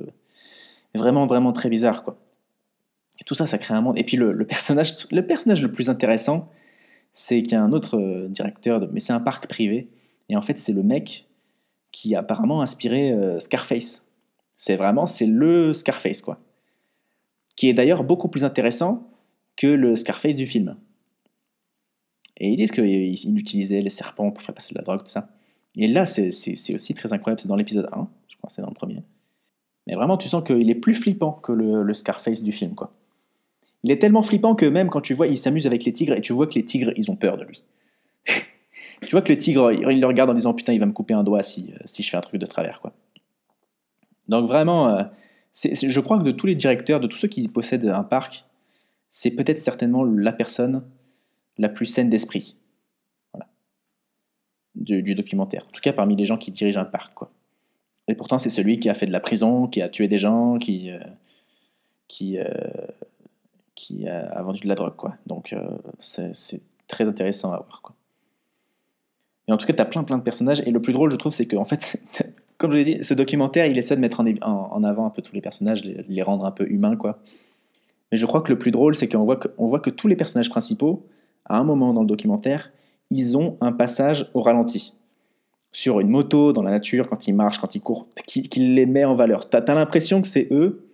vraiment, 0.94 1.26
vraiment 1.26 1.52
très 1.52 1.68
bizarre, 1.68 2.04
quoi. 2.04 2.18
Et 3.20 3.24
tout 3.24 3.34
ça, 3.34 3.46
ça 3.46 3.58
crée 3.58 3.74
un 3.74 3.80
monde. 3.80 3.98
Et 3.98 4.04
puis 4.04 4.16
le, 4.16 4.46
personnage, 4.46 4.94
le 5.10 5.26
personnage 5.26 5.62
le 5.62 5.72
plus 5.72 5.88
intéressant, 5.88 6.48
c'est 7.12 7.42
qu'il 7.42 7.52
y 7.52 7.56
a 7.56 7.62
un 7.62 7.72
autre 7.72 7.98
euh, 7.98 8.28
directeur, 8.28 8.80
de, 8.80 8.86
mais 8.92 9.00
c'est 9.00 9.12
un 9.12 9.20
parc 9.20 9.48
privé. 9.48 9.90
Et 10.28 10.36
en 10.36 10.42
fait, 10.42 10.58
c'est 10.58 10.72
le 10.72 10.82
mec 10.82 11.28
qui 11.90 12.14
a 12.14 12.20
apparemment 12.20 12.62
inspiré 12.62 13.12
euh, 13.12 13.40
Scarface. 13.40 14.08
C'est 14.56 14.76
vraiment, 14.76 15.06
c'est 15.06 15.26
le 15.26 15.72
Scarface, 15.72 16.22
quoi. 16.22 16.38
qui 17.56 17.68
est 17.68 17.74
d'ailleurs 17.74 18.04
beaucoup 18.04 18.28
plus 18.28 18.44
intéressant 18.44 19.10
que 19.56 19.66
le 19.66 19.96
Scarface 19.96 20.36
du 20.36 20.46
film. 20.46 20.76
Et 22.38 22.48
ils 22.48 22.56
disent 22.56 22.70
qu'il 22.70 23.36
utilisait 23.36 23.80
les 23.80 23.90
serpents 23.90 24.30
pour 24.30 24.42
faire 24.42 24.54
passer 24.54 24.72
de 24.72 24.78
la 24.78 24.84
drogue, 24.84 25.00
tout 25.00 25.06
ça. 25.06 25.28
Et 25.76 25.86
là, 25.88 26.06
c'est 26.06 26.28
aussi 26.72 26.94
très 26.94 27.12
incroyable, 27.12 27.40
c'est 27.40 27.48
dans 27.48 27.56
l'épisode 27.56 27.88
1, 27.92 28.08
je 28.28 28.36
crois 28.36 28.50
c'est 28.50 28.62
dans 28.62 28.68
le 28.68 28.74
premier. 28.74 29.02
Mais 29.86 29.94
vraiment, 29.94 30.16
tu 30.16 30.28
sens 30.28 30.44
qu'il 30.44 30.70
est 30.70 30.74
plus 30.74 30.94
flippant 30.94 31.32
que 31.32 31.52
le, 31.52 31.94
Scarface 31.94 32.42
du 32.42 32.52
film, 32.52 32.74
quoi. 32.74 32.92
Il 33.84 33.92
est 33.92 33.98
tellement 33.98 34.22
flippant 34.22 34.54
que 34.54 34.66
même 34.66 34.88
quand 34.88 35.00
tu 35.00 35.14
vois, 35.14 35.28
il 35.28 35.38
s'amuse 35.38 35.66
avec 35.66 35.84
les 35.84 35.92
tigres 35.92 36.14
et 36.14 36.20
tu 36.20 36.32
vois 36.32 36.48
que 36.48 36.54
les 36.54 36.64
tigres, 36.64 36.92
ils 36.96 37.10
ont 37.10 37.16
peur 37.16 37.36
de 37.36 37.44
lui. 37.44 37.62
tu 38.26 39.10
vois 39.12 39.22
que 39.22 39.32
le 39.32 39.38
tigre, 39.38 39.70
il 39.72 40.00
le 40.00 40.06
regarde 40.06 40.30
en 40.30 40.34
disant 40.34 40.52
putain, 40.52 40.72
il 40.72 40.80
va 40.80 40.86
me 40.86 40.92
couper 40.92 41.14
un 41.14 41.22
doigt 41.22 41.42
si, 41.42 41.72
euh, 41.72 41.78
si 41.84 42.02
je 42.02 42.10
fais 42.10 42.16
un 42.16 42.20
truc 42.20 42.40
de 42.40 42.46
travers, 42.46 42.80
quoi. 42.80 42.92
Donc 44.26 44.46
vraiment, 44.46 44.88
euh, 44.88 45.04
je 45.54 46.00
crois 46.00 46.18
que 46.18 46.24
de 46.24 46.32
tous 46.32 46.46
les 46.46 46.56
directeurs, 46.56 47.00
de 47.00 47.06
tous 47.06 47.16
ceux 47.16 47.28
qui 47.28 47.46
possèdent 47.48 47.86
un 47.86 48.02
parc, 48.02 48.44
c'est 49.10 49.30
peut-être 49.30 49.60
certainement 49.60 50.04
la 50.04 50.32
personne 50.32 50.84
la 51.58 51.68
plus 51.68 51.86
saine 51.86 52.10
d'esprit. 52.10 52.56
Voilà. 53.32 53.48
Du, 54.74 55.14
documentaire. 55.14 55.66
En 55.66 55.70
tout 55.70 55.80
cas, 55.80 55.92
parmi 55.92 56.16
les 56.16 56.26
gens 56.26 56.38
qui 56.38 56.50
dirigent 56.50 56.80
un 56.80 56.84
parc, 56.84 57.14
quoi. 57.14 57.30
Et 58.06 58.14
pourtant, 58.14 58.38
c'est 58.38 58.48
celui 58.48 58.80
qui 58.80 58.88
a 58.88 58.94
fait 58.94 59.06
de 59.06 59.12
la 59.12 59.20
prison, 59.20 59.66
qui 59.66 59.82
a 59.82 59.88
tué 59.88 60.08
des 60.08 60.16
gens, 60.16 60.58
qui, 60.58 60.90
euh, 60.90 60.98
qui, 62.06 62.38
qui 63.74 64.08
a, 64.08 64.42
vendu 64.42 64.60
de 64.60 64.68
la 64.68 64.74
drogue, 64.74 64.96
quoi. 64.96 65.16
Donc, 65.26 65.54
c'est 65.98 66.62
très 66.86 67.06
intéressant 67.06 67.52
à 67.52 67.58
voir, 67.58 67.82
quoi. 67.82 67.94
Et 69.46 69.52
en 69.52 69.56
tout 69.56 69.66
cas, 69.66 69.72
tu 69.72 69.80
as 69.80 69.86
plein 69.86 70.04
plein 70.04 70.18
de 70.18 70.22
personnages. 70.22 70.60
Et 70.66 70.70
le 70.70 70.80
plus 70.80 70.92
drôle, 70.92 71.10
je 71.10 71.16
trouve, 71.16 71.32
c'est 71.32 71.46
que, 71.46 71.56
en 71.56 71.64
fait, 71.64 72.00
comme 72.58 72.70
je 72.70 72.76
l'ai 72.76 72.84
dit, 72.84 72.98
ce 73.02 73.14
documentaire, 73.14 73.66
il 73.66 73.78
essaie 73.78 73.96
de 73.96 74.00
mettre 74.00 74.22
en, 74.42 74.84
avant 74.84 75.06
un 75.06 75.10
peu 75.10 75.22
tous 75.22 75.34
les 75.34 75.40
personnages, 75.40 75.84
les, 75.84 76.04
les, 76.06 76.22
rendre 76.22 76.44
un 76.44 76.50
peu 76.50 76.68
humains, 76.70 76.96
quoi. 76.96 77.18
Mais 78.10 78.18
je 78.18 78.26
crois 78.26 78.40
que 78.42 78.50
le 78.50 78.58
plus 78.58 78.70
drôle, 78.70 78.96
c'est 78.96 79.08
qu'on 79.08 79.24
voit, 79.24 79.38
voit 79.58 79.80
que 79.80 79.90
tous 79.90 80.08
les 80.08 80.16
personnages 80.16 80.50
principaux, 80.50 81.06
à 81.48 81.58
un 81.58 81.64
moment 81.64 81.92
dans 81.92 82.02
le 82.02 82.06
documentaire, 82.06 82.72
ils 83.10 83.36
ont 83.36 83.56
un 83.60 83.72
passage 83.72 84.30
au 84.34 84.42
ralenti. 84.42 84.94
Sur 85.72 86.00
une 86.00 86.08
moto, 86.08 86.52
dans 86.52 86.62
la 86.62 86.70
nature, 86.70 87.08
quand 87.08 87.28
ils 87.28 87.34
marchent, 87.34 87.58
quand 87.58 87.74
ils 87.74 87.80
courent, 87.80 88.06
qui, 88.26 88.42
les 88.42 88.86
met 88.86 89.04
en 89.04 89.14
valeur. 89.14 89.48
Tu 89.48 89.56
as, 89.56 89.74
l'impression 89.74 90.20
que 90.20 90.28
c'est 90.28 90.48
eux 90.50 90.88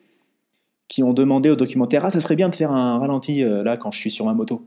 qui 0.89 1.03
ont 1.03 1.13
demandé 1.13 1.51
au 1.51 1.57
documentaire 1.57 2.05
Ah, 2.05 2.11
ça 2.11 2.21
serait 2.21 2.37
bien 2.37 2.49
de 2.49 2.55
faire 2.55 2.73
un 2.73 2.99
ralenti 2.99 3.43
euh, 3.43 3.63
là 3.63 3.77
quand 3.77 3.91
je 3.91 3.99
suis 3.99 4.11
sur 4.11 4.27
ma 4.27 4.35
moto. 4.35 4.65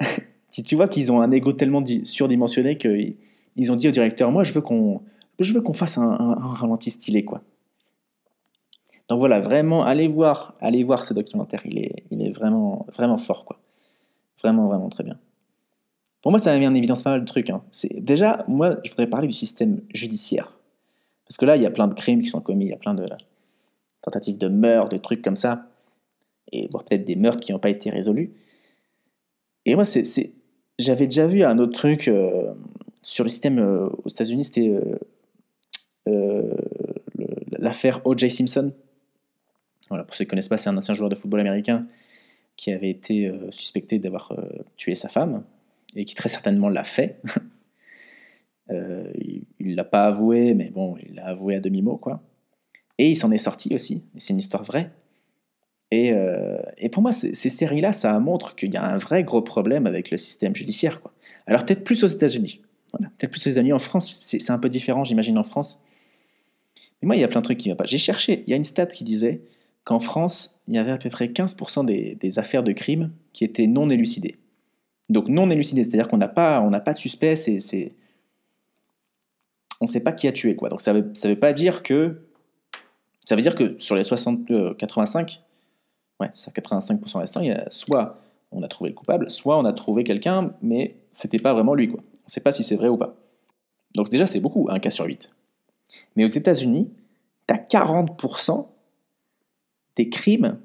si 0.50 0.62
tu 0.62 0.74
vois 0.74 0.88
qu'ils 0.88 1.10
ont 1.12 1.20
un 1.20 1.30
ego 1.30 1.52
tellement 1.52 1.82
surdimensionné 2.04 2.76
qu'ils 2.78 3.72
ont 3.72 3.76
dit 3.76 3.88
au 3.88 3.92
directeur 3.92 4.30
Moi, 4.30 4.44
je 4.44 4.52
veux 4.52 4.60
qu'on 4.60 5.72
fasse 5.72 5.98
un, 5.98 6.34
ralenti 6.54 6.90
stylé. 6.90 7.24
Donc 9.08 9.20
voilà, 9.20 9.40
vraiment, 9.40 9.84
allez 9.84 10.08
voir, 10.08 10.54
allez 10.60 10.82
voir 10.82 11.04
ce 11.04 11.14
documentaire. 11.14 11.62
Il 11.64 11.78
est, 11.78 12.04
il 12.10 12.22
est 12.22 12.30
vraiment, 12.30 12.86
vraiment 12.92 13.16
fort, 13.16 13.44
quoi. 13.44 13.57
Vraiment, 14.42 14.66
vraiment 14.66 14.88
très 14.88 15.04
bien. 15.04 15.18
Pour 16.22 16.32
moi, 16.32 16.38
ça 16.38 16.52
m'a 16.52 16.58
mis 16.58 16.66
en 16.66 16.74
évidence 16.74 17.02
pas 17.02 17.10
mal 17.10 17.20
de 17.20 17.26
trucs. 17.26 17.50
Hein. 17.50 17.62
Déjà, 17.94 18.44
moi, 18.48 18.76
je 18.84 18.90
voudrais 18.90 19.06
parler 19.06 19.28
du 19.28 19.34
système 19.34 19.80
judiciaire. 19.94 20.58
Parce 21.26 21.36
que 21.36 21.44
là, 21.44 21.56
il 21.56 21.62
y 21.62 21.66
a 21.66 21.70
plein 21.70 21.88
de 21.88 21.94
crimes 21.94 22.22
qui 22.22 22.28
sont 22.28 22.40
commis, 22.40 22.66
il 22.66 22.70
y 22.70 22.74
a 22.74 22.78
plein 22.78 22.94
de 22.94 23.06
tentatives 24.02 24.38
de 24.38 24.48
meurtre, 24.48 24.90
de 24.90 24.96
trucs 24.96 25.22
comme 25.22 25.36
ça. 25.36 25.66
Et 26.52 26.68
voire 26.70 26.84
peut-être 26.84 27.04
des 27.04 27.16
meurtres 27.16 27.40
qui 27.40 27.52
n'ont 27.52 27.58
pas 27.58 27.68
été 27.68 27.90
résolus. 27.90 28.32
Et 29.64 29.74
moi, 29.74 29.84
c'est, 29.84 30.32
j'avais 30.78 31.06
déjà 31.06 31.26
vu 31.26 31.42
un 31.42 31.58
autre 31.58 31.72
truc 31.72 32.08
euh, 32.08 32.54
sur 33.02 33.24
le 33.24 33.30
système 33.30 33.58
euh, 33.58 33.88
aux 34.04 34.08
États-Unis, 34.08 34.44
c'était 34.44 34.80
euh, 36.08 36.54
l'affaire 37.58 38.00
O.J. 38.04 38.30
Simpson. 38.30 38.72
Voilà, 39.88 40.04
pour 40.04 40.16
ceux 40.16 40.24
qui 40.24 40.28
ne 40.28 40.30
connaissent 40.30 40.48
pas, 40.48 40.56
c'est 40.56 40.70
un 40.70 40.76
ancien 40.76 40.94
joueur 40.94 41.10
de 41.10 41.14
football 41.14 41.40
américain 41.40 41.86
qui 42.58 42.72
avait 42.72 42.90
été 42.90 43.32
suspecté 43.50 43.98
d'avoir 43.98 44.36
tué 44.76 44.94
sa 44.94 45.08
femme 45.08 45.44
et 45.96 46.04
qui 46.04 46.14
très 46.14 46.28
certainement 46.28 46.68
l'a 46.68 46.84
fait. 46.84 47.22
il 48.70 49.46
ne 49.60 49.74
l'a 49.74 49.84
pas 49.84 50.04
avoué, 50.04 50.52
mais 50.52 50.68
bon, 50.68 50.96
il 51.08 51.14
l'a 51.14 51.28
avoué 51.28 51.54
à 51.54 51.60
demi-mot, 51.60 51.96
quoi. 51.96 52.20
Et 52.98 53.10
il 53.10 53.16
s'en 53.16 53.30
est 53.30 53.38
sorti 53.38 53.74
aussi, 53.74 54.02
c'est 54.16 54.34
une 54.34 54.40
histoire 54.40 54.64
vraie. 54.64 54.90
Euh, 55.94 56.58
et, 56.76 56.88
pour 56.88 57.02
moi, 57.02 57.12
ces, 57.12 57.32
séries-là, 57.34 57.92
ça 57.92 58.18
montre 58.18 58.54
qu'il 58.56 58.72
y 58.72 58.76
a 58.76 58.84
un 58.84 58.98
vrai 58.98 59.24
gros 59.24 59.42
problème 59.42 59.86
avec 59.86 60.10
le 60.10 60.16
système 60.16 60.54
judiciaire. 60.54 61.00
Quoi. 61.00 61.12
Alors 61.46 61.64
peut-être 61.64 61.84
plus 61.84 62.04
aux 62.04 62.08
États-Unis. 62.08 62.60
peut-être 62.92 63.30
plus 63.30 63.46
aux 63.46 63.50
États-Unis. 63.50 63.72
En 63.72 63.78
France, 63.78 64.06
c'est 64.20 64.50
un 64.50 64.58
peu 64.58 64.68
différent, 64.68 65.04
j'imagine, 65.04 65.38
en 65.38 65.42
France. 65.42 65.82
Mais 67.00 67.06
moi, 67.06 67.16
il 67.16 67.20
y 67.20 67.24
a 67.24 67.28
plein 67.28 67.40
de 67.40 67.44
trucs 67.44 67.58
qui 67.58 67.68
ne 67.68 67.74
vont 67.74 67.76
pas. 67.76 67.84
J'ai 67.84 67.98
cherché, 67.98 68.44
il 68.46 68.50
y 68.50 68.52
a 68.52 68.56
une 68.56 68.64
stat 68.64 68.86
qui 68.86 69.04
disait 69.04 69.42
qu'en 69.88 69.98
France, 69.98 70.58
il 70.68 70.74
y 70.74 70.78
avait 70.78 70.90
à 70.90 70.98
peu 70.98 71.08
près 71.08 71.28
15% 71.28 71.86
des, 71.86 72.38
affaires 72.38 72.62
de 72.62 72.72
crime 72.72 73.10
qui 73.32 73.42
étaient 73.42 73.66
non 73.66 73.88
élucidées. 73.88 74.36
Donc 75.08 75.28
non 75.28 75.48
élucidées, 75.48 75.82
c'est-à-dire 75.82 76.08
qu'on 76.08 76.18
n'a 76.18 76.28
pas, 76.28 76.60
pas 76.80 76.92
de 76.92 76.98
suspect, 76.98 77.36
on 79.80 79.84
ne 79.84 79.86
sait 79.86 80.00
pas 80.00 80.12
qui 80.12 80.28
a 80.28 80.32
tué. 80.32 80.52
Donc 80.52 80.82
ça 80.82 80.92
ne 80.92 81.00
veut, 81.00 81.38
pas 81.38 81.54
dire 81.54 81.82
que... 81.82 82.20
Ça 83.24 83.34
veut 83.34 83.40
dire 83.40 83.54
que 83.54 83.76
sur 83.78 83.96
les 83.96 84.02
60, 84.02 84.76
85, 84.76 85.42
ouais, 86.20 86.28
c'est 86.34 86.54
85% 86.54 87.18
restant, 87.20 87.40
il 87.40 87.46
y 87.46 87.50
a 87.50 87.70
soit 87.70 88.20
on 88.52 88.62
a 88.62 88.68
trouvé 88.68 88.90
le 88.90 88.94
coupable, 88.94 89.30
soit 89.30 89.58
on 89.58 89.64
a 89.64 89.72
trouvé 89.72 90.04
quelqu'un, 90.04 90.52
mais 90.60 90.96
c'était 91.10 91.38
pas 91.38 91.54
vraiment 91.54 91.72
lui. 91.72 91.88
On 91.88 91.96
ne 91.96 92.02
sait 92.26 92.42
pas 92.42 92.52
si 92.52 92.62
c'est 92.62 92.76
vrai 92.76 92.88
ou 92.88 92.98
pas. 92.98 93.16
Donc 93.94 94.10
déjà, 94.10 94.26
c'est 94.26 94.40
beaucoup, 94.40 94.66
un 94.68 94.80
cas 94.80 94.90
sur 94.90 95.06
8. 95.06 95.30
Mais 96.14 96.26
aux 96.26 96.28
États-Unis, 96.28 96.90
tu 97.46 97.54
as 97.54 97.56
40% 97.56 98.66
des 99.98 100.08
crimes, 100.08 100.58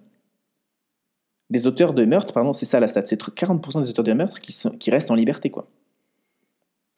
des 1.50 1.68
auteurs 1.68 1.94
de 1.94 2.06
meurtre, 2.06 2.34
pardon, 2.34 2.54
c'est 2.54 2.66
ça 2.66 2.80
la 2.80 2.88
stat, 2.88 3.06
c'est 3.06 3.22
40% 3.22 3.82
des 3.82 3.90
auteurs 3.90 4.06
de 4.06 4.14
meurtre 4.14 4.40
qui, 4.40 4.54
sont, 4.54 4.70
qui 4.78 4.92
restent 4.92 5.12
en 5.12 5.16
liberté, 5.16 5.50
quoi. 5.50 5.68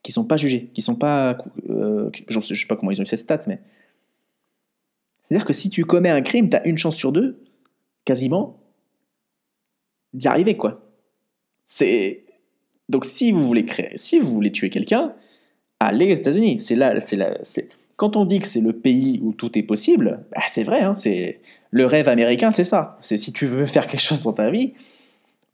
Qui 0.02 0.12
sont 0.12 0.24
pas 0.24 0.36
jugés, 0.36 0.70
qui 0.72 0.82
sont 0.82 0.94
pas. 0.94 1.38
Euh, 1.68 2.10
je 2.28 2.40
sais 2.40 2.66
pas 2.68 2.76
comment 2.76 2.92
ils 2.92 3.00
ont 3.00 3.02
eu 3.02 3.06
cette 3.06 3.20
stat, 3.20 3.40
mais. 3.48 3.60
C'est-à-dire 5.20 5.44
que 5.44 5.52
si 5.52 5.70
tu 5.70 5.84
commets 5.84 6.10
un 6.10 6.20
crime, 6.20 6.48
tu 6.48 6.56
as 6.56 6.64
une 6.68 6.78
chance 6.78 6.94
sur 6.94 7.10
deux 7.10 7.42
quasiment 8.04 8.60
d'y 10.12 10.28
arriver, 10.28 10.56
quoi. 10.56 10.82
C'est 11.64 12.24
donc 12.88 13.04
si 13.04 13.32
vous 13.32 13.42
voulez 13.42 13.64
créer, 13.64 13.96
si 13.96 14.20
vous 14.20 14.32
voulez 14.32 14.52
tuer 14.52 14.70
quelqu'un, 14.70 15.16
allez 15.80 16.12
aux 16.12 16.16
États-Unis. 16.16 16.60
C'est 16.60 16.76
là, 16.76 17.00
c'est 17.00 17.16
là, 17.16 17.38
c'est 17.42 17.68
quand 17.96 18.16
on 18.16 18.24
dit 18.24 18.40
que 18.40 18.46
c'est 18.46 18.60
le 18.60 18.74
pays 18.74 19.20
où 19.22 19.32
tout 19.32 19.58
est 19.58 19.62
possible, 19.62 20.20
bah, 20.34 20.42
c'est 20.48 20.64
vrai. 20.64 20.82
Hein, 20.82 20.94
c'est 20.94 21.40
le 21.76 21.84
rêve 21.84 22.08
américain, 22.08 22.50
c'est 22.50 22.64
ça. 22.64 22.96
C'est 23.02 23.18
si 23.18 23.32
tu 23.32 23.44
veux 23.44 23.66
faire 23.66 23.86
quelque 23.86 24.00
chose 24.00 24.22
dans 24.22 24.32
ta 24.32 24.50
vie, 24.50 24.72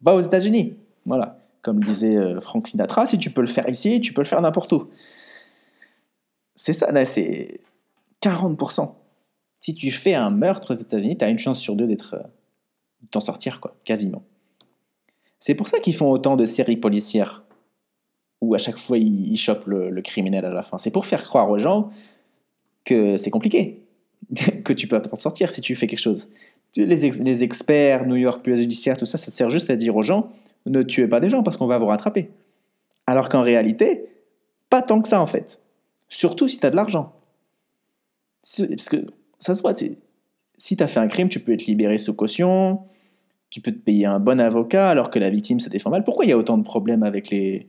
va 0.01 0.15
aux 0.15 0.21
États-Unis. 0.21 0.75
Voilà, 1.05 1.37
comme 1.61 1.83
disait 1.83 2.15
euh, 2.15 2.39
Frank 2.39 2.65
Sinatra, 2.65 3.05
si 3.05 3.17
tu 3.17 3.29
peux 3.29 3.41
le 3.41 3.47
faire 3.47 3.67
ici, 3.67 3.99
tu 3.99 4.13
peux 4.13 4.21
le 4.21 4.27
faire 4.27 4.41
n'importe 4.41 4.71
où. 4.71 4.89
C'est 6.55 6.71
ça, 6.71 6.87
c'est 7.03 7.59
40%. 8.21 8.91
Si 9.59 9.73
tu 9.75 9.91
fais 9.91 10.13
un 10.13 10.29
meurtre 10.29 10.73
aux 10.73 10.77
États-Unis, 10.77 11.17
tu 11.17 11.25
as 11.25 11.29
une 11.29 11.37
chance 11.37 11.59
sur 11.59 11.75
deux 11.75 11.87
d'être 11.87 12.15
euh, 12.15 12.27
t'en 13.11 13.19
sortir, 13.19 13.59
quoi, 13.59 13.75
quasiment. 13.83 14.23
C'est 15.39 15.55
pour 15.55 15.67
ça 15.67 15.79
qu'ils 15.79 15.95
font 15.95 16.09
autant 16.09 16.37
de 16.37 16.45
séries 16.45 16.77
policières, 16.77 17.43
où 18.39 18.55
à 18.55 18.57
chaque 18.57 18.77
fois 18.77 18.97
ils, 18.97 19.35
chopent 19.35 19.67
le, 19.67 20.01
criminel 20.01 20.45
à 20.45 20.51
la 20.51 20.63
fin. 20.63 20.77
C'est 20.77 20.91
pour 20.91 21.05
faire 21.05 21.25
croire 21.25 21.49
aux 21.49 21.59
gens 21.59 21.89
que 22.85 23.17
c'est 23.17 23.29
compliqué, 23.29 23.82
que 24.63 24.73
tu 24.73 24.87
peux 24.87 25.01
t'en 25.01 25.15
sortir 25.15 25.51
si 25.51 25.61
tu 25.61 25.75
fais 25.75 25.87
quelque 25.87 25.99
chose. 25.99 26.29
Les, 26.75 27.43
experts, 27.43 28.07
New 28.07 28.15
York, 28.15 28.43
police 28.43 28.61
judiciaire, 28.61 28.97
tout 28.97 29.05
ça, 29.05 29.17
ça 29.17 29.29
sert 29.29 29.49
juste 29.49 29.69
à 29.69 29.75
dire 29.75 29.95
aux 29.95 30.01
gens 30.01 30.31
ne 30.65 30.83
tuez 30.83 31.07
pas 31.07 31.19
des 31.19 31.29
gens 31.29 31.43
parce 31.43 31.57
qu'on 31.57 31.67
va 31.67 31.77
vous 31.77 31.87
rattraper. 31.87 32.29
Alors 33.07 33.29
qu'en 33.29 33.41
réalité, 33.41 34.05
pas 34.69 34.81
tant 34.81 35.01
que 35.01 35.09
ça 35.09 35.21
en 35.21 35.25
fait. 35.25 35.59
Surtout 36.09 36.47
si 36.47 36.59
tu 36.59 36.65
as 36.65 36.69
de 36.69 36.75
l'argent. 36.75 37.11
Parce 38.41 38.89
que 38.89 39.05
ça 39.39 39.55
se 39.55 39.61
voit, 39.61 39.73
si 39.75 40.77
tu 40.77 40.83
as 40.83 40.87
fait 40.87 40.99
un 40.99 41.07
crime, 41.07 41.29
tu 41.29 41.39
peux 41.39 41.53
être 41.53 41.65
libéré 41.65 41.97
sous 41.97 42.13
caution, 42.13 42.81
tu 43.49 43.61
peux 43.61 43.71
te 43.71 43.77
payer 43.77 44.05
un 44.05 44.19
bon 44.19 44.39
avocat 44.39 44.89
alors 44.89 45.09
que 45.09 45.19
la 45.19 45.29
victime 45.29 45.59
se 45.59 45.69
défend 45.69 45.89
mal. 45.89 46.03
Pourquoi 46.03 46.25
il 46.25 46.29
y 46.29 46.31
a 46.33 46.37
autant 46.37 46.57
de 46.57 46.63
problèmes 46.63 47.03
avec 47.03 47.29
les, 47.29 47.67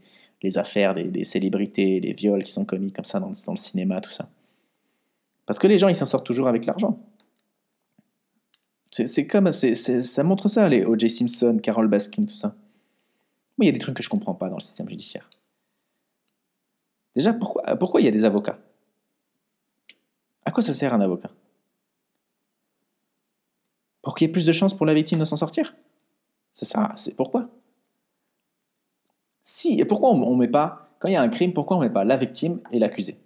affaires 0.57 0.95
des, 0.95 1.25
célébrités, 1.25 2.01
les 2.01 2.12
viols 2.12 2.45
qui 2.45 2.53
sont 2.53 2.65
commis 2.65 2.93
comme 2.93 3.05
ça 3.05 3.19
dans 3.19 3.31
le 3.31 3.57
cinéma, 3.57 4.01
tout 4.01 4.11
ça? 4.11 4.29
Parce 5.47 5.59
que 5.59 5.67
les 5.67 5.79
gens, 5.79 5.89
ils 5.89 5.97
s'en 5.97 6.07
sortent 6.07 6.27
toujours 6.27 6.49
avec 6.49 6.67
l'argent. 6.67 7.01
C'est 8.91 9.27
comme, 9.27 9.51
ça 9.51 10.23
montre 10.23 10.49
ça, 10.49 10.69
les 10.69 10.85
O.J. 10.85 11.11
Simpson, 11.11 11.59
Carol 11.61 11.89
Baskin, 11.89 12.23
tout 12.23 12.35
ça. 12.35 12.55
Moi, 13.59 13.65
il 13.65 13.67
y 13.67 13.69
a 13.69 13.73
des 13.73 13.79
trucs 13.79 13.97
que 13.97 14.03
je 14.05 14.09
comprends 14.09 14.35
pas 14.35 14.49
dans 14.49 14.57
le 14.57 14.63
système 14.63 14.89
judiciaire. 14.89 15.29
Déjà, 17.17 17.33
pourquoi, 17.33 18.01
il 18.01 18.05
y 18.05 18.09
a 18.09 18.13
des 18.13 18.25
avocats? 18.25 18.59
À 20.45 20.53
quoi 20.53 20.63
ça 20.63 20.75
sert 20.75 20.95
un 20.95 21.01
avocat? 21.01 21.31
Pour 24.03 24.15
qu'il 24.15 24.29
y 24.29 24.31
ait 24.31 24.33
plus 24.33 24.47
de 24.47 24.53
chances 24.53 24.75
pour 24.75 24.87
la 24.87 24.95
victime 24.95 25.19
de 25.19 25.25
s'en 25.25 25.37
sortir? 25.37 25.75
C'est 26.53 26.67
ça, 26.67 26.93
c'est 26.97 27.17
pourquoi? 27.17 27.49
Si, 29.43 29.81
et 29.81 29.85
pourquoi 29.85 30.11
on, 30.11 30.35
ne 30.35 30.39
met 30.39 30.49
pas, 30.49 30.97
quand 30.99 31.09
il 31.09 31.15
y 31.15 31.17
a 31.17 31.23
un 31.23 31.29
crime, 31.29 31.53
pourquoi 31.53 31.77
on 31.77 31.81
met 31.81 31.91
pas 31.91 32.05
la 32.05 32.17
victime 32.17 32.61
et 32.71 32.79
l'accusé? 32.79 33.24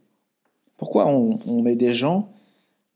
Pourquoi 0.79 1.07
on, 1.09 1.62
met 1.62 1.76
des 1.76 1.93
gens 1.93 2.31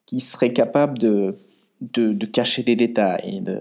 qui 0.06 0.20
seraient 0.20 0.52
capables 0.52 0.98
de, 0.98 1.34
de, 1.80 2.26
cacher 2.26 2.62
des 2.62 2.76
détails, 2.76 3.42
de, 3.42 3.60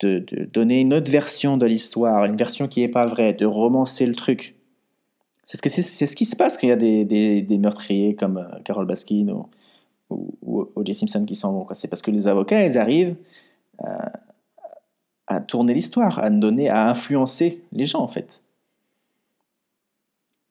de, 0.00 0.44
donner 0.44 0.80
une 0.80 0.92
autre 0.92 1.10
version 1.10 1.56
de 1.56 1.64
l'histoire, 1.64 2.24
une 2.24 2.36
version 2.36 2.68
qui 2.68 2.80
n'est 2.80 2.88
pas 2.88 3.06
vraie, 3.06 3.32
de 3.32 3.46
romancer 3.46 4.04
le 4.04 4.14
truc? 4.14 4.56
C'est 5.44 5.64
ce, 5.64 5.82
c'est, 5.82 6.06
ce 6.06 6.16
qui 6.16 6.24
se 6.24 6.34
passe 6.34 6.56
quand 6.56 6.66
il 6.66 6.70
y 6.70 6.72
a 6.72 6.76
des, 6.76 7.04
des, 7.42 7.58
meurtriers 7.58 8.16
comme 8.16 8.38
euh, 8.38 8.58
Carol 8.64 8.84
Baskin 8.84 9.28
ou, 9.28 10.68
O.J. 10.74 10.94
Simpson 10.94 11.24
qui 11.24 11.36
s'en 11.36 11.52
vont. 11.52 11.66
C'est 11.70 11.88
parce 11.88 12.02
que 12.02 12.10
les 12.10 12.26
avocats, 12.26 12.64
ils 12.66 12.76
arrivent 12.76 13.16
à, 13.78 14.12
à 15.28 15.40
tourner 15.40 15.72
l'histoire, 15.72 16.18
à 16.18 16.30
donner, 16.30 16.68
à 16.68 16.88
influencer 16.88 17.62
les 17.72 17.86
gens 17.86 18.00
en 18.00 18.08
fait. 18.08 18.42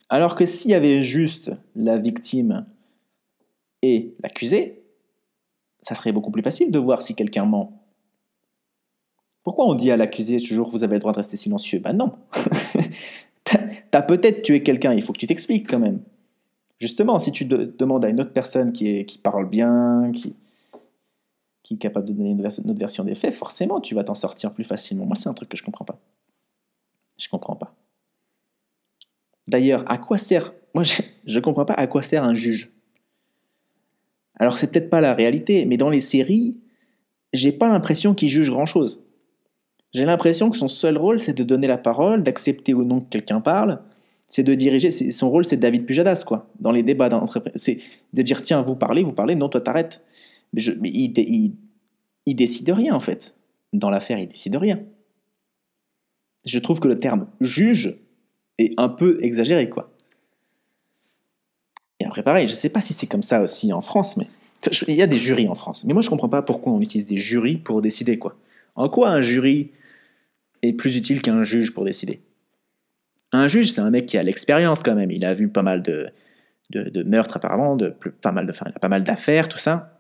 Alors 0.10 0.36
que 0.36 0.46
s'il 0.46 0.72
y 0.72 0.74
avait 0.74 1.02
juste 1.02 1.52
la 1.76 1.98
victime 1.98 2.66
l'accusé, 4.22 4.84
ça 5.82 5.96
serait 5.96 6.12
beaucoup 6.12 6.32
plus 6.32 6.42
facile 6.42 6.72
de 6.72 6.80
voir 6.80 7.02
si 7.02 7.16
quelqu'un 7.16 7.46
ment. 7.46 7.86
Pourquoi 9.44 9.68
on 9.68 9.76
dit 9.76 9.92
à 9.92 9.98
l'accusé 9.98 10.38
toujours 10.38 10.70
vous 10.70 10.84
avez 10.84 10.96
le 10.96 11.00
droit 11.00 11.12
de 11.12 11.18
rester 11.18 11.38
silencieux? 11.38 11.80
Ben 11.80 11.94
non. 11.94 12.14
T'as 13.92 14.02
peut-être 14.02 14.42
tué 14.42 14.64
quelqu'un, 14.64 14.94
il 14.94 15.04
faut 15.04 15.14
que 15.14 15.20
tu 15.20 15.28
t'expliques 15.28 15.70
quand 15.70 15.80
même. 15.80 16.02
Justement, 16.80 17.20
si 17.20 17.32
tu 17.32 17.46
demandes 17.46 18.04
à 18.04 18.10
une 18.10 18.20
autre 18.20 18.34
personne 18.34 18.74
qui, 18.74 19.20
parle 19.24 19.48
bien, 19.48 20.12
qui, 20.14 20.36
est 21.72 21.78
capable 21.78 22.08
de 22.08 22.14
donner 22.14 22.32
une, 22.32 22.46
autre 22.46 22.80
version 22.80 23.04
des 23.04 23.16
faits, 23.16 23.34
forcément 23.34 23.80
tu 23.80 23.96
vas 23.96 24.04
t'en 24.04 24.16
sortir 24.16 24.54
plus 24.54 24.64
facilement. 24.64 25.06
Moi, 25.06 25.16
c'est 25.16 25.30
un 25.30 25.34
truc 25.34 25.50
que 25.50 25.58
je 25.58 25.64
comprends 25.64 25.86
pas. 25.86 26.00
Je 27.18 27.30
comprends 27.30 27.56
pas. 27.56 27.74
D'ailleurs, 29.48 29.84
à 29.90 29.98
quoi 29.98 30.18
sert 30.18 30.54
Moi, 30.74 30.84
je 30.84 31.02
ne 31.36 31.40
comprends 31.40 31.66
pas 31.66 31.76
à 31.76 31.88
quoi 31.88 32.02
sert 32.02 32.24
un 32.24 32.34
juge. 32.34 32.74
Alors, 34.38 34.58
c'est 34.58 34.68
peut-être 34.68 34.90
pas 34.90 35.02
la 35.02 35.14
réalité, 35.14 35.66
mais 35.66 35.78
dans 35.78 35.90
les 35.90 36.02
séries, 36.02 36.58
j'ai 37.34 37.52
pas 37.52 37.70
l'impression 37.70 38.14
qu'il 38.14 38.30
juge 38.30 38.50
grand-chose. 38.50 39.04
J'ai 39.94 40.06
l'impression 40.06 40.50
que 40.50 40.58
son 40.58 40.68
seul 40.68 40.98
rôle, 40.98 41.20
c'est 41.20 41.34
de 41.34 41.44
donner 41.44 41.68
la 41.68 41.78
parole, 41.78 42.22
d'accepter 42.22 42.74
ou 42.74 42.84
non 42.84 43.00
que 43.00 43.10
quelqu'un 43.10 43.40
parle. 43.40 43.82
C'est 44.28 44.44
de 44.44 44.54
diriger. 44.54 44.92
Son 44.92 45.30
rôle, 45.30 45.46
c'est 45.46 45.58
David 45.58 45.86
Pujadas, 45.86 46.24
quoi. 46.26 46.50
Dans 46.60 46.72
les 46.72 46.84
débats 46.84 47.10
d'entreprise. 47.10 47.54
C'est 47.56 47.78
de 48.14 48.22
dire 48.22 48.42
tiens, 48.42 48.62
vous 48.62 48.76
parlez, 48.76 49.04
vous 49.04 49.14
parlez, 49.14 49.36
non, 49.36 49.48
toi, 49.48 49.62
t'arrêtes. 49.62 50.04
Mais, 50.52 50.62
je, 50.62 50.72
il, 50.84 51.18
il, 51.18 51.56
il, 52.26 52.36
décide 52.36 52.70
rien, 52.72 52.94
en 52.94 53.00
fait. 53.00 53.36
Dans 53.72 53.90
l'affaire, 53.90 54.20
il 54.20 54.28
décide 54.28 54.58
rien. 54.58 54.82
Je 56.46 56.60
trouve 56.60 56.80
que 56.80 56.88
le 56.88 57.00
terme 57.00 57.28
juge 57.40 57.98
est 58.58 58.74
un 58.78 58.90
peu 58.90 59.18
exagéré, 59.24 59.70
quoi. 59.70 59.95
Et 62.06 62.08
après, 62.08 62.22
pareil, 62.22 62.47
je 62.47 62.53
sais 62.53 62.70
pas 62.70 62.82
si 62.82 62.93
c'est 62.93 63.08
comme 63.08 63.24
ça 63.24 63.41
aussi 63.41 63.74
en 63.74 63.82
France, 63.82 64.16
mais. 64.16 64.28
Il 64.88 64.95
y 64.95 65.01
a 65.01 65.08
des 65.08 65.18
jurys 65.18 65.47
en 65.47 65.53
France. 65.53 65.84
Mais 65.86 65.93
moi, 65.93 66.01
je 66.01 66.10
comprends 66.10 66.30
pas 66.30 66.41
pourquoi 66.41 66.72
on 66.72 66.80
utilise 66.80 67.08
des 67.08 67.18
jurys 67.18 67.58
pour 67.58 67.82
décider, 67.82 68.18
quoi. 68.18 68.38
En 68.76 68.89
quoi 68.89 69.10
un 69.10 69.22
jury 69.22 69.72
est 70.62 70.74
plus 70.74 70.97
utile 70.97 71.22
qu'un 71.22 71.43
juge 71.43 71.74
pour 71.74 71.84
décider? 71.84 72.22
Un 73.32 73.47
juge, 73.47 73.72
c'est 73.72 73.82
un 73.82 73.89
mec 73.89 74.06
qui 74.06 74.18
a 74.18 74.24
l'expérience 74.24 74.82
quand 74.82 74.95
même. 74.95 75.12
Il 75.12 75.26
a 75.26 75.34
vu 75.34 75.49
pas 75.49 75.62
mal 75.62 75.84
de, 75.84 76.10
de, 76.72 77.03
meurtres 77.03 77.38
apparemment, 77.38 77.76
de, 77.76 77.95
pas 78.22 78.32
mal 78.32 78.45
de, 78.45 78.53
il 78.53 78.74
a 78.76 78.80
pas 78.80 78.89
mal 78.89 79.03
d'affaires, 79.03 79.49
tout 79.49 79.58
ça. 79.58 79.97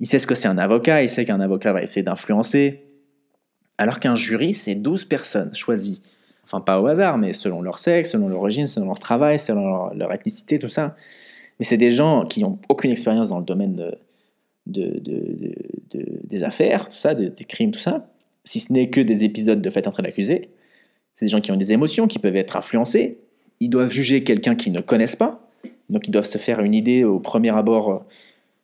Il 0.00 0.06
sait 0.06 0.18
ce 0.18 0.26
que 0.26 0.34
c'est 0.34 0.48
un 0.48 0.58
avocat, 0.58 1.02
il 1.02 1.08
sait 1.08 1.24
qu'un 1.24 1.40
avocat 1.40 1.72
va 1.72 1.82
essayer 1.82 2.02
d'influencer. 2.02 2.84
Alors 3.78 3.98
qu'un 3.98 4.16
jury, 4.16 4.52
c'est 4.52 4.74
12 4.74 5.04
personnes 5.04 5.54
choisies. 5.54 6.02
Enfin, 6.46 6.60
pas 6.60 6.80
au 6.80 6.86
hasard, 6.86 7.18
mais 7.18 7.32
selon 7.32 7.60
leur 7.60 7.80
sexe, 7.80 8.12
selon 8.12 8.28
leur 8.28 8.38
origine, 8.38 8.68
selon 8.68 8.86
leur 8.86 9.00
travail, 9.00 9.38
selon 9.38 9.92
leur, 9.94 10.12
ethnicité, 10.12 10.58
tout 10.60 10.68
ça. 10.68 10.94
Mais 11.58 11.64
c'est 11.64 11.76
des 11.76 11.90
gens 11.90 12.24
qui 12.24 12.42
n'ont 12.42 12.58
aucune 12.68 12.90
expérience 12.90 13.28
dans 13.28 13.38
le 13.38 13.44
domaine 13.44 13.74
de, 13.74 13.98
de, 14.66 15.54
des 16.24 16.42
affaires, 16.42 16.88
tout 16.88 16.96
ça, 16.96 17.14
des 17.14 17.32
crimes, 17.44 17.70
tout 17.70 17.80
ça 17.80 18.08
si 18.46 18.60
ce 18.60 18.72
n'est 18.72 18.88
que 18.88 19.00
des 19.00 19.24
épisodes 19.24 19.60
de 19.60 19.70
fait 19.70 19.86
entre 19.86 20.00
l'accusé. 20.00 20.50
C'est 21.14 21.26
des 21.26 21.30
gens 21.30 21.40
qui 21.40 21.50
ont 21.52 21.56
des 21.56 21.72
émotions, 21.72 22.06
qui 22.06 22.18
peuvent 22.18 22.36
être 22.36 22.56
influencés. 22.56 23.18
Ils 23.60 23.68
doivent 23.68 23.90
juger 23.90 24.22
quelqu'un 24.22 24.54
qu'ils 24.54 24.72
ne 24.72 24.80
connaissent 24.80 25.16
pas. 25.16 25.50
Donc 25.90 26.06
ils 26.06 26.10
doivent 26.10 26.26
se 26.26 26.38
faire 26.38 26.60
une 26.60 26.74
idée 26.74 27.04
au 27.04 27.18
premier 27.18 27.54
abord. 27.54 28.04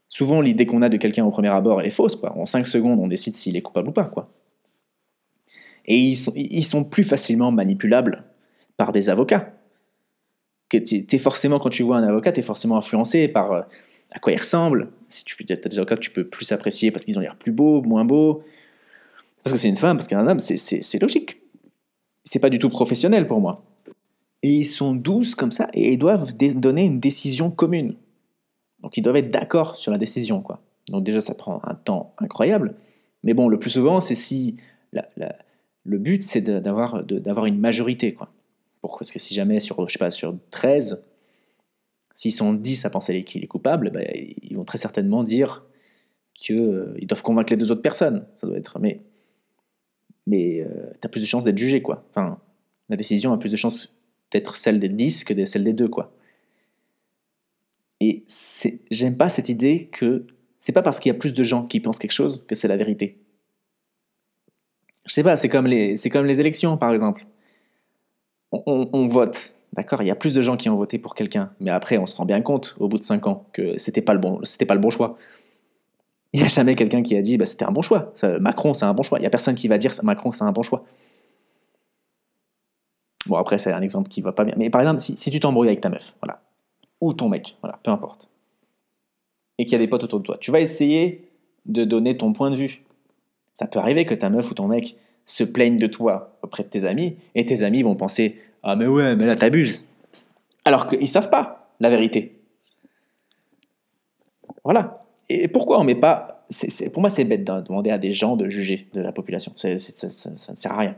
Souvent, 0.08 0.40
l'idée 0.40 0.66
qu'on 0.66 0.82
a 0.82 0.88
de 0.88 0.96
quelqu'un 0.96 1.24
au 1.24 1.30
premier 1.30 1.48
abord, 1.48 1.80
elle 1.80 1.86
est 1.86 1.90
fausse. 1.90 2.18
En 2.22 2.46
5 2.46 2.66
secondes, 2.66 3.00
on 3.00 3.08
décide 3.08 3.34
s'il 3.34 3.56
est 3.56 3.62
coupable 3.62 3.88
ou 3.88 3.92
pas. 3.92 4.10
Et 5.86 5.98
ils 5.98 6.64
sont 6.64 6.84
plus 6.84 7.04
facilement 7.04 7.50
manipulables 7.50 8.24
par 8.76 8.92
des 8.92 9.08
avocats. 9.08 9.52
Es 10.76 11.18
forcément, 11.18 11.58
quand 11.58 11.70
tu 11.70 11.82
vois 11.82 11.96
un 11.96 12.02
avocat, 12.02 12.32
tu 12.32 12.40
es 12.40 12.42
forcément 12.42 12.76
influencé 12.76 13.28
par 13.28 13.52
euh, 13.52 13.62
à 14.10 14.18
quoi 14.18 14.32
il 14.32 14.38
ressemble. 14.38 14.90
Si 15.08 15.24
tu 15.24 15.36
as 15.50 15.56
des 15.56 15.78
avocats 15.78 15.96
que 15.96 16.00
tu 16.00 16.10
peux 16.10 16.28
plus 16.28 16.50
apprécier 16.52 16.90
parce 16.90 17.04
qu'ils 17.04 17.18
ont 17.18 17.20
l'air 17.20 17.36
plus 17.36 17.52
beaux, 17.52 17.82
moins 17.82 18.04
beaux, 18.04 18.42
parce 19.42 19.52
que 19.52 19.58
c'est 19.58 19.68
une 19.68 19.76
femme, 19.76 19.96
parce 19.96 20.06
qu'un 20.06 20.26
homme, 20.26 20.38
c'est 20.38 21.00
logique. 21.00 21.40
C'est 22.24 22.38
pas 22.38 22.50
du 22.50 22.58
tout 22.58 22.68
professionnel 22.68 23.26
pour 23.26 23.40
moi. 23.40 23.64
Et 24.42 24.50
ils 24.50 24.64
sont 24.64 24.94
douze 24.94 25.34
comme 25.34 25.52
ça, 25.52 25.68
et 25.72 25.92
ils 25.92 25.98
doivent 25.98 26.34
donner 26.36 26.84
une 26.84 27.00
décision 27.00 27.50
commune. 27.50 27.96
Donc 28.80 28.96
ils 28.96 29.02
doivent 29.02 29.16
être 29.16 29.30
d'accord 29.30 29.76
sur 29.76 29.92
la 29.92 29.98
décision, 29.98 30.40
quoi. 30.40 30.58
Donc 30.88 31.04
déjà, 31.04 31.20
ça 31.20 31.34
prend 31.34 31.60
un 31.64 31.74
temps 31.74 32.14
incroyable. 32.18 32.74
Mais 33.22 33.34
bon, 33.34 33.48
le 33.48 33.58
plus 33.58 33.70
souvent, 33.70 34.00
c'est 34.00 34.16
si 34.16 34.56
le 35.84 35.98
but, 35.98 36.22
c'est 36.22 36.40
d'avoir 36.40 37.46
une 37.46 37.58
majorité, 37.58 38.14
quoi. 38.14 38.32
Pourquoi 38.82 38.98
Parce 38.98 39.12
que 39.12 39.18
si 39.18 39.32
jamais, 39.32 39.60
sur, 39.60 39.88
je 39.88 39.92
sais 39.92 39.98
pas, 39.98 40.10
sur 40.10 40.36
13, 40.50 41.02
s'ils 42.14 42.34
sont 42.34 42.52
10 42.52 42.84
à 42.84 42.90
penser 42.90 43.24
qu'il 43.24 43.42
est 43.42 43.48
coupable, 43.48 43.90
ben, 43.90 44.04
ils 44.14 44.56
vont 44.56 44.64
très 44.64 44.78
certainement 44.78 45.22
dire 45.22 45.64
qu'ils 46.34 46.58
euh, 46.58 46.94
doivent 47.02 47.22
convaincre 47.22 47.52
les 47.52 47.56
deux 47.56 47.70
autres 47.70 47.82
personnes. 47.82 48.26
Ça 48.34 48.46
doit 48.46 48.58
être. 48.58 48.78
Mais 48.78 49.00
mais 50.26 50.60
euh, 50.60 50.90
tu 51.00 51.06
as 51.06 51.08
plus 51.08 51.20
de 51.20 51.26
chances 51.26 51.44
d'être 51.44 51.58
jugé, 51.58 51.82
quoi. 51.82 52.04
Enfin, 52.10 52.38
la 52.88 52.96
décision 52.96 53.32
a 53.32 53.38
plus 53.38 53.50
de 53.50 53.56
chances 53.56 53.94
d'être 54.30 54.56
celle 54.56 54.78
des 54.78 54.88
10 54.88 55.24
que 55.24 55.44
celle 55.44 55.64
des 55.64 55.72
deux, 55.72 55.88
quoi. 55.88 56.14
Et 58.00 58.24
j'aime 58.90 59.16
pas 59.16 59.28
cette 59.28 59.48
idée 59.48 59.86
que 59.86 60.26
c'est 60.58 60.72
pas 60.72 60.82
parce 60.82 60.98
qu'il 61.00 61.12
y 61.12 61.14
a 61.14 61.18
plus 61.18 61.32
de 61.32 61.42
gens 61.42 61.66
qui 61.66 61.80
pensent 61.80 61.98
quelque 61.98 62.12
chose 62.12 62.44
que 62.48 62.54
c'est 62.54 62.68
la 62.68 62.76
vérité. 62.76 63.18
Je 65.06 65.12
sais 65.12 65.22
pas, 65.22 65.36
c'est 65.36 65.48
comme 65.48 65.66
les, 65.66 65.96
c'est 65.96 66.10
comme 66.10 66.26
les 66.26 66.40
élections, 66.40 66.76
par 66.76 66.92
exemple. 66.92 67.26
On, 68.52 69.06
vote, 69.06 69.54
d'accord? 69.72 70.02
Il 70.02 70.08
y 70.08 70.10
a 70.10 70.14
plus 70.14 70.34
de 70.34 70.42
gens 70.42 70.58
qui 70.58 70.68
ont 70.68 70.74
voté 70.74 70.98
pour 70.98 71.14
quelqu'un, 71.14 71.52
mais 71.58 71.70
après, 71.70 71.96
on 71.96 72.04
se 72.04 72.14
rend 72.14 72.26
bien 72.26 72.42
compte, 72.42 72.76
au 72.78 72.88
bout 72.88 72.98
de 72.98 73.04
5 73.04 73.26
ans, 73.26 73.46
que 73.52 73.78
c'était 73.78 74.02
pas 74.02 74.12
le 74.12 74.20
bon, 74.20 74.40
pas 74.68 74.74
le 74.74 74.80
bon 74.80 74.90
choix. 74.90 75.16
Il 76.34 76.40
n'y 76.40 76.46
a 76.46 76.48
jamais 76.48 76.74
quelqu'un 76.76 77.02
qui 77.02 77.16
a 77.16 77.22
dit 77.22 77.36
bah, 77.36 77.44
c'était 77.44 77.64
un 77.64 77.72
bon 77.72 77.82
choix. 77.82 78.12
Macron, 78.40 78.74
c'est 78.74 78.84
un 78.84 78.94
bon 78.94 79.02
choix. 79.02 79.18
Il 79.18 79.22
n'y 79.22 79.26
a 79.26 79.30
personne 79.30 79.54
qui 79.54 79.68
va 79.68 79.78
dire 79.78 79.92
Macron, 80.02 80.32
c'est 80.32 80.44
un 80.44 80.52
bon 80.52 80.62
choix. 80.62 80.84
Bon, 83.26 83.36
après, 83.36 83.58
c'est 83.58 83.72
un 83.72 83.82
exemple 83.82 84.08
qui 84.08 84.20
va 84.20 84.32
pas 84.32 84.44
bien. 84.44 84.54
Mais 84.56 84.70
par 84.70 84.80
exemple, 84.80 85.00
si, 85.00 85.30
tu 85.30 85.40
t'embrouilles 85.40 85.68
avec 85.68 85.80
ta 85.80 85.88
meuf, 85.88 86.16
voilà, 86.20 86.40
ou 87.00 87.12
ton 87.12 87.28
mec, 87.28 87.56
voilà, 87.62 87.78
peu 87.82 87.90
importe, 87.90 88.28
et 89.58 89.64
qu'il 89.64 89.72
y 89.72 89.76
a 89.76 89.78
des 89.78 89.88
potes 89.88 90.04
autour 90.04 90.20
de 90.20 90.24
toi, 90.24 90.36
tu 90.38 90.50
vas 90.50 90.60
essayer 90.60 91.30
de 91.66 91.84
donner 91.84 92.16
ton 92.16 92.32
point 92.32 92.50
de 92.50 92.56
vue. 92.56 92.82
Ça 93.54 93.66
peut 93.66 93.78
arriver 93.78 94.04
que 94.04 94.14
ta 94.14 94.30
meuf 94.30 94.50
ou 94.50 94.54
ton 94.54 94.66
mec 94.66 94.96
se 95.26 95.44
plaigne 95.44 95.76
de 95.76 95.86
toi 95.86 96.38
auprès 96.42 96.62
de 96.62 96.68
tes 96.68 96.84
amis, 96.84 97.16
et 97.34 97.46
tes 97.46 97.62
amis 97.62 97.82
vont 97.82 97.94
penser 97.94 98.40
Ah, 98.62 98.76
mais 98.76 98.86
ouais, 98.86 99.16
mais 99.16 99.26
là, 99.26 99.36
t'abuses. 99.36 99.86
Alors 100.64 100.86
qu'ils 100.86 101.08
savent 101.08 101.30
pas 101.30 101.68
la 101.80 101.90
vérité. 101.90 102.38
Voilà. 104.64 104.94
Et 105.28 105.48
pourquoi 105.48 105.80
on 105.80 105.84
met 105.84 105.94
pas. 105.94 106.46
pour 106.92 107.00
moi, 107.00 107.10
c'est 107.10 107.24
bête 107.24 107.44
de 107.44 107.60
demander 107.60 107.90
à 107.90 107.98
des 107.98 108.12
gens 108.12 108.36
de 108.36 108.48
juger 108.48 108.88
de 108.92 109.00
la 109.00 109.12
population. 109.12 109.52
ça, 109.56 109.70
ne 109.70 109.76
sert 109.76 110.72
à 110.72 110.78
rien. 110.78 110.96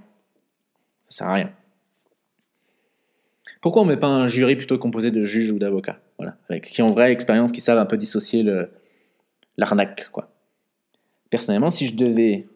Ça 1.04 1.18
sert 1.18 1.28
à 1.28 1.34
rien. 1.34 1.52
Pourquoi 3.60 3.82
on 3.82 3.84
met 3.86 3.96
pas 3.96 4.08
un 4.08 4.28
jury 4.28 4.56
plutôt 4.56 4.78
composé 4.78 5.10
de 5.10 5.22
juges 5.22 5.50
ou 5.50 5.58
d'avocats 5.58 5.98
voilà, 6.18 6.36
avec, 6.50 6.66
Qui 6.66 6.82
ont 6.82 6.88
vraie 6.88 7.12
expérience, 7.12 7.50
qui 7.50 7.60
savent 7.60 7.78
un 7.78 7.86
peu 7.86 7.96
dissocier 7.96 8.44
l'arnaque. 9.56 10.10
quoi. 10.12 10.28
Personnellement, 11.30 11.70
si 11.70 11.86
je 11.86 11.96
devais 11.96 12.46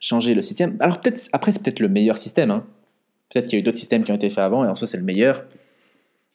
changer 0.00 0.34
le 0.34 0.40
système. 0.40 0.76
Alors, 0.80 1.00
peut-être, 1.00 1.28
après, 1.32 1.52
c'est 1.52 1.62
peut-être 1.62 1.80
le 1.80 1.88
meilleur 1.88 2.18
système. 2.18 2.50
Hein. 2.50 2.66
Peut-être 3.30 3.46
qu'il 3.46 3.54
y 3.54 3.56
a 3.56 3.60
eu 3.60 3.62
d'autres 3.62 3.78
systèmes 3.78 4.04
qui 4.04 4.12
ont 4.12 4.16
été 4.16 4.30
faits 4.30 4.44
avant 4.44 4.64
et 4.64 4.68
en 4.68 4.74
soi, 4.74 4.86
c'est 4.86 4.96
le 4.96 5.02
meilleur. 5.02 5.46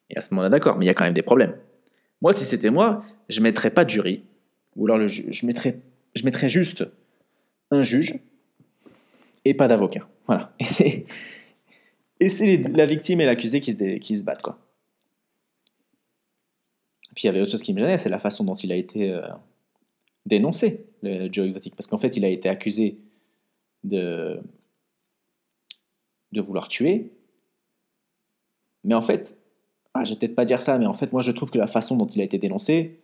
Et 0.10 0.18
à 0.18 0.22
ce 0.22 0.34
moment-là, 0.34 0.50
d'accord, 0.50 0.78
mais 0.78 0.86
il 0.86 0.88
y 0.88 0.92
a 0.92 0.94
quand 0.94 1.06
même 1.06 1.14
des 1.14 1.22
problèmes. 1.22 1.56
Moi, 2.22 2.34
si 2.34 2.44
c'était 2.44 2.70
moi, 2.70 3.04
je 3.30 3.40
ne 3.40 3.44
mettrais 3.44 3.72
pas 3.72 3.86
de 3.86 3.90
jury, 3.90 4.24
ou 4.76 4.86
alors 4.86 5.08
je, 5.08 5.46
mettrais, 5.46 5.80
je 6.16 6.24
mettrais 6.24 6.50
juste 6.50 6.86
un 7.72 7.82
juge 7.82 8.16
et 9.46 9.54
pas 9.54 9.68
d'avocat. 9.68 10.08
Voilà. 10.28 10.54
Et 10.60 10.66
c'est, 10.66 11.06
et 12.20 12.30
c'est 12.30 12.58
la 12.70 12.86
victime 12.86 13.22
et 13.22 13.26
l'accusé 13.26 13.62
qui 13.62 13.72
se, 13.72 13.98
qui 13.98 14.18
se 14.18 14.24
battent, 14.24 14.42
quoi. 14.42 14.60
Puis 17.16 17.24
il 17.24 17.28
y 17.28 17.30
avait 17.30 17.42
autre 17.42 17.52
chose 17.52 17.62
qui 17.62 17.74
me 17.74 17.80
gênait, 17.80 17.98
c'est 17.98 18.10
la 18.10 18.20
façon 18.20 18.44
dont 18.44 18.54
il 18.54 18.72
a 18.72 18.76
été 18.76 19.12
euh, 19.12 19.22
dénoncé, 20.26 20.86
le 21.02 21.28
Joe 21.32 21.46
Exotic. 21.46 21.76
Parce 21.76 21.88
qu'en 21.88 21.98
fait, 21.98 22.16
il 22.16 22.24
a 22.24 22.30
été 22.30 22.48
accusé 22.48 23.00
de, 23.84 24.42
de 26.32 26.42
vouloir 26.42 26.68
tuer. 26.68 27.12
Mais 28.84 28.96
en 28.96 29.02
fait, 29.02 29.38
ah, 29.94 30.04
je 30.04 30.12
vais 30.12 30.20
peut-être 30.20 30.36
pas 30.36 30.46
dire 30.46 30.62
ça, 30.62 30.78
mais 30.78 30.86
en 30.86 30.94
fait, 30.94 31.12
moi 31.12 31.22
je 31.22 31.32
trouve 31.32 31.52
que 31.52 31.58
la 31.58 31.68
façon 31.68 31.96
dont 31.98 32.08
il 32.08 32.22
a 32.22 32.24
été 32.24 32.38
dénoncé, 32.38 33.00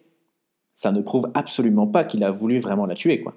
ça 0.73 0.91
ne 0.91 1.01
prouve 1.01 1.29
absolument 1.33 1.87
pas 1.87 2.03
qu'il 2.03 2.23
a 2.23 2.31
voulu 2.31 2.59
vraiment 2.59 2.85
la 2.85 2.95
tuer, 2.95 3.21
quoi. 3.21 3.33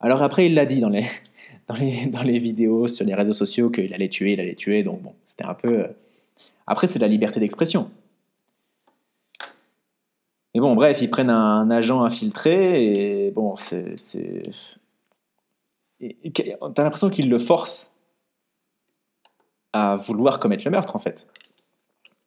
Alors 0.00 0.22
après, 0.22 0.46
il 0.46 0.54
l'a 0.54 0.64
dit 0.64 0.80
dans 0.80 0.88
les, 0.88 1.04
dans 1.66 1.74
les, 1.74 2.06
dans 2.06 2.22
les 2.22 2.38
vidéos 2.38 2.86
sur 2.86 3.04
les 3.04 3.14
réseaux 3.14 3.32
sociaux 3.32 3.70
qu'il 3.70 3.92
allait 3.92 4.08
tuer, 4.08 4.32
il 4.32 4.40
allait 4.40 4.54
tuer. 4.54 4.82
Donc 4.82 5.02
bon, 5.02 5.14
c'était 5.24 5.44
un 5.44 5.54
peu. 5.54 5.86
Après, 6.66 6.86
c'est 6.86 6.98
la 6.98 7.08
liberté 7.08 7.40
d'expression. 7.40 7.90
Et 10.54 10.60
bon, 10.60 10.74
bref, 10.74 11.00
ils 11.00 11.10
prennent 11.10 11.30
un, 11.30 11.70
agent 11.70 12.02
infiltré 12.02 13.26
et 13.26 13.30
bon, 13.30 13.54
c'est. 13.56 14.42
T'as 16.00 16.82
l'impression 16.82 17.10
qu'ils 17.10 17.28
le 17.28 17.38
forcent 17.38 17.94
à 19.72 19.96
vouloir 19.96 20.38
commettre 20.38 20.64
le 20.64 20.70
meurtre 20.70 20.96
en 20.96 20.98
fait. 20.98 21.28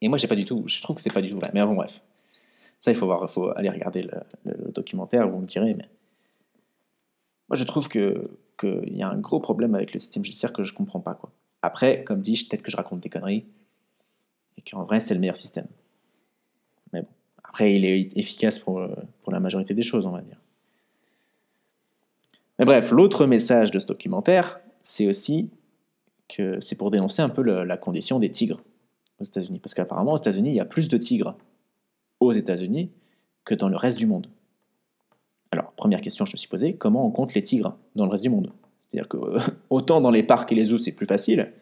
Et 0.00 0.08
moi, 0.08 0.18
j'ai 0.18 0.28
pas 0.28 0.36
du 0.36 0.44
tout. 0.44 0.64
Je 0.66 0.82
trouve 0.82 0.96
que 0.96 1.02
c'est 1.02 1.12
pas 1.12 1.22
du 1.22 1.30
tout 1.30 1.36
vrai. 1.36 1.50
Mais 1.54 1.64
bon, 1.64 1.74
bref. 1.74 2.02
Ça, 2.78 2.90
il 2.90 2.94
faut, 2.96 3.06
voir, 3.06 3.30
faut 3.30 3.50
aller 3.56 3.70
regarder 3.70 4.02
le, 4.44 4.70
documentaire, 4.70 5.28
vous 5.28 5.38
me 5.38 5.46
direz. 5.46 5.74
Mais 5.74 5.88
moi, 7.48 7.56
je 7.56 7.64
trouve 7.64 7.88
que 7.88 8.30
qu'il 8.58 8.96
y 8.96 9.02
a 9.02 9.08
un 9.08 9.18
gros 9.18 9.40
problème 9.40 9.74
avec 9.74 9.92
le 9.92 9.98
système 9.98 10.24
judiciaire 10.24 10.52
que 10.52 10.62
je 10.62 10.72
comprends 10.72 11.00
pas. 11.00 11.14
Quoi. 11.14 11.32
Après, 11.62 12.04
comme 12.04 12.20
dit, 12.20 12.46
peut-être 12.48 12.62
que 12.62 12.70
je 12.70 12.76
raconte 12.76 13.00
des 13.00 13.08
conneries 13.08 13.46
et 14.56 14.62
qu'en 14.62 14.84
vrai, 14.84 15.00
c'est 15.00 15.14
le 15.14 15.20
meilleur 15.20 15.36
système. 15.36 15.66
Mais 16.92 17.02
bon. 17.02 17.08
Après, 17.42 17.74
il 17.74 17.84
est 17.84 18.16
efficace 18.16 18.58
pour, 18.58 18.86
pour 19.22 19.32
la 19.32 19.40
majorité 19.40 19.74
des 19.74 19.82
choses, 19.82 20.06
on 20.06 20.12
va 20.12 20.20
dire. 20.20 20.38
Mais 22.58 22.64
bref, 22.64 22.90
l'autre 22.90 23.26
message 23.26 23.70
de 23.70 23.78
ce 23.78 23.86
documentaire, 23.86 24.60
c'est 24.82 25.06
aussi 25.08 25.50
que 26.28 26.60
c'est 26.60 26.76
pour 26.76 26.90
dénoncer 26.90 27.22
un 27.22 27.28
peu 27.28 27.42
la 27.42 27.76
condition 27.76 28.18
des 28.18 28.30
tigres 28.30 28.60
aux 29.20 29.24
États-Unis. 29.24 29.58
Parce 29.58 29.74
qu'apparemment, 29.74 30.12
aux 30.12 30.18
États-Unis, 30.18 30.50
il 30.50 30.56
y 30.56 30.60
a 30.60 30.64
plus 30.64 30.88
de 30.88 30.96
tigres 30.96 31.36
aux 32.20 32.32
États-Unis 32.32 32.90
que 33.44 33.54
dans 33.54 33.68
le 33.68 33.76
reste 33.76 33.98
du 33.98 34.06
monde. 34.06 34.28
Alors, 35.50 35.72
première 35.72 36.00
question, 36.00 36.24
je 36.24 36.32
me 36.32 36.36
suis 36.36 36.48
posée, 36.48 36.74
comment 36.74 37.06
on 37.06 37.10
compte 37.10 37.34
les 37.34 37.42
tigres 37.42 37.76
dans 37.94 38.04
le 38.04 38.10
reste 38.10 38.24
du 38.24 38.30
monde? 38.30 38.52
C'est-à-dire 38.82 39.08
que 39.08 39.18
autant 39.70 40.00
dans 40.00 40.10
les 40.10 40.22
parcs 40.22 40.50
et 40.52 40.54
les 40.54 40.66
zoos, 40.66 40.78
c'est 40.78 40.92
plus 40.92 41.06
facile, 41.06 41.52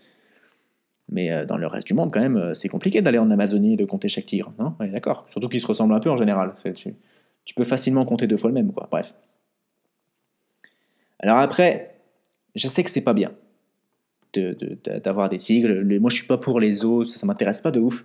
mais 1.10 1.30
euh, 1.30 1.44
dans 1.44 1.58
le 1.58 1.66
reste 1.66 1.86
du 1.86 1.94
monde, 1.94 2.10
quand 2.12 2.20
même, 2.20 2.36
euh, 2.36 2.54
c'est 2.54 2.68
compliqué 2.68 3.02
d'aller 3.02 3.18
en 3.18 3.30
Amazonie 3.30 3.74
et 3.74 3.76
de 3.76 3.84
compter 3.84 4.08
chaque 4.08 4.26
tigre, 4.26 4.52
non 4.58 4.74
D'accord? 4.80 5.26
Surtout 5.28 5.48
qu'ils 5.48 5.60
se 5.60 5.66
ressemblent 5.66 5.94
un 5.94 6.00
peu 6.00 6.10
en 6.10 6.16
général. 6.16 6.54
Tu, 6.74 6.94
tu, 7.44 7.54
peux 7.54 7.64
facilement 7.64 8.04
compter 8.04 8.26
deux 8.26 8.36
fois 8.36 8.48
le 8.48 8.54
même, 8.54 8.72
quoi. 8.72 8.88
Bref. 8.90 9.14
Alors 11.22 11.38
après, 11.38 11.94
je 12.54 12.68
sais 12.68 12.84
que 12.84 12.90
c'est 12.90 13.02
pas 13.02 13.14
bien 13.14 13.32
d'avoir 15.02 15.28
des 15.28 15.36
tigres. 15.36 15.68
moi, 16.00 16.10
je 16.10 16.16
suis 16.16 16.26
pas 16.26 16.38
pour 16.38 16.58
les 16.58 16.72
zoos, 16.72 17.04
ça, 17.04 17.26
m'intéresse 17.26 17.60
pas 17.60 17.70
de 17.70 17.80
ouf. 17.80 18.04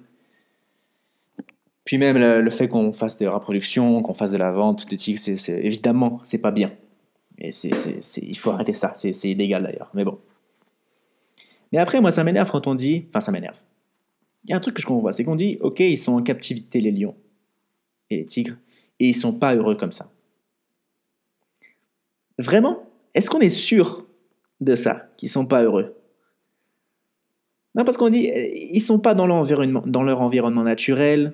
Puis 1.86 1.97
même 1.97 2.18
le, 2.18 2.49
fait 2.49 2.68
qu'on 2.68 2.91
fasse 2.91 3.15
des 3.15 3.28
reproductions, 3.28 4.01
qu'on 4.01 4.13
fasse 4.13 4.32
de 4.32 4.38
la 4.38 4.51
vente 4.51 4.89
de 4.89 4.95
tigres, 4.95 5.20
c'est, 5.20 5.38
évidemment, 5.49 6.20
c'est 6.24 6.39
pas 6.39 6.51
bien. 6.51 6.74
Et 7.39 7.51
il 7.51 8.38
faut 8.38 8.51
arrêter 8.51 8.74
ça. 8.74 8.91
C'est, 8.95 9.11
illégal 9.24 9.63
d'ailleurs. 9.63 9.89
Mais 9.93 10.03
bon. 10.03 10.20
Mais 11.72 11.80
après, 11.80 12.01
moi, 12.01 12.11
ça 12.11 12.24
m'énerve 12.24 12.51
quand 12.51 12.68
on 12.68 12.76
dit. 12.76 13.05
Enfin, 13.09 13.22
ça 13.22 13.32
m'énerve. 13.32 13.61
Il 14.43 14.51
y 14.51 14.53
a 14.53 14.57
un 14.57 14.59
truc 14.59 14.76
que 14.76 14.82
je 14.82 14.88
comprends. 14.88 15.11
C'est 15.11 15.24
qu'on 15.24 15.36
dit, 15.36 15.57
ok, 15.61 15.80
ils 15.80 15.97
sont 15.97 16.13
en 16.13 16.22
captivité, 16.22 16.82
les 16.82 16.91
lions 16.91 17.15
et 18.09 18.18
les 18.18 18.26
tigres, 18.26 18.55
et 18.99 19.09
ils 19.09 19.13
sont 19.13 19.34
pas 19.34 19.55
heureux 19.55 19.76
comme 19.76 19.91
ça. 19.91 20.11
Vraiment? 22.38 22.86
Est-ce 23.18 23.32
qu'on 23.32 23.39
est 23.39 23.49
sûr 23.49 24.05
de 24.61 24.76
ça, 24.76 25.09
qu'ils 25.18 25.30
sont 25.30 25.47
pas 25.47 25.63
heureux? 25.63 25.95
Non, 27.74 27.84
parce 27.84 27.97
qu'on 27.97 28.09
dit, 28.09 28.32
ils 28.72 28.80
sont 28.80 28.99
pas 28.99 29.15
dans, 29.15 29.26
leur 29.26 30.22
environnement 30.22 30.63
naturel, 30.63 31.34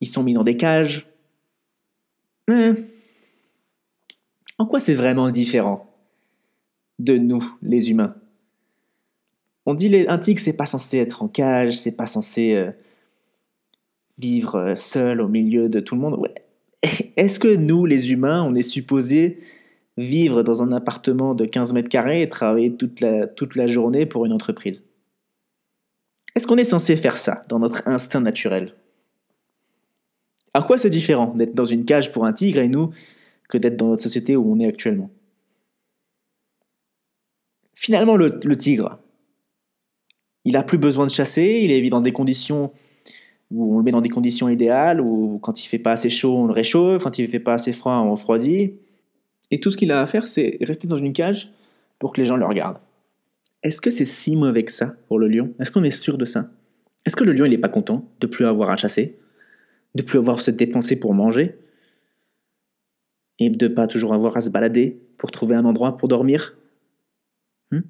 ils 0.00 0.08
sont 0.08 0.24
mis 0.24 0.34
dans 0.34 0.42
des 0.42 0.56
cages. 0.56 1.06
En 4.58 4.66
quoi 4.66 4.80
c'est 4.80 4.94
vraiment 4.94 5.30
différent 5.30 5.94
de 6.98 7.16
nous, 7.18 7.56
les 7.62 7.92
humains? 7.92 8.16
On 9.66 9.74
dit 9.74 10.04
un 10.08 10.18
tigre, 10.18 10.40
c'est 10.40 10.54
pas 10.54 10.66
censé 10.66 10.98
être 10.98 11.22
en 11.22 11.28
cage, 11.28 11.78
c'est 11.78 11.96
pas 11.96 12.08
censé 12.08 12.56
euh, 12.56 12.72
vivre 14.18 14.56
euh, 14.56 14.74
seul 14.74 15.20
au 15.20 15.28
milieu 15.28 15.68
de 15.68 15.78
tout 15.78 15.94
le 15.94 16.00
monde. 16.00 16.28
Est-ce 17.16 17.38
que 17.38 17.54
nous, 17.54 17.86
les 17.86 18.10
humains, 18.10 18.42
on 18.42 18.56
est 18.56 18.62
supposé 18.62 19.38
vivre 19.96 20.42
dans 20.42 20.62
un 20.62 20.72
appartement 20.72 21.34
de 21.34 21.44
15 21.44 21.72
mètres 21.72 21.88
carrés 21.88 22.22
et 22.22 22.28
travailler 22.28 22.76
toute 22.76 23.00
la, 23.00 23.66
journée 23.66 24.06
pour 24.06 24.24
une 24.26 24.32
entreprise. 24.32 24.84
Est-ce 26.34 26.46
qu'on 26.46 26.56
est 26.56 26.64
censé 26.64 26.96
faire 26.96 27.18
ça 27.18 27.42
dans 27.48 27.58
notre 27.58 27.86
instinct 27.86 28.20
naturel? 28.20 28.74
À 30.54 30.62
quoi 30.62 30.78
c'est 30.78 30.90
différent 30.90 31.34
d'être 31.34 31.54
dans 31.54 31.64
une 31.64 31.84
cage 31.84 32.12
pour 32.12 32.24
un 32.24 32.32
tigre 32.32 32.60
et 32.60 32.68
nous 32.68 32.90
que 33.48 33.58
d'être 33.58 33.76
dans 33.76 33.88
notre 33.88 34.02
société 34.02 34.36
où 34.36 34.52
on 34.52 34.60
est 34.60 34.66
actuellement? 34.66 35.10
Finalement, 37.74 38.16
le, 38.16 38.56
tigre, 38.56 38.98
il 40.44 40.56
a 40.56 40.62
plus 40.62 40.78
besoin 40.78 41.06
de 41.06 41.10
chasser, 41.10 41.60
il 41.62 41.72
est 41.72 41.88
dans 41.88 42.00
des 42.00 42.12
conditions 42.12 42.72
où 43.50 43.74
on 43.74 43.78
le 43.78 43.84
met 43.84 43.90
dans 43.90 44.00
des 44.00 44.08
conditions 44.08 44.48
idéales, 44.48 45.00
où 45.00 45.38
quand 45.40 45.62
il 45.64 45.66
fait 45.66 45.78
pas 45.78 45.92
assez 45.92 46.10
chaud, 46.10 46.36
on 46.36 46.46
le 46.46 46.52
réchauffe, 46.52 47.02
quand 47.02 47.18
il 47.18 47.26
fait 47.26 47.40
pas 47.40 47.54
assez 47.54 47.72
froid, 47.72 47.94
on 47.94 48.12
refroidit. 48.12 48.74
Et 49.50 49.60
tout 49.60 49.70
ce 49.70 49.76
qu'il 49.76 49.90
a 49.90 50.00
à 50.00 50.06
faire, 50.06 50.28
c'est 50.28 50.58
rester 50.60 50.88
dans 50.88 50.96
une 50.96 51.12
cage 51.12 51.52
pour 51.98 52.12
que 52.12 52.20
les 52.20 52.26
gens 52.26 52.36
le 52.36 52.46
regardent. 52.46 52.78
Est-ce 53.62 53.80
que 53.80 53.90
c'est 53.90 54.04
si 54.04 54.36
mauvais 54.36 54.64
que 54.64 54.72
ça 54.72 54.96
pour 55.08 55.18
le 55.18 55.28
lion? 55.28 55.52
Est-ce 55.58 55.70
qu'on 55.70 55.84
est 55.84 55.90
sûr 55.90 56.16
de 56.18 56.24
ça? 56.24 56.50
Est-ce 57.04 57.16
que 57.16 57.24
le 57.24 57.32
lion, 57.32 57.44
il 57.44 57.50
n'est 57.50 57.58
pas 57.58 57.68
content 57.68 58.08
de 58.20 58.26
plus 58.26 58.46
avoir 58.46 58.70
à 58.70 58.76
chasser? 58.76 59.18
De 59.94 60.02
plus 60.02 60.18
avoir 60.18 60.38
à 60.38 60.40
se 60.40 60.50
dépenser 60.50 60.96
pour 60.96 61.14
manger, 61.14 61.58
et 63.40 63.50
de 63.50 63.68
pas 63.68 63.86
toujours 63.86 64.14
avoir 64.14 64.36
à 64.36 64.40
se 64.40 64.50
balader 64.50 65.00
pour 65.18 65.32
trouver 65.32 65.56
un 65.56 65.64
endroit 65.64 65.96
pour 65.96 66.08
dormir? 66.08 66.56
Hmm? 67.72 67.80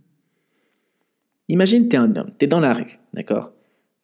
Imagine, 1.48 1.88
tu 1.88 1.96
es 1.96 1.98
un 1.98 2.16
homme, 2.16 2.32
tu 2.38 2.46
es 2.46 2.48
dans 2.48 2.60
la 2.60 2.72
rue, 2.72 2.98
d'accord? 3.12 3.52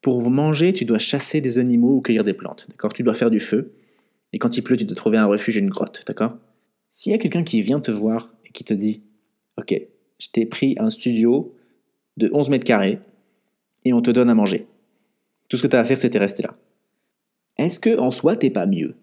Pour 0.02 0.30
manger, 0.30 0.72
tu 0.72 0.84
dois 0.84 0.98
chasser 0.98 1.40
des 1.40 1.58
animaux 1.58 1.96
ou 1.96 2.00
cueillir 2.02 2.24
des 2.24 2.34
plantes, 2.34 2.66
d'accord? 2.68 2.92
Tu 2.92 3.02
dois 3.02 3.14
faire 3.14 3.30
du 3.30 3.40
feu, 3.40 3.72
et 4.32 4.38
quand 4.38 4.56
il 4.58 4.62
pleut, 4.62 4.76
tu 4.76 4.84
dois 4.84 4.96
trouver 4.96 5.16
un 5.16 5.26
refuge, 5.26 5.56
une 5.56 5.70
grotte, 5.70 6.02
d'accord? 6.06 6.36
S'il 6.96 7.12
y 7.12 7.14
a 7.14 7.18
quelqu'un 7.18 7.44
qui 7.44 7.60
vient 7.60 7.78
te 7.78 7.90
voir 7.90 8.32
et 8.46 8.52
qui 8.52 8.64
te 8.64 8.72
dit, 8.72 9.02
ok, 9.58 9.78
je 10.18 10.28
t'ai 10.32 10.46
pris 10.46 10.76
un 10.78 10.88
studio 10.88 11.54
de 12.16 12.30
11 12.32 12.48
mètres 12.48 12.64
carrés, 12.64 13.00
et 13.84 13.92
on 13.92 14.00
te 14.00 14.10
donne 14.10 14.30
à 14.30 14.34
manger. 14.34 14.66
Tout 15.50 15.58
ce 15.58 15.62
que 15.62 15.66
tu 15.66 15.76
as 15.76 15.80
à 15.80 15.84
faire, 15.84 15.98
c'était 15.98 16.18
rester 16.18 16.42
là. 16.42 16.54
Est-ce 17.58 17.80
que 17.80 17.98
en 17.98 18.10
soi 18.10 18.34
t'es 18.34 18.48
pas 18.48 18.64
mieux? 18.64 18.96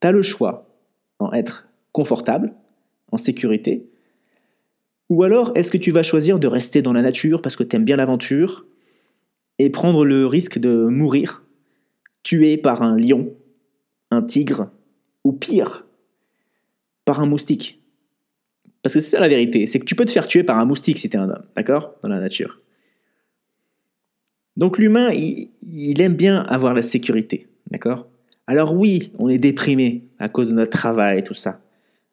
Tu 0.00 0.06
as 0.06 0.12
le 0.12 0.22
choix 0.22 0.78
en 1.18 1.32
être 1.32 1.68
confortable, 1.90 2.54
en 3.10 3.18
sécurité, 3.18 3.90
ou 5.08 5.24
alors 5.24 5.50
est-ce 5.56 5.72
que 5.72 5.78
tu 5.78 5.90
vas 5.90 6.04
choisir 6.04 6.38
de 6.38 6.46
rester 6.46 6.82
dans 6.82 6.92
la 6.92 7.02
nature 7.02 7.42
parce 7.42 7.56
que 7.56 7.64
tu 7.64 7.74
aimes 7.74 7.84
bien 7.84 7.96
l'aventure 7.96 8.64
et 9.58 9.70
prendre 9.70 10.04
le 10.04 10.24
risque 10.24 10.60
de 10.60 10.86
mourir, 10.86 11.42
tué 12.22 12.56
par 12.56 12.82
un 12.82 12.96
lion, 12.96 13.34
un 14.12 14.22
tigre, 14.22 14.70
ou 15.24 15.32
pire, 15.32 15.85
par 17.06 17.20
un 17.20 17.26
moustique 17.26 17.80
Parce 18.82 18.92
que 18.92 19.00
c'est 19.00 19.10
ça 19.10 19.20
la 19.20 19.28
vérité, 19.28 19.66
c'est 19.66 19.80
que 19.80 19.86
tu 19.86 19.94
peux 19.94 20.04
te 20.04 20.10
faire 20.10 20.26
tuer 20.26 20.44
par 20.44 20.58
un 20.58 20.66
moustique 20.66 20.98
si 20.98 21.08
tu 21.08 21.16
es 21.16 21.20
un 21.20 21.30
homme, 21.30 21.46
d'accord? 21.56 21.94
Dans 22.02 22.10
la 22.10 22.20
nature. 22.20 22.60
Donc 24.58 24.78
l'humain, 24.78 25.10
il, 25.12 26.00
aime 26.00 26.14
bien 26.14 26.40
avoir 26.40 26.74
la 26.74 26.82
sécurité, 26.82 27.48
d'accord? 27.70 28.08
Alors 28.46 28.74
oui, 28.74 29.12
on 29.18 29.28
est 29.28 29.38
déprimé 29.38 30.08
à 30.18 30.28
cause 30.28 30.50
de 30.50 30.54
notre 30.54 30.70
travail 30.70 31.18
et 31.18 31.22
tout 31.22 31.34
ça. 31.34 31.60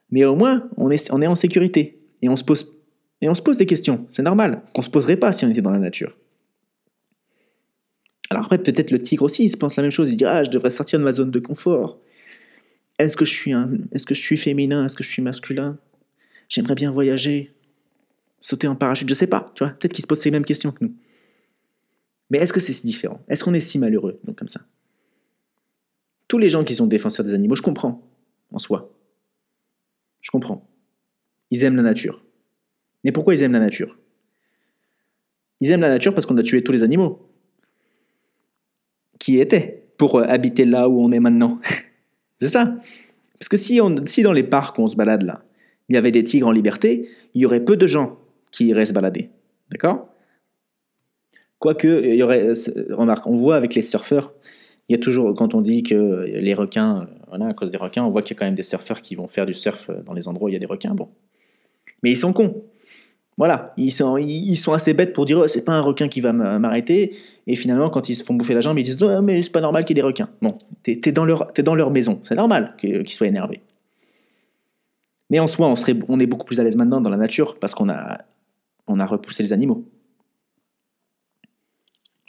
Mais 0.09 0.25
au 0.25 0.35
moins, 0.35 0.69
on 0.77 0.91
est, 0.91 1.11
en 1.11 1.35
sécurité. 1.35 1.99
Et 2.21 2.29
on, 2.29 2.35
se 2.35 2.43
pose, 2.43 2.77
et 3.21 3.29
on 3.29 3.35
se 3.35 3.41
pose 3.41 3.57
des 3.57 3.65
questions. 3.65 4.05
C'est 4.09 4.23
normal 4.23 4.61
qu'on 4.73 4.81
ne 4.81 4.85
se 4.85 4.89
poserait 4.89 5.17
pas 5.17 5.31
si 5.31 5.45
on 5.45 5.49
était 5.49 5.61
dans 5.61 5.71
la 5.71 5.79
nature. 5.79 6.17
Alors 8.29 8.45
après, 8.45 8.57
peut-être 8.57 8.91
le 8.91 8.99
tigre 8.99 9.23
aussi, 9.23 9.45
il 9.45 9.49
se 9.49 9.57
pense 9.57 9.75
la 9.75 9.83
même 9.83 9.91
chose. 9.91 10.11
Il 10.11 10.17
dit 10.17 10.25
Ah, 10.25 10.43
je 10.43 10.49
devrais 10.49 10.69
sortir 10.69 10.99
de 10.99 11.03
ma 11.03 11.11
zone 11.11 11.31
de 11.31 11.39
confort. 11.39 11.99
Est-ce 13.03 13.17
que 13.17 13.25
je 13.25 13.33
suis, 13.33 13.51
un, 13.53 13.71
est-ce 13.91 14.05
que 14.05 14.13
je 14.13 14.21
suis 14.21 14.37
féminin 14.37 14.85
Est-ce 14.85 14.95
que 14.95 15.03
je 15.03 15.09
suis 15.09 15.21
masculin? 15.21 15.77
J'aimerais 16.49 16.75
bien 16.75 16.91
voyager. 16.91 17.53
Sauter 18.39 18.67
en 18.67 18.75
parachute, 18.75 19.07
je 19.09 19.13
sais 19.13 19.27
pas. 19.27 19.51
Tu 19.55 19.63
vois, 19.63 19.73
peut-être 19.73 19.93
qu'il 19.93 20.01
se 20.01 20.07
pose 20.07 20.19
ces 20.19 20.31
mêmes 20.31 20.45
questions 20.45 20.71
que 20.71 20.83
nous. 20.83 20.93
Mais 22.29 22.39
est-ce 22.39 22.53
que 22.53 22.59
c'est 22.59 22.73
si 22.73 22.85
différent? 22.85 23.21
Est-ce 23.27 23.43
qu'on 23.43 23.53
est 23.53 23.59
si 23.59 23.79
malheureux, 23.79 24.19
donc 24.23 24.37
comme 24.37 24.47
ça 24.47 24.61
Tous 26.27 26.37
les 26.37 26.49
gens 26.49 26.63
qui 26.63 26.75
sont 26.75 26.87
défenseurs 26.87 27.25
des 27.25 27.33
animaux, 27.33 27.55
je 27.55 27.61
comprends, 27.61 28.01
en 28.51 28.57
soi. 28.57 28.91
Je 30.21 30.31
comprends. 30.31 30.67
Ils 31.51 31.63
aiment 31.63 31.75
la 31.75 31.83
nature. 31.83 32.23
Mais 33.03 33.11
pourquoi 33.11 33.35
ils 33.35 33.43
aiment 33.43 33.53
la 33.53 33.59
nature? 33.59 33.97
Ils 35.61 35.71
aiment 35.71 35.81
la 35.81 35.89
nature 35.89 36.13
parce 36.13 36.25
qu'on 36.25 36.37
a 36.37 36.43
tué 36.43 36.63
tous 36.63 36.71
les 36.71 36.83
animaux. 36.83 37.29
Qui 39.19 39.39
étaient 39.39 39.87
pour 39.97 40.15
euh, 40.15 40.23
habiter 40.27 40.65
là 40.65 40.89
où 40.89 40.99
on 41.01 41.11
est 41.11 41.19
maintenant. 41.19 41.59
c'est 42.38 42.49
ça. 42.49 42.75
Parce 43.39 43.49
que 43.49 43.57
si, 43.57 43.81
on, 43.81 43.95
si 44.05 44.23
dans 44.23 44.31
les 44.31 44.43
parcs 44.43 44.77
où 44.77 44.81
on 44.81 44.88
se 44.88 44.95
balade 44.95 45.23
là, 45.23 45.43
il 45.89 45.95
y 45.95 45.97
avait 45.97 46.11
des 46.11 46.23
tigres 46.23 46.47
en 46.47 46.51
liberté, 46.51 47.09
il 47.34 47.41
y 47.41 47.45
aurait 47.45 47.63
peu 47.63 47.75
de 47.75 47.88
gens 47.88 48.17
qui 48.51 48.67
iraient 48.67 48.86
se 48.86 48.93
balader. 48.93 49.29
D'accord? 49.69 50.09
Quoique, 51.59 52.05
il 52.05 52.15
y 52.15 52.23
aurait, 52.23 52.53
remarque, 52.89 53.27
on 53.27 53.36
voit 53.36 53.55
avec 53.55 53.75
les 53.75 53.81
surfeurs, 53.81 54.34
il 54.89 54.93
y 54.93 54.95
a 54.95 54.97
toujours, 54.99 55.34
quand 55.36 55.53
on 55.53 55.61
dit 55.61 55.84
que 55.84 56.25
les 56.25 56.53
requins, 56.53 57.07
voilà, 57.29 57.47
à 57.47 57.53
cause 57.53 57.71
des 57.71 57.77
requins, 57.77 58.03
on 58.03 58.11
voit 58.11 58.21
qu'il 58.21 58.36
y 58.36 58.38
a 58.38 58.39
quand 58.39 58.45
même 58.45 58.55
des 58.55 58.63
surfeurs 58.63 59.01
qui 59.01 59.15
vont 59.15 59.27
faire 59.27 59.45
du 59.45 59.53
surf 59.53 59.89
euh, 59.89 60.01
dans 60.03 60.13
les 60.13 60.27
endroits 60.27 60.47
où 60.47 60.49
il 60.49 60.53
y 60.53 60.57
a 60.57 60.59
des 60.59 60.65
requins. 60.65 60.93
Bon. 60.93 61.09
Mais 62.03 62.11
ils 62.11 62.17
sont 62.17 62.34
cons. 62.34 62.63
Voilà, 63.38 63.73
ils 63.77 63.91
sont, 63.91 64.15
assez 64.73 64.93
bêtes 64.93 65.13
pour 65.13 65.25
dire 65.25 65.39
oh, 65.39 65.47
c'est 65.47 65.65
pas 65.65 65.73
un 65.73 65.81
requin 65.81 66.07
qui 66.07 66.21
va 66.21 66.34
m'arrêter. 66.34 67.15
Et 67.47 67.55
finalement, 67.55 67.89
quand 67.89 68.07
ils 68.09 68.15
se 68.15 68.23
font 68.23 68.36
bouffer 68.36 68.53
la 68.53 68.61
jambe, 68.61 68.77
ils 68.77 68.84
disent 68.84 69.01
oh, 69.01 69.21
mais 69.21 69.41
c'est 69.41 69.51
pas 69.51 69.61
normal 69.61 69.86
qu'il 69.86 69.97
y 69.97 69.99
ait 69.99 70.03
des 70.03 70.07
requins. 70.07 70.29
Bon, 70.41 70.57
t'es 70.84 71.01
es 71.03 71.11
dans, 71.11 71.25
leur, 71.25 71.91
maison, 71.91 72.19
c'est 72.23 72.36
normal 72.36 72.75
qu'ils 72.77 73.09
soient 73.09 73.27
énervés. 73.27 73.61
Mais 75.29 75.39
en 75.39 75.47
soi, 75.47 75.73
on, 76.07 76.19
est 76.19 76.25
beaucoup 76.27 76.45
plus 76.45 76.59
à 76.59 76.63
l'aise 76.63 76.75
maintenant 76.75 77.01
dans 77.01 77.09
la 77.09 77.17
nature 77.17 77.57
parce 77.57 77.73
qu'on 77.73 77.89
a, 77.89 78.19
repoussé 78.88 79.41
les 79.41 79.51
animaux. 79.51 79.84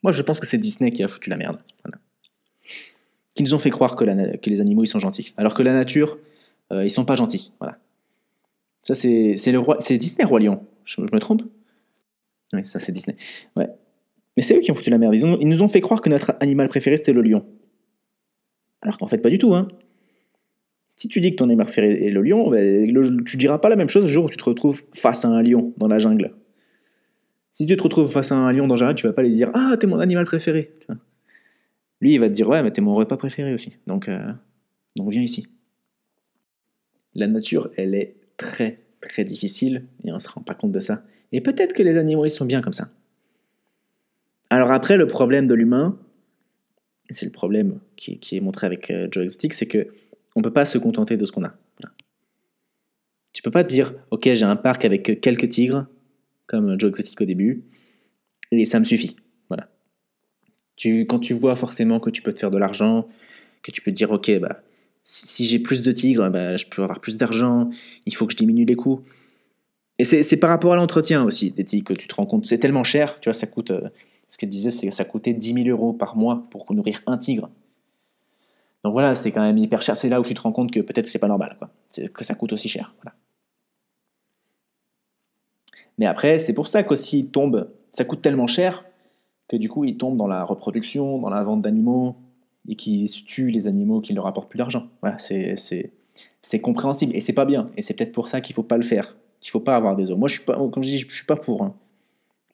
Moi, 0.03 0.13
je 0.13 0.23
pense 0.23 0.41
que 0.41 0.47
c'est 0.47 0.59
Disney 0.59 0.91
qui 0.91 1.03
a 1.03 1.09
foutu 1.09 1.29
la 1.29 1.37
merde. 1.37 1.59
Qui 3.35 3.43
nous 3.43 3.53
ont 3.53 3.59
fait 3.59 3.71
croire 3.71 3.97
que, 3.97 4.05
les 4.05 4.61
animaux, 4.61 4.85
ils 4.85 4.89
sont 4.89 4.99
gentils. 4.99 5.35
Alors 5.37 5.53
que 5.53 5.63
la 5.63 5.75
nature, 5.75 6.19
euh, 6.73 6.85
ils 6.85 6.91
sont 6.91 7.05
pas 7.05 7.17
gentils. 7.17 7.53
Voilà. 7.61 7.79
Ça, 8.81 8.95
c'est 8.95 9.35
Disney, 9.99 10.25
Roi 10.25 10.41
Lion. 10.41 10.65
Je, 10.85 11.01
me 11.01 11.19
trompe 11.19 11.43
Oui, 12.53 12.63
ça, 12.63 12.79
c'est 12.79 12.93
Disney. 12.93 13.17
Ouais. 13.57 13.69
Mais 14.37 14.43
c'est 14.43 14.57
eux 14.57 14.61
qui 14.61 14.71
ont 14.71 14.75
foutu 14.75 14.91
la 14.91 14.99
merde. 14.99 15.15
Ils, 15.15 15.49
nous 15.49 15.63
ont 15.63 15.69
fait 15.69 15.81
croire 15.81 16.01
que 16.01 16.09
notre 16.09 16.35
animal 16.41 16.69
préféré, 16.69 16.97
c'était 16.97 17.13
le 17.13 17.23
lion. 17.23 17.47
Alors 18.83 18.99
qu'en 18.99 19.07
fait, 19.07 19.19
pas 19.19 19.31
du 19.31 19.39
tout. 19.39 19.55
Hein. 19.55 19.69
Si 20.97 21.09
tu 21.09 21.21
dis 21.21 21.31
que 21.31 21.37
ton 21.37 21.45
animal 21.45 21.67
préféré 21.67 22.07
est 22.07 22.11
le 22.11 22.23
lion, 22.23 22.51
ben, 22.51 22.87
tu 23.25 23.37
diras 23.37 23.59
pas 23.59 23.69
la 23.69 23.77
même 23.77 23.89
chose 23.89 24.05
le 24.05 24.11
jour 24.11 24.25
où 24.25 24.29
tu 24.29 24.37
te 24.37 24.45
retrouves 24.45 24.85
face 24.95 25.25
à 25.25 25.29
un 25.29 25.43
lion 25.43 25.73
dans 25.77 25.89
la 25.89 25.99
jungle. 25.99 26.35
Si 27.53 27.67
tu 27.67 27.77
te 27.77 27.83
retrouves 27.83 28.11
face 28.11 28.33
à 28.33 28.37
un 28.37 28.53
lion 28.53 28.67
dans 28.67 28.77
la 28.77 28.95
tu 28.95 29.07
vas 29.07 29.13
pas 29.13 29.23
lui 29.23 29.31
dire 29.31 29.51
Ah, 29.55 29.77
t'es 29.79 29.87
mon 29.87 30.01
animal 30.01 30.25
préféré. 30.25 30.75
Lui, 32.01 32.15
il 32.15 32.19
va 32.19 32.29
te 32.29 32.35
dire 32.35 32.49
Ouais, 32.49 32.63
mais 32.63 32.73
t'es 32.73 32.81
mon 32.81 32.95
repas 32.95 33.17
préféré 33.17 33.55
aussi. 33.55 33.73
Donc, 33.87 34.09
euh, 34.09 34.33
donc 34.97 35.11
viens 35.11 35.23
ici. 35.23 35.47
La 37.15 37.29
nature, 37.29 37.71
elle 37.77 37.95
est 37.95 38.17
très, 38.37 38.84
très 39.09 39.25
difficile 39.25 39.87
et 40.05 40.13
on 40.13 40.19
se 40.19 40.29
rend 40.29 40.43
pas 40.43 40.55
compte 40.55 40.73
de 40.73 40.81
ça. 40.81 41.03
Et 41.33 41.41
peut-être 41.41 41.73
que 41.73 41.83
les 41.83 41.97
animaux, 41.97 42.25
ils 42.25 42.31
sont 42.31 42.45
bien 42.45 42.61
comme 42.61 42.73
ça. 42.73 42.91
Alors 44.51 44.71
après, 44.73 44.97
le 44.97 45.07
problème 45.07 45.47
de 45.47 45.55
l'humain, 45.55 45.99
c'est 47.11 47.27
le 47.27 47.33
problème 47.33 47.81
qui, 47.97 48.19
est 48.33 48.41
montré 48.41 48.67
avec 48.67 48.91
euh, 48.91 49.09
Joe 49.11 49.25
Exotic, 49.25 49.55
c'est 49.55 49.67
que 49.67 49.89
on 50.37 50.43
peut 50.43 50.53
pas 50.53 50.65
se 50.65 50.79
contenter 50.79 51.17
de 51.17 51.27
ce 51.27 51.33
qu'on 51.33 51.45
a. 51.45 51.55
Tu 53.33 53.43
peux 53.43 53.51
pas 53.51 53.65
te 53.65 53.69
dire, 53.69 53.93
ok, 54.11 54.33
j'ai 54.33 54.45
un 54.45 54.57
parc 54.57 54.85
avec 54.85 55.21
quelques 55.21 55.49
tigres, 55.49 55.87
comme 56.47 56.79
Joe 56.79 56.89
Exotic 56.91 57.21
au 57.21 57.25
début, 57.25 57.65
et 58.53 58.65
ça 58.65 58.79
me 58.79 58.85
suffit. 58.85 59.17
Voilà. 59.49 59.69
Quand 61.09 61.19
tu 61.19 61.35
vois 61.35 61.57
forcément 61.57 61.99
que 61.99 62.11
tu 62.11 62.23
peux 62.23 62.33
te 62.33 62.39
faire 62.39 62.53
de 62.53 62.59
l'argent, 62.59 63.09
que 63.63 63.73
tu 63.73 63.83
peux 63.83 63.91
te 63.91 63.97
dire, 63.97 64.13
ok, 64.13 64.39
bah, 64.39 64.63
si, 65.05 65.45
j'ai 65.45 65.59
plus 65.59 65.83
de 65.83 65.93
tigres, 65.93 66.31
bah, 66.31 66.57
je 66.57 66.67
peux 66.67 66.83
avoir 66.83 66.99
plus 66.99 67.17
d'argent, 67.17 67.69
il 68.07 68.15
faut 68.15 68.27
que 68.27 68.33
je 68.33 68.39
diminue 68.39 68.65
les 68.65 68.75
coûts. 68.75 69.03
Et 69.99 70.05
c'est 70.05 70.37
par 70.39 70.51
rapport 70.51 70.73
à 70.73 70.77
l'entretien 70.77 71.23
aussi 71.23 71.53
des 71.53 71.65
tigres 71.65 71.87
que 71.87 71.93
tu 71.93 72.09
te 72.09 72.15
rends 72.17 72.27
compte. 72.27 72.47
C'est 72.47 72.59
tellement 72.59 72.83
cher, 72.83 73.21
tu 73.21 73.29
vois, 73.29 73.35
ça 73.35 73.47
coûte. 73.47 73.71
Euh, 73.71 73.89
ce 74.29 74.39
qu'elle 74.39 74.49
disait, 74.49 74.71
c'est 74.71 74.89
que 74.89 74.95
ça 74.95 75.05
coûtait 75.05 75.35
10 75.35 75.55
000 75.55 75.69
euros 75.69 75.93
par 75.93 76.17
mois 76.17 76.47
pour 76.51 76.73
nourrir 76.75 77.03
un 77.07 77.19
tigre. 77.19 77.49
Donc 78.83 78.93
voilà, 78.93 79.15
c'est 79.15 79.31
quand 79.31 79.43
même 79.43 79.59
hyper 79.59 79.83
cher. 79.83 79.97
C'est 79.97 80.09
là 80.09 80.21
où 80.21 80.25
tu 80.25 80.35
te 80.35 80.41
rends 80.41 80.51
compte 80.51 80.73
que 80.73 80.81
peut-être 80.81 81.07
c'est 81.07 81.21
pas 81.21 81.29
normal, 81.29 81.57
quoi. 81.59 81.71
que 82.13 82.25
ça 82.25 82.35
coûte 82.35 82.53
aussi 82.53 82.69
cher. 82.69 82.95
Mais 85.99 86.07
après, 86.07 86.41
c'est 86.41 86.55
pour 86.55 86.67
ça 86.67 86.83
qu'aussi 86.83 87.31
ça 87.93 88.05
coûte 88.05 88.23
tellement 88.23 88.49
cher 88.49 88.85
que 89.47 89.57
du 89.57 89.69
coup 89.69 89.85
il 89.85 89.97
tombe 89.97 90.17
dans 90.17 90.27
la 90.27 90.43
reproduction, 90.43 91.19
dans 91.21 91.31
la 91.31 91.43
vente 91.43 91.63
d'animaux 91.63 92.17
et 92.69 92.77
qui 92.77 93.05
tue 93.27 93.49
les 93.49 93.67
animaux 93.67 94.01
qui 94.01 94.13
leur 94.13 94.27
apportent 94.27 94.49
plus 94.49 94.59
d'argent. 94.59 94.89
C'est, 96.43 96.61
compréhensible 96.61 97.15
et 97.17 97.21
c'est 97.21 97.33
pas 97.33 97.45
bien. 97.45 97.71
Et 97.77 97.83
c'est 97.83 97.95
peut-être 97.95 98.13
pour 98.13 98.29
ça 98.29 98.41
qu'il 98.41 98.55
faut 98.55 98.63
pas 98.63 98.77
le 98.77 98.83
faire, 98.83 99.17
qu'il 99.41 99.51
faut 99.51 99.61
pas 99.61 99.77
avoir 99.77 99.97
des 99.97 100.11
eaux. 100.11 100.17
Moi, 100.17 100.29
je 100.29 100.41
comme 100.43 100.83
je 100.83 100.91
dis, 100.91 100.99
je 100.99 101.11
suis 101.11 101.27
pas 101.27 101.37
pour. 101.37 101.63
Hein. 101.63 101.75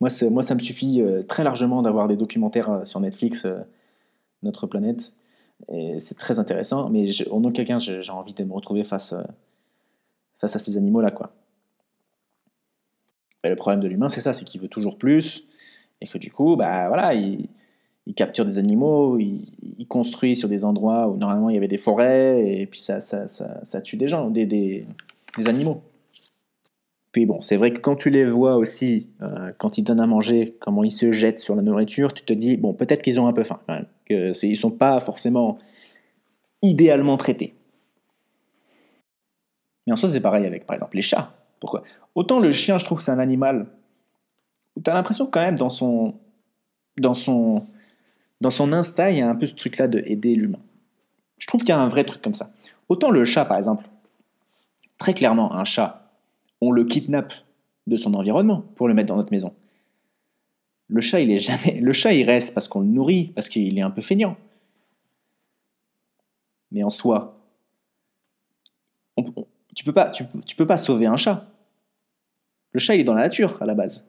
Moi, 0.01 0.09
ça 0.11 0.55
me 0.55 0.61
suffit 0.61 1.03
euh, 1.03 1.23
très 1.23 1.45
largement 1.45 1.83
d'avoir 1.83 2.09
des 2.09 2.17
documentaires 2.17 2.71
euh, 2.71 2.85
sur 2.85 3.01
Netflix, 3.01 3.45
euh, 3.45 3.59
Notre 4.43 4.67
planète. 4.67 5.15
C'est 5.99 6.17
très 6.17 6.39
intéressant, 6.39 6.89
mais 6.89 7.07
en 7.31 7.45
aucun 7.45 7.65
cas, 7.65 7.77
j'ai 7.77 8.11
envie 8.11 8.33
de 8.33 8.45
me 8.45 8.55
retrouver 8.55 8.83
face, 8.83 9.15
face 10.39 10.57
à 10.57 10.59
ces 10.59 10.79
animaux-là, 10.79 11.11
quoi 11.11 11.35
le 13.49 13.57
problème 13.57 13.81
de 13.81 13.89
l'humain, 13.89 14.09
c'est 14.09 14.21
ça, 14.21 14.33
c'est 14.33 14.45
qu'il 14.45 14.61
veut 14.61 14.69
toujours 14.69 14.99
plus, 14.99 15.47
et 16.01 16.07
que 16.07 16.19
du 16.19 16.31
coup, 16.31 16.57
bah 16.57 16.89
voilà, 16.89 17.15
il, 17.15 17.49
capture 18.15 18.45
des 18.45 18.59
animaux, 18.59 19.19
il, 19.19 19.87
construit 19.89 20.37
sur 20.37 20.49
des 20.49 20.65
endroits 20.65 21.09
où 21.09 21.17
normalement 21.17 21.51
il 21.51 21.55
y 21.55 21.57
avait 21.57 21.69
des 21.69 21.77
forêts, 21.77 22.61
et 22.61 22.67
puis 22.67 22.81
ça, 22.81 23.01
ça, 23.01 23.27
ça, 23.27 23.81
tue 23.81 23.97
des 23.97 24.07
gens, 24.07 24.31
des, 24.31 24.47
des, 24.47 24.87
animaux. 25.47 25.83
Puis 27.13 27.27
bon, 27.27 27.41
c'est 27.41 27.57
vrai 27.57 27.73
que 27.73 27.81
quand 27.81 27.97
tu 27.97 28.09
les 28.09 28.25
vois 28.25 28.57
aussi, 28.57 29.09
euh, 29.21 29.53
quand 29.59 29.79
ils 29.79 29.83
donnent 29.83 30.01
à 30.01 30.07
manger, 30.07 30.57
comment 30.61 30.85
ils 30.85 30.93
se 30.93 31.11
jettent 31.11 31.41
sur 31.41 31.57
la 31.57 31.63
nourriture, 31.63 32.13
tu 32.15 32.23
te 32.23 32.33
dis, 32.33 32.57
bon, 32.57 32.73
peut-être 32.73 33.03
qu'ils 33.03 33.19
ont 33.19 33.27
un 33.27 33.33
peu 33.33 33.43
faim 33.43 33.61
quand 33.67 33.75
même, 33.75 33.87
qu'ils 34.07 34.51
ne 34.51 34.55
sont 34.55 34.71
pas 34.71 35.01
forcément 35.01 35.59
idéalement 36.63 37.17
traités. 37.17 37.55
Mais 39.87 39.93
en 39.93 39.97
soi, 39.97 40.09
c'est 40.09 40.21
pareil 40.21 40.47
avec, 40.47 40.67
par 40.67 40.75
exemple, 40.75 40.97
les 40.97 41.03
chats. 41.03 41.35
Pourquoi? 41.59 41.83
Autant 42.15 42.39
le 42.39 42.53
chien, 42.53 42.79
je 42.79 42.85
trouve 42.85 42.99
que 42.99 43.05
c'est 43.05 43.11
un 43.11 43.19
animal 43.19 43.67
où 44.77 44.81
tu 44.81 44.89
as 44.91 44.95
l'impression 44.95 45.27
quand 45.27 45.41
même 45.41 45.57
dans 45.57 45.69
son, 45.69 46.15
dans 46.99 47.15
son, 47.15 47.67
dans 48.41 48.51
son 48.51 48.73
instinct, 48.73 49.11
il 49.11 49.19
y 49.19 49.21
a 49.21 49.29
un 49.29 49.35
peu 49.35 49.47
ce 49.47 49.55
truc-là 49.55 49.89
de 49.89 50.03
aider 50.07 50.35
l'humain. 50.35 50.61
Je 51.39 51.47
trouve 51.47 51.61
qu'il 51.61 51.71
y 51.71 51.73
a 51.73 51.81
un 51.81 51.89
vrai 51.89 52.05
truc 52.05 52.23
comme 52.23 52.35
ça. 52.35 52.53
Autant 52.89 53.11
le 53.11 53.25
chat, 53.25 53.45
par 53.45 53.57
exemple, 53.57 53.89
très 54.99 55.15
clairement, 55.15 55.55
un 55.55 55.65
chat, 55.65 56.13
on 56.61 56.71
le 56.71 56.85
kidnappe 56.85 57.33
de 57.87 57.97
son 57.97 58.15
environnement 58.15 58.63
pour 58.77 58.89
le 58.89 58.95
mettre 58.95 59.09
dans 59.09 59.17
notre 59.17 59.33
maison. 59.33 59.55
Le 60.89 61.01
chat, 61.01 61.21
il 61.21 61.31
est 61.31 61.39
jamais. 61.39 61.81
Le 61.81 61.93
chat, 61.93 62.13
il 62.13 62.25
reste 62.25 62.53
parce 62.55 62.69
qu'on 62.69 62.81
le 62.81 62.87
nourrit, 62.87 63.29
parce 63.35 63.49
qu'il 63.49 63.79
est 63.79 63.83
un 63.83 63.91
peu 63.91 64.03
feignant. 64.03 64.37
Mais 66.73 66.83
en 66.83 66.91
soi, 66.91 67.39
tu 69.75 69.85
peux 69.85 69.93
pas, 69.93 70.11
tu, 70.11 70.25
peux 70.57 70.67
pas 70.67 70.79
sauver 70.79 71.07
un 71.07 71.17
chat. 71.17 71.47
Le 72.73 72.81
chat, 72.81 72.95
il 72.95 73.01
est 73.01 73.05
dans 73.05 73.15
la 73.15 73.23
nature 73.23 73.61
à 73.63 73.67
la 73.67 73.75
base. 73.75 74.07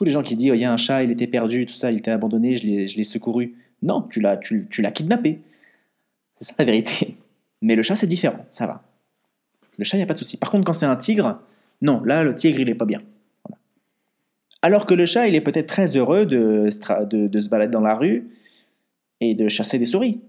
Tous 0.00 0.04
les 0.04 0.12
gens 0.12 0.22
qui 0.22 0.34
disent, 0.34 0.52
oh, 0.52 0.54
il 0.54 0.60
y 0.60 0.64
a 0.64 0.72
un 0.72 0.78
chat, 0.78 1.02
il 1.02 1.10
était 1.10 1.26
perdu, 1.26 1.66
tout 1.66 1.74
ça, 1.74 1.90
il 1.90 1.98
était 1.98 2.10
abandonné, 2.10 2.56
je 2.56 2.66
l'ai 2.66 3.04
secouru. 3.04 3.54
Non, 3.82 4.00
tu 4.00 4.22
l'as, 4.22 4.38
tu, 4.38 4.66
l'as 4.78 4.92
kidnappé. 4.92 5.40
C'est 6.32 6.46
ça 6.46 6.54
la 6.58 6.64
vérité. 6.64 7.18
Mais 7.60 7.76
le 7.76 7.82
chat, 7.82 7.96
c'est 7.96 8.06
différent, 8.06 8.46
ça 8.50 8.66
va. 8.66 8.82
Le 9.76 9.84
chat, 9.84 9.98
il 9.98 10.00
n'y 10.00 10.04
a 10.04 10.06
pas 10.06 10.14
de 10.14 10.18
souci. 10.18 10.38
Par 10.38 10.50
contre, 10.50 10.64
quand 10.64 10.72
c'est 10.72 10.86
un 10.86 10.96
tigre, 10.96 11.38
non, 11.82 12.02
là, 12.02 12.24
le 12.24 12.34
tigre, 12.34 12.60
il 12.60 12.68
est 12.70 12.74
pas 12.74 12.86
bien. 12.86 13.02
Alors 14.62 14.86
que 14.86 14.94
le 14.94 15.04
chat, 15.04 15.28
il 15.28 15.34
est 15.34 15.42
peut-être 15.42 15.66
très 15.66 15.94
heureux 15.98 16.24
de, 16.24 16.70
de, 17.04 17.26
de, 17.26 17.40
se 17.40 17.50
balader 17.50 17.70
dans 17.70 17.82
la 17.82 17.94
rue 17.94 18.26
et 19.20 19.34
de 19.34 19.48
chasser 19.48 19.78
des 19.78 19.84
souris. 19.84 20.22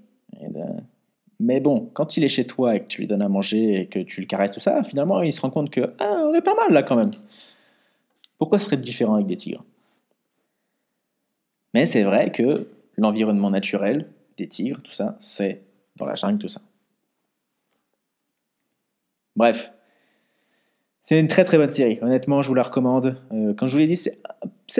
Mais 1.39 1.61
bon, 1.61 1.89
quand 1.93 2.17
il 2.17 2.25
est 2.25 2.27
chez 2.27 2.45
toi 2.45 2.75
et 2.75 2.81
que 2.81 2.87
tu 2.87 2.99
lui 2.99 3.07
donnes 3.07 3.21
à 3.21 3.29
manger 3.29 3.79
et 3.79 3.85
que 3.87 3.99
tu 3.99 4.19
le 4.19 4.27
caresses, 4.27 4.51
tout 4.51 4.59
ça, 4.59 4.83
finalement, 4.83 5.21
il 5.21 5.31
se 5.31 5.39
rend 5.39 5.49
compte 5.49 5.69
que 5.69 5.93
ah, 5.99 6.25
on 6.27 6.33
est 6.33 6.41
pas 6.41 6.55
mal 6.55 6.73
là 6.73 6.83
quand 6.83 6.97
même. 6.97 7.11
Pourquoi 8.41 8.57
ce 8.57 8.65
serait 8.65 8.77
différent 8.77 9.13
avec 9.13 9.27
des 9.27 9.35
tigres? 9.35 9.63
Mais 11.75 11.85
c'est 11.85 12.01
vrai 12.01 12.31
que 12.31 12.69
l'environnement 12.97 13.51
naturel 13.51 14.09
des 14.35 14.47
tigres, 14.47 14.81
tout 14.81 14.93
ça, 14.93 15.15
c'est 15.19 15.61
dans 15.97 16.07
la 16.07 16.15
jungle, 16.15 16.39
tout 16.39 16.47
ça. 16.47 16.59
Bref, 19.35 19.71
c'est 21.03 21.19
une 21.19 21.27
très 21.27 21.45
très 21.45 21.59
bonne 21.59 21.69
série. 21.69 21.99
Honnêtement, 22.01 22.41
je 22.41 22.47
vous 22.47 22.55
la 22.55 22.63
recommande. 22.63 23.21
Euh, 23.31 23.53
quand 23.53 23.67
je 23.67 23.73
vous 23.73 23.77
l'ai 23.77 23.85
dit, 23.85 23.95
c'est 23.95 24.15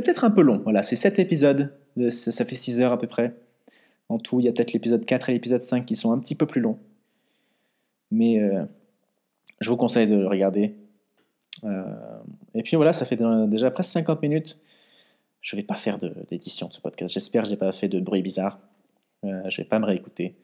peut-être 0.04 0.24
un 0.24 0.32
peu 0.32 0.42
long. 0.42 0.62
Voilà, 0.64 0.82
c'est 0.82 0.96
7 0.96 1.20
épisodes. 1.20 1.72
Ça 2.10 2.44
fait 2.44 2.56
6 2.56 2.82
heures 2.82 2.94
à 2.94 2.98
peu 2.98 3.06
près. 3.06 3.36
En 4.10 4.18
tout, 4.18 4.40
il 4.40 4.48
y 4.48 4.50
a 4.50 4.52
peut-être 4.52 4.74
l'épisode 4.74 5.06
4 5.06 5.30
et 5.30 5.34
l'épisode 5.34 5.62
5 5.62 5.86
qui 5.86 5.96
sont 5.96 6.12
un 6.12 6.18
petit 6.18 6.34
peu 6.34 6.48
plus 6.48 6.62
longs. 6.62 6.80
Mais 8.10 8.40
euh, 8.40 8.66
je 9.60 9.70
vous 9.70 9.78
conseille 9.78 10.08
de 10.08 10.16
le 10.16 10.28
regarder. 10.28 10.74
Euh, 11.64 11.84
et 12.54 12.64
puis 12.64 12.76
voilà, 12.76 12.94
ça 12.94 13.06
fait 13.06 13.20
déjà 13.48 13.72
presque 13.72 13.92
50 13.92 14.22
minutes. 14.22 14.60
Je 15.42 15.56
ne 15.56 15.62
vais 15.62 15.66
pas 15.66 15.76
faire 15.76 15.98
d'édition 16.30 16.68
de, 16.68 16.74
ce 16.74 16.80
podcast. 16.80 17.14
J'espère 17.14 17.44
que 17.44 17.50
je 17.50 17.54
n'ai 17.54 17.58
pas 17.58 17.72
fait 17.72 17.88
de 17.88 18.00
bruit 18.00 18.22
bizarre. 18.22 18.60
Euh, 19.24 19.42
je 19.50 19.60
ne 19.60 19.64
vais 19.64 19.70
pas 19.70 19.80
me 19.80 19.86
réécouter. 19.86 20.36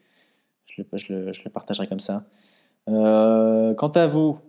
Je 0.67 1.13
le, 1.13 1.49
partagerai 1.49 1.87
comme 1.87 1.99
ça. 1.99 2.25
quant 2.85 3.91
à 3.95 4.07
vous, 4.07 4.39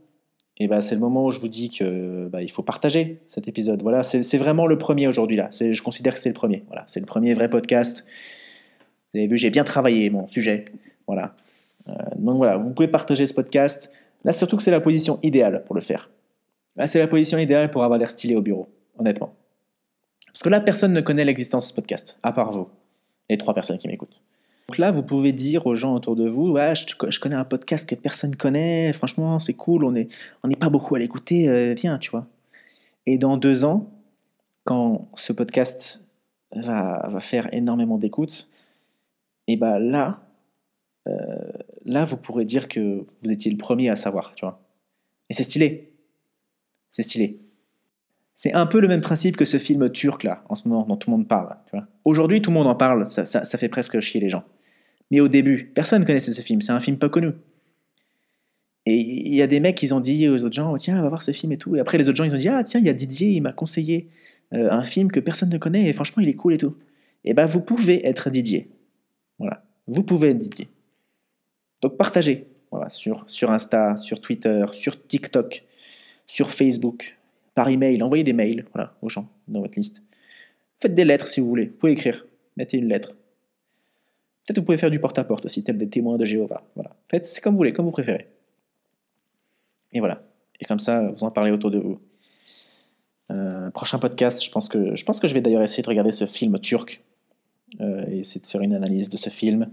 eh 0.59 0.67
ben, 0.67 0.81
c'est 0.81 0.95
le 0.95 1.01
moment 1.01 1.25
où 1.25 1.31
je 1.31 1.41
vous 1.41 1.49
dis 1.49 1.71
que 1.71 2.29
bah, 2.29 2.43
il 2.43 2.51
faut 2.51 2.63
partager 2.63 3.23
cet 3.29 3.49
épisode. 3.49 3.83
Voilà, 3.83 4.03
c'est 4.03 4.39
vraiment 4.39 4.67
le 4.67 4.77
premier 4.79 5.07
aujourd'hui. 5.07 5.39
Je 5.51 5.83
considère 5.83 6.15
que 6.15 6.21
c'est 6.21 6.29
le 6.29 6.35
premier. 6.35 6.65
Voilà, 6.67 6.85
c'est 6.87 7.01
le 7.01 7.07
premier 7.07 7.35
vrai 7.35 7.49
podcast 7.49 8.05
vous 9.13 9.19
avez 9.19 9.27
vu, 9.27 9.39
j'ai 9.39 9.51
bien 9.51 9.65
travaillé 9.65 10.11
mon 10.11 10.29
sujet. 10.29 10.67
Voilà. 11.07 11.35
Euh, 11.89 11.93
donc 12.17 12.37
voilà, 12.37 12.57
vous 12.57 12.71
pouvez 12.71 12.89
partager 12.89 13.27
ce 13.27 13.33
podcast. 13.33 13.91
Là, 14.25 14.33
surtout 14.33 14.57
que 14.57 14.63
c'est 14.63 14.71
la 14.71 14.81
position 14.81 15.19
idéale 15.23 15.65
pour 15.65 15.75
le 15.75 15.81
faire. 15.81 16.11
C'est 16.87 16.99
la 16.99 17.09
position 17.09 17.39
idéale 17.39 17.71
pour 17.71 17.83
avoir 17.85 17.99
l'air 17.99 18.11
stylé 18.11 18.37
au 18.37 18.43
bureau, 18.43 18.69
honnêtement. 18.99 19.35
Parce 20.27 20.43
que 20.43 20.49
là, 20.49 20.61
personne 20.61 20.93
ne 20.93 21.01
connaît 21.01 21.25
l'existence 21.25 21.65
de 21.65 21.69
ce 21.71 21.75
podcast, 21.75 22.19
à 22.23 22.33
part 22.33 22.53
vous, 22.53 22.69
les 23.29 23.39
trois 23.39 23.55
personnes 23.55 23.79
qui 23.79 23.89
m'écoutent. 23.89 24.21
Donc 24.69 24.79
là, 24.79 24.91
vous 24.91 25.03
pouvez 25.03 25.33
dire 25.33 25.67
aux 25.67 25.75
gens 25.75 25.95
autour 25.95 26.15
de 26.15 26.29
vous, 26.29 26.57
je, 26.57 27.19
connais 27.21 27.35
un 27.35 27.45
podcast 27.45 27.89
que 27.89 27.95
personne 27.95 28.37
connaît, 28.37 28.93
franchement, 28.93 29.39
c'est 29.39 29.55
cool, 29.55 29.85
on 29.85 29.93
n'est 29.93 30.09
on 30.43 30.51
pas 30.51 30.69
beaucoup 30.69 30.95
à 30.95 30.99
l'écouter, 30.99 31.49
euh, 31.49 31.75
viens, 31.75 31.99
tu 31.99 32.11
vois. 32.11 32.27
Et 33.07 33.17
dans 33.17 33.39
deux 33.39 33.65
ans, 33.65 33.91
quand 34.65 35.09
ce 35.15 35.33
podcast 35.33 36.03
va, 36.55 37.09
faire 37.21 37.53
énormément 37.55 37.97
d'écoutes, 37.97 38.49
et 39.47 39.57
ben 39.57 39.79
là, 39.79 40.21
euh, 41.09 41.15
là, 41.87 42.05
vous 42.05 42.19
pourrez 42.19 42.45
dire 42.45 42.69
que 42.69 43.07
vous 43.23 43.33
étiez 43.33 43.51
le 43.51 43.57
premier 43.57 43.89
à 43.89 43.97
savoir, 43.97 44.35
tu 44.35 44.45
vois. 44.45 44.61
Et 45.31 45.33
c'est 45.33 45.43
stylé. 45.43 45.98
C'est 46.91 47.03
stylé. 47.03 47.41
C'est 48.35 48.53
un 48.53 48.67
peu 48.67 48.81
le 48.81 48.89
même 48.89 49.01
principe 49.01 49.37
que 49.37 49.45
ce 49.45 49.57
film 49.57 49.91
turc 49.91 50.23
là, 50.23 50.45
en 50.49 50.55
ce 50.55 50.69
moment, 50.69 50.87
dont 50.87 50.97
tout 50.97 51.11
le 51.11 51.17
monde 51.17 51.27
parle. 51.27 51.57
Aujourd'hui, 52.05 52.41
tout 52.41 52.51
le 52.51 52.55
monde 52.55 52.69
en 52.69 52.77
parle, 52.77 53.07
ça, 53.07 53.59
fait 53.59 53.69
presque 53.69 53.99
chier 54.01 54.21
les 54.21 54.29
gens. 54.29 54.45
Mais 55.11 55.21
au 55.21 55.29
début, 55.29 55.73
personne 55.75 56.03
ne 56.03 56.07
connaissait 56.07 56.33
ce 56.33 56.41
film, 56.41 56.61
c'est 56.61 56.73
un 56.73 56.81
film 56.81 56.99
pas 56.99 57.09
connu. 57.09 57.31
Et 58.87 58.95
il 58.97 59.35
y 59.35 59.43
a 59.43 59.47
des 59.47 59.61
mecs, 59.61 59.83
ils 59.83 59.93
ont 59.93 60.01
dit 60.01 60.29
aux 60.29 60.45
autres 60.45 60.55
gens, 60.55 60.75
tiens, 60.77 61.03
va 61.03 61.09
voir 61.09 61.23
ce 61.23 61.33
film 61.33 61.53
et 61.53 61.59
tout. 61.59 61.77
Et 61.77 61.81
après, 61.81 61.99
les 61.99 62.09
autres 62.09 62.17
gens, 62.17 62.25
ils 62.25 62.33
ont 62.33 62.37
dit, 62.37 62.49
ah 62.49 62.63
tiens, 62.63 62.81
il 62.81 62.87
y 62.87 62.89
a 62.89 62.95
Didier, 62.95 63.29
il 63.31 63.43
m'a 63.43 63.53
conseillé 63.53 64.09
euh, 64.55 64.71
un 64.71 64.83
film 64.83 65.11
que 65.11 65.21
personne 65.21 65.51
ne 65.51 65.59
connaît 65.59 65.89
et 65.89 65.93
franchement, 65.93 66.23
il 66.23 66.29
est 66.29 66.35
cool 66.35 66.55
et 66.55 66.59
tout. 66.59 66.77
Et 67.25 67.35
ben, 67.35 67.45
vous 67.45 67.61
pouvez 67.61 68.07
être 68.07 68.31
Didier. 68.31 68.71
Voilà, 69.39 69.65
vous 69.87 70.03
pouvez 70.03 70.31
être 70.31 70.39
Didier. 70.39 70.69
Donc 71.83 71.97
partagez, 71.97 72.47
voilà, 72.71 72.89
sur, 72.89 73.29
sur 73.29 73.51
Insta, 73.51 73.97
sur 73.97 74.21
Twitter, 74.21 74.65
sur 74.73 75.07
TikTok, 75.07 75.65
sur 76.29 76.51
Facebook, 76.51 77.19
par 77.55 77.69
email, 77.69 78.01
envoyez 78.05 78.23
des 78.23 78.33
mails 78.33 78.65
voilà, 78.73 78.97
aux 79.03 79.09
gens 79.09 79.29
dans 79.49 79.61
votre 79.61 79.77
liste. 79.77 80.03
Faites 80.77 80.95
des 80.95 81.05
lettres 81.05 81.27
si 81.27 81.41
vous 81.41 81.49
voulez, 81.49 81.67
vous 81.67 81.77
pouvez 81.77 81.93
écrire, 81.93 82.25
mettez 82.57 82.77
une 82.77 82.87
lettre. 82.87 83.17
Peut-être 84.47 84.59
vous 84.59 84.65
pouvez 84.65 84.79
faire 84.79 84.91
du 84.91 85.01
porte-à-porte 85.01 85.47
aussi, 85.47 85.65
tel 85.65 85.77
des 85.77 85.89
témoins 85.89 86.17
de 86.17 86.25
Jéhovah. 86.25 86.63
Voilà. 86.77 86.95
Faites, 87.11 87.27
c'est 87.27 87.41
comme 87.41 87.55
vous 87.55 87.59
voulez, 87.59 87.73
comme 87.73 87.87
vous 87.87 87.91
préférez. 87.91 88.29
Et 89.93 89.99
voilà. 89.99 90.23
Et 90.61 90.65
comme 90.65 90.79
ça, 90.79 91.09
vous 91.09 91.25
en 91.25 91.31
parlez 91.31 91.51
autour 91.51 91.71
de 91.71 91.79
vous. 91.79 92.01
Euh, 93.31 93.71
prochain 93.71 93.99
podcast, 93.99 94.43
je 94.43 94.51
pense 94.51 94.69
que 94.69 94.97
je 94.97 95.05
pense 95.05 95.21
que 95.21 95.29
je 95.29 95.35
vais 95.35 95.41
d'ailleurs 95.41 95.63
essayer 95.63 95.83
de 95.83 95.89
regarder 95.89 96.13
ce 96.13 96.25
film 96.25 96.59
turc 96.61 97.03
euh, 97.81 98.07
et 98.09 98.21
essayer 98.21 98.41
de 98.41 98.47
faire 98.47 98.63
une 98.63 98.73
analyse 98.73 99.09
de 99.09 99.17
ce 99.17 99.29
film. 99.29 99.71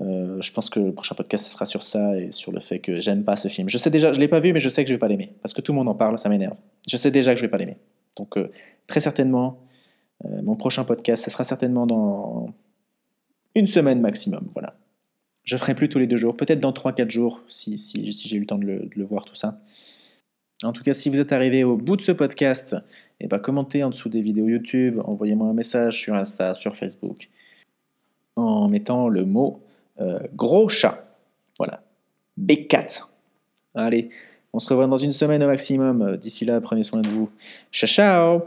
Euh, 0.00 0.40
je 0.40 0.52
pense 0.52 0.70
que 0.70 0.80
le 0.80 0.92
prochain 0.94 1.14
podcast 1.14 1.44
ce 1.44 1.50
sera 1.50 1.66
sur 1.66 1.82
ça 1.82 2.16
et 2.16 2.30
sur 2.30 2.52
le 2.52 2.60
fait 2.60 2.78
que 2.78 3.00
j'aime 3.00 3.22
pas 3.22 3.36
ce 3.36 3.48
film. 3.48 3.68
Je 3.68 3.76
sais 3.76 3.90
déjà, 3.90 4.12
je 4.12 4.20
l'ai 4.20 4.28
pas 4.28 4.40
vu, 4.40 4.52
mais 4.52 4.60
je 4.60 4.68
sais 4.68 4.82
que 4.82 4.88
je 4.88 4.94
vais 4.94 4.98
pas 4.98 5.08
l'aimer 5.08 5.34
parce 5.42 5.52
que 5.52 5.60
tout 5.60 5.72
le 5.72 5.78
monde 5.78 5.88
en 5.88 5.94
parle, 5.94 6.18
ça 6.18 6.28
m'énerve. 6.28 6.56
Je 6.88 6.96
sais 6.96 7.10
déjà 7.10 7.34
que 7.34 7.40
je 7.40 7.44
vais 7.44 7.50
pas 7.50 7.58
l'aimer. 7.58 7.76
Donc 8.16 8.38
euh, 8.38 8.50
très 8.86 9.00
certainement, 9.00 9.60
euh, 10.24 10.42
mon 10.42 10.56
prochain 10.56 10.84
podcast, 10.84 11.24
ce 11.24 11.30
sera 11.30 11.44
certainement 11.44 11.86
dans 11.86 12.54
une 13.54 13.66
semaine 13.66 14.00
maximum. 14.00 14.48
Voilà. 14.54 14.74
Je 15.42 15.56
ferai 15.56 15.74
plus 15.74 15.88
tous 15.88 15.98
les 15.98 16.06
deux 16.06 16.16
jours, 16.16 16.36
peut-être 16.36 16.60
dans 16.60 16.72
3-4 16.72 17.10
jours 17.10 17.42
si, 17.48 17.76
si, 17.76 18.10
j'ai 18.12 18.36
eu 18.36 18.40
le 18.40 18.46
temps 18.46 18.58
de 18.58 18.88
le, 18.94 19.04
voir 19.04 19.24
tout 19.24 19.34
ça. 19.34 19.60
En 20.62 20.72
tout 20.72 20.82
cas, 20.82 20.92
si 20.92 21.08
vous 21.08 21.18
êtes 21.20 21.32
arrivé 21.32 21.64
au 21.64 21.76
bout 21.76 21.96
de 21.96 22.02
ce 22.02 22.12
podcast, 22.12 22.76
eh 23.20 23.26
ben, 23.26 23.38
commentez 23.38 23.82
en 23.82 23.88
dessous 23.88 24.10
des 24.10 24.20
vidéos 24.20 24.46
YouTube, 24.46 25.00
envoyez-moi 25.04 25.48
un 25.48 25.54
message 25.54 25.98
sur 25.98 26.14
Insta, 26.14 26.52
sur 26.52 26.76
Facebook, 26.76 27.30
en 28.36 28.68
mettant 28.68 29.08
le 29.08 29.24
mot 29.24 29.62
gros 30.34 30.68
chat. 30.68 31.04
Voilà. 31.58 31.82
B4. 32.40 33.10
Allez, 33.74 34.10
on 34.52 34.58
se 34.58 34.68
revoit 34.68 34.86
dans 34.86 34.96
une 34.96 35.12
semaine 35.12 35.42
au 35.42 35.46
maximum. 35.46 36.16
D'ici 36.16 36.44
là, 36.44 36.60
prenez 36.60 36.82
soin 36.82 37.00
de 37.00 37.08
vous. 37.08 37.30
Ciao, 37.70 37.88
ciao 37.88 38.42